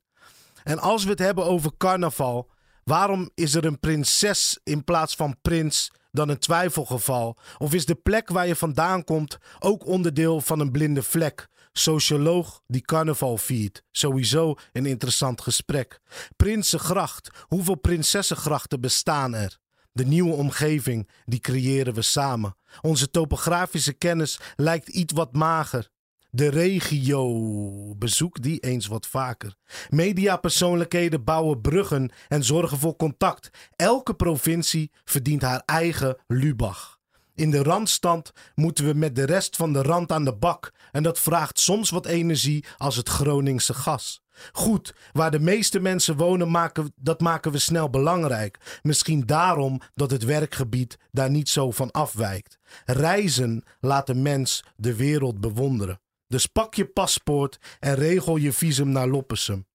En 0.64 0.80
als 0.80 1.04
we 1.04 1.10
het 1.10 1.20
hebben 1.20 1.46
over 1.46 1.72
carnaval, 1.78 2.50
waarom 2.88 3.30
is 3.34 3.56
er 3.56 3.66
een 3.66 3.80
prinses 3.80 4.60
in 4.64 4.84
plaats 4.84 5.16
van 5.16 5.38
prins 5.42 5.92
dan 6.12 6.30
een 6.30 6.40
twijfelgeval? 6.40 7.38
Of 7.58 7.74
is 7.74 7.86
de 7.86 7.96
plek 7.96 8.30
waar 8.30 8.48
je 8.48 8.56
vandaan 8.56 9.04
komt 9.04 9.38
ook 9.60 9.86
onderdeel 9.86 10.42
van 10.42 10.60
een 10.60 10.72
blinde 10.72 11.04
vlek? 11.04 11.48
Socioloog 11.72 12.62
die 12.68 12.82
carnaval 12.82 13.38
viert. 13.38 13.84
Sowieso 13.92 14.56
een 14.72 14.86
interessant 14.86 15.42
gesprek. 15.42 16.00
Prinsengracht. 16.36 17.30
Hoeveel 17.42 17.76
prinsessengrachten 17.76 18.82
bestaan 18.82 19.36
er? 19.36 19.58
De 19.92 20.06
nieuwe 20.06 20.34
omgeving, 20.34 21.10
die 21.26 21.40
creëren 21.40 21.94
we 21.94 22.02
samen. 22.02 22.58
Onze 22.82 23.10
topografische 23.10 23.94
kennis 23.94 24.40
lijkt 24.56 24.88
iets 24.88 25.14
wat 25.14 25.34
mager. 25.34 25.90
De 26.30 26.48
regio, 26.48 27.96
bezoek 27.96 28.42
die 28.42 28.60
eens 28.60 28.88
wat 28.88 29.08
vaker. 29.08 29.56
Mediapersoonlijkheden 29.90 31.24
bouwen 31.24 31.62
bruggen 31.62 32.12
en 32.28 32.44
zorgen 32.44 32.78
voor 32.78 32.96
contact. 32.96 33.50
Elke 33.76 34.14
provincie 34.14 34.92
verdient 35.06 35.42
haar 35.42 35.64
eigen 35.66 36.18
Lubach. 36.28 37.00
In 37.36 37.52
de 37.52 37.64
randstand 37.64 38.32
moeten 38.56 38.86
we 38.86 38.94
met 38.94 39.16
de 39.16 39.26
rest 39.26 39.56
van 39.56 39.74
de 39.74 39.82
rand 39.82 40.12
aan 40.12 40.26
de 40.26 40.36
bak. 40.36 40.72
En 40.92 41.04
dat 41.04 41.20
vraagt 41.20 41.60
soms 41.60 41.90
wat 41.90 42.06
energie 42.06 42.66
als 42.78 42.96
het 42.96 43.10
Groningse 43.10 43.74
gas. 43.74 44.22
Goed, 44.52 44.96
waar 45.12 45.32
de 45.32 45.40
meeste 45.40 45.80
mensen 45.80 46.18
wonen, 46.18 46.52
maken, 46.52 46.94
dat 46.96 47.20
maken 47.20 47.52
we 47.52 47.58
snel 47.58 47.90
belangrijk. 47.90 48.80
Misschien 48.82 49.26
daarom 49.26 49.82
dat 49.94 50.12
het 50.12 50.24
werkgebied 50.24 50.98
daar 51.12 51.30
niet 51.30 51.50
zo 51.50 51.72
van 51.72 51.92
afwijkt. 51.92 52.58
Reizen 52.86 53.64
laat 53.80 54.08
de 54.08 54.16
mens 54.16 54.64
de 54.76 54.96
wereld 54.96 55.40
bewonderen. 55.40 56.00
Dus 56.28 56.46
pak 56.46 56.74
je 56.74 56.86
paspoort 56.86 57.58
en 57.80 57.96
regel 57.96 58.36
je 58.36 58.54
visum 58.54 58.90
naar 58.90 59.08
Loppersum. 59.08 59.68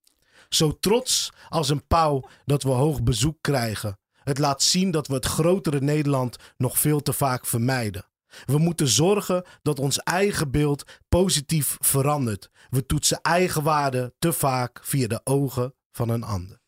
Zo 0.49 0.79
trots 0.79 1.33
als 1.49 1.69
een 1.69 1.87
pauw 1.87 2.29
dat 2.45 2.62
we 2.62 2.71
hoog 2.71 3.03
bezoek 3.03 3.37
krijgen. 3.41 3.99
Het 4.12 4.38
laat 4.38 4.62
zien 4.62 4.91
dat 4.91 5.07
we 5.07 5.15
het 5.15 5.27
grotere 5.27 5.81
Nederland 5.81 6.37
nog 6.57 6.79
veel 6.79 7.01
te 7.01 7.12
vaak 7.12 7.47
vermijden. 7.47 8.07
We 8.45 8.59
moeten 8.59 8.88
zorgen 8.88 9.45
dat 9.62 9.79
ons 9.79 9.99
eigen 9.99 10.51
beeld 10.51 10.85
positief 11.09 11.77
verandert. 11.81 12.51
We 12.71 12.87
toetsen 12.87 13.21
eigenwaarde 13.21 14.15
te 14.19 14.33
vaak 14.33 14.81
via 14.83 15.07
de 15.07 15.21
ogen 15.25 15.75
van 15.93 16.09
een 16.09 16.23
ander. 16.23 16.61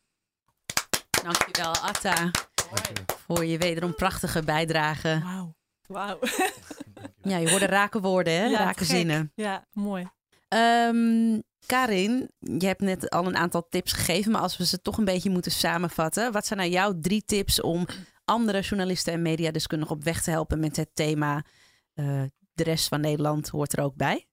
Dankjewel, 1.23 1.75
Atta, 1.75 2.31
voor 3.27 3.45
je 3.45 3.57
wederom 3.57 3.95
prachtige 3.95 4.43
bijdrage. 4.43 5.21
Wauw. 5.23 5.55
Wauw. 5.87 6.19
Ja, 7.29 7.37
je 7.37 7.49
hoorde 7.49 7.65
raken 7.65 8.01
woorden, 8.01 8.33
hè? 8.33 8.45
Ja, 8.45 8.67
gek. 8.67 8.83
zinnen. 8.83 9.31
Ja, 9.35 9.65
mooi. 9.71 10.09
Ehm, 10.47 11.39
Karin, 11.65 12.31
je 12.39 12.65
hebt 12.65 12.81
net 12.81 13.09
al 13.09 13.25
een 13.25 13.35
aantal 13.35 13.67
tips 13.69 13.91
gegeven, 13.91 14.31
maar 14.31 14.41
als 14.41 14.57
we 14.57 14.65
ze 14.65 14.81
toch 14.81 14.97
een 14.97 15.05
beetje 15.05 15.29
moeten 15.29 15.51
samenvatten, 15.51 16.31
wat 16.31 16.45
zijn 16.45 16.59
nou 16.59 16.71
jouw 16.71 16.99
drie 16.99 17.23
tips 17.25 17.61
om 17.61 17.85
andere 18.25 18.61
journalisten 18.61 19.13
en 19.13 19.21
mediadeskundigen 19.21 19.95
op 19.95 20.03
weg 20.03 20.21
te 20.21 20.31
helpen 20.31 20.59
met 20.59 20.75
het 20.75 20.89
thema 20.93 21.45
eh, 21.93 22.23
de 22.53 22.63
rest 22.63 22.87
van 22.87 23.01
Nederland 23.01 23.49
hoort 23.49 23.77
er 23.77 23.83
ook 23.83 23.95
bij? 23.95 24.27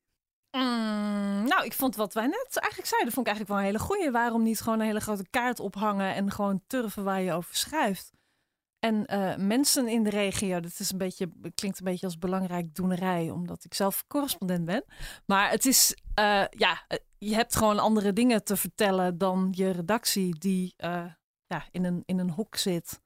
Mm, 0.50 1.44
nou, 1.44 1.64
ik 1.64 1.72
vond 1.72 1.96
wat 1.96 2.14
wij 2.14 2.26
net 2.26 2.56
eigenlijk 2.56 2.88
zeiden, 2.90 3.12
vond 3.12 3.26
ik 3.26 3.32
eigenlijk 3.32 3.48
wel 3.48 3.58
een 3.58 3.64
hele 3.64 3.78
goeie. 3.78 4.10
Waarom 4.10 4.42
niet 4.42 4.60
gewoon 4.60 4.80
een 4.80 4.86
hele 4.86 5.00
grote 5.00 5.26
kaart 5.30 5.60
ophangen 5.60 6.14
en 6.14 6.30
gewoon 6.30 6.62
turven 6.66 7.04
waar 7.04 7.22
je 7.22 7.32
over 7.32 7.56
schrijft? 7.56 8.10
En 8.84 9.06
eh, 9.06 9.36
mensen 9.36 9.88
in 9.88 10.02
de 10.02 10.10
regio, 10.10 10.60
dat 10.60 10.78
is 10.78 10.92
een 10.92 10.98
beetje, 10.98 11.28
klinkt 11.54 11.78
een 11.78 11.84
beetje 11.84 12.06
als 12.06 12.18
belangrijk 12.18 12.74
doenerij, 12.74 13.30
omdat 13.30 13.64
ik 13.64 13.74
zelf 13.74 14.04
correspondent 14.06 14.64
ben. 14.64 14.84
Maar 15.26 15.50
het 15.50 15.66
is, 15.66 15.96
eh, 16.14 16.44
ja, 16.50 16.82
eh, 16.88 16.98
je 17.18 17.34
hebt 17.34 17.56
gewoon 17.56 17.78
andere 17.78 18.12
dingen 18.12 18.44
te 18.44 18.56
vertellen 18.56 19.18
dan 19.18 19.48
je 19.50 19.70
redactie 19.70 20.38
die 20.38 20.74
eh, 20.76 21.04
ja, 21.46 21.64
in, 21.70 21.84
een, 21.84 22.02
in 22.06 22.18
een 22.18 22.30
hok 22.30 22.56
zit. 22.56 23.00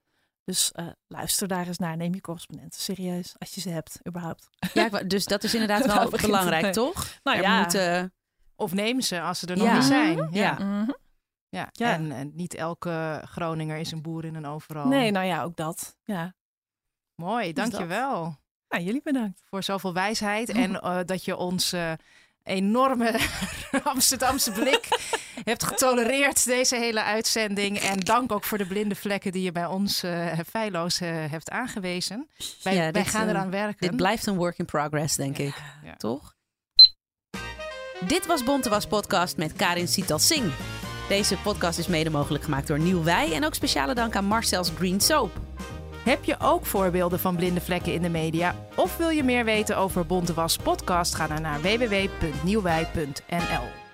Dus 0.44 0.72
eh, 0.72 0.86
luister 1.06 1.48
daar 1.48 1.66
eens 1.66 1.78
naar. 1.78 1.96
Neem 1.96 2.14
je 2.14 2.20
correspondenten 2.20 2.80
serieus, 2.80 3.34
als 3.38 3.54
je 3.54 3.60
ze 3.60 3.68
hebt, 3.68 4.00
überhaupt. 4.08 4.48
Ja, 4.74 4.88
dus 4.88 5.24
dat 5.24 5.44
is 5.44 5.52
inderdaad 5.54 5.86
wel 5.94 6.10
belangrijk, 6.10 6.72
toch? 6.72 7.06
Nou 7.22 7.36
er 7.36 7.42
ja. 7.42 7.60
moeten, 7.60 8.12
Of 8.56 8.72
neem 8.72 9.00
ze 9.00 9.20
als 9.20 9.38
ze 9.38 9.46
er 9.46 9.56
nog 9.56 9.66
Ja. 9.66 9.74
niet 9.74 9.84
zijn. 9.84 10.28
Ja. 10.32 10.52
Mhm. 10.52 10.90
Ja. 11.56 11.68
Ja. 11.72 11.92
En, 11.92 12.12
en 12.12 12.30
niet 12.34 12.54
elke 12.54 13.22
Groninger 13.24 13.76
is 13.76 13.92
een 13.92 14.02
boer 14.02 14.24
in 14.24 14.34
een 14.34 14.46
overal. 14.46 14.86
Nee, 14.86 15.10
nou 15.10 15.26
ja, 15.26 15.42
ook 15.42 15.56
dat. 15.56 15.96
Ja. 16.04 16.34
Mooi, 17.14 17.52
dat. 17.52 17.70
dankjewel 17.70 18.36
Nou, 18.68 18.82
jullie 18.82 19.00
bedankt. 19.04 19.42
voor 19.48 19.62
zoveel 19.62 19.92
wijsheid. 19.92 20.50
En 20.64 20.80
eh, 20.80 20.98
dat 21.04 21.24
je 21.24 21.36
ons 21.36 21.72
eh, 21.72 21.92
enorme 22.42 23.18
Amsterdamse 23.84 24.52
blik 24.52 24.88
hebt 25.50 25.64
getolereerd 25.64 26.44
deze 26.44 26.76
hele 26.76 27.02
uitzending. 27.02 27.78
En 27.78 28.00
dank 28.00 28.32
ook 28.32 28.44
voor 28.44 28.58
de 28.58 28.66
blinde 28.66 28.94
vlekken 28.94 29.32
die 29.32 29.42
je 29.42 29.52
bij 29.52 29.66
ons 29.66 30.02
eh 30.02 30.38
feilloos 30.46 30.98
hebt 30.98 31.50
aangewezen. 31.50 32.28
Wij, 32.62 32.74
Ja, 32.74 32.80
wij 32.80 32.92
dit, 32.92 33.06
gaan 33.08 33.28
eraan 33.28 33.50
werken. 33.50 33.88
dit 33.88 33.96
blijft 33.96 34.26
een 34.26 34.36
work 34.36 34.58
in 34.58 34.64
progress, 34.64 35.16
denk 35.16 35.38
ik. 35.38 35.54
ja. 35.84 35.94
Toch? 35.96 36.34
Dit 38.06 38.26
was 38.26 38.44
Bonte 38.44 38.68
Was 38.68 38.86
Podcast 38.86 39.36
met 39.36 39.52
Karin 39.52 39.88
Sital 39.88 40.18
Singh. 40.18 40.75
Deze 41.08 41.36
podcast 41.36 41.78
is 41.78 41.86
mede 41.86 42.10
mogelijk 42.10 42.44
gemaakt 42.44 42.66
door 42.66 42.78
Nieuw 42.78 43.02
Wij 43.02 43.32
en 43.32 43.44
ook 43.44 43.54
speciale 43.54 43.94
dank 43.94 44.16
aan 44.16 44.24
Marcel's 44.24 44.72
Green 44.76 45.00
Soap. 45.00 45.30
Heb 46.04 46.24
je 46.24 46.36
ook 46.40 46.66
voorbeelden 46.66 47.20
van 47.20 47.36
blinde 47.36 47.60
vlekken 47.60 47.92
in 47.92 48.02
de 48.02 48.08
media? 48.08 48.54
Of 48.74 48.96
wil 48.96 49.08
je 49.08 49.22
meer 49.22 49.44
weten 49.44 49.76
over 49.76 50.06
Bonte 50.06 50.34
Was 50.34 50.56
podcast? 50.56 51.14
Ga 51.14 51.26
dan 51.26 51.42
naar 51.42 51.60
www.nieuwwij.nl. 51.60 53.85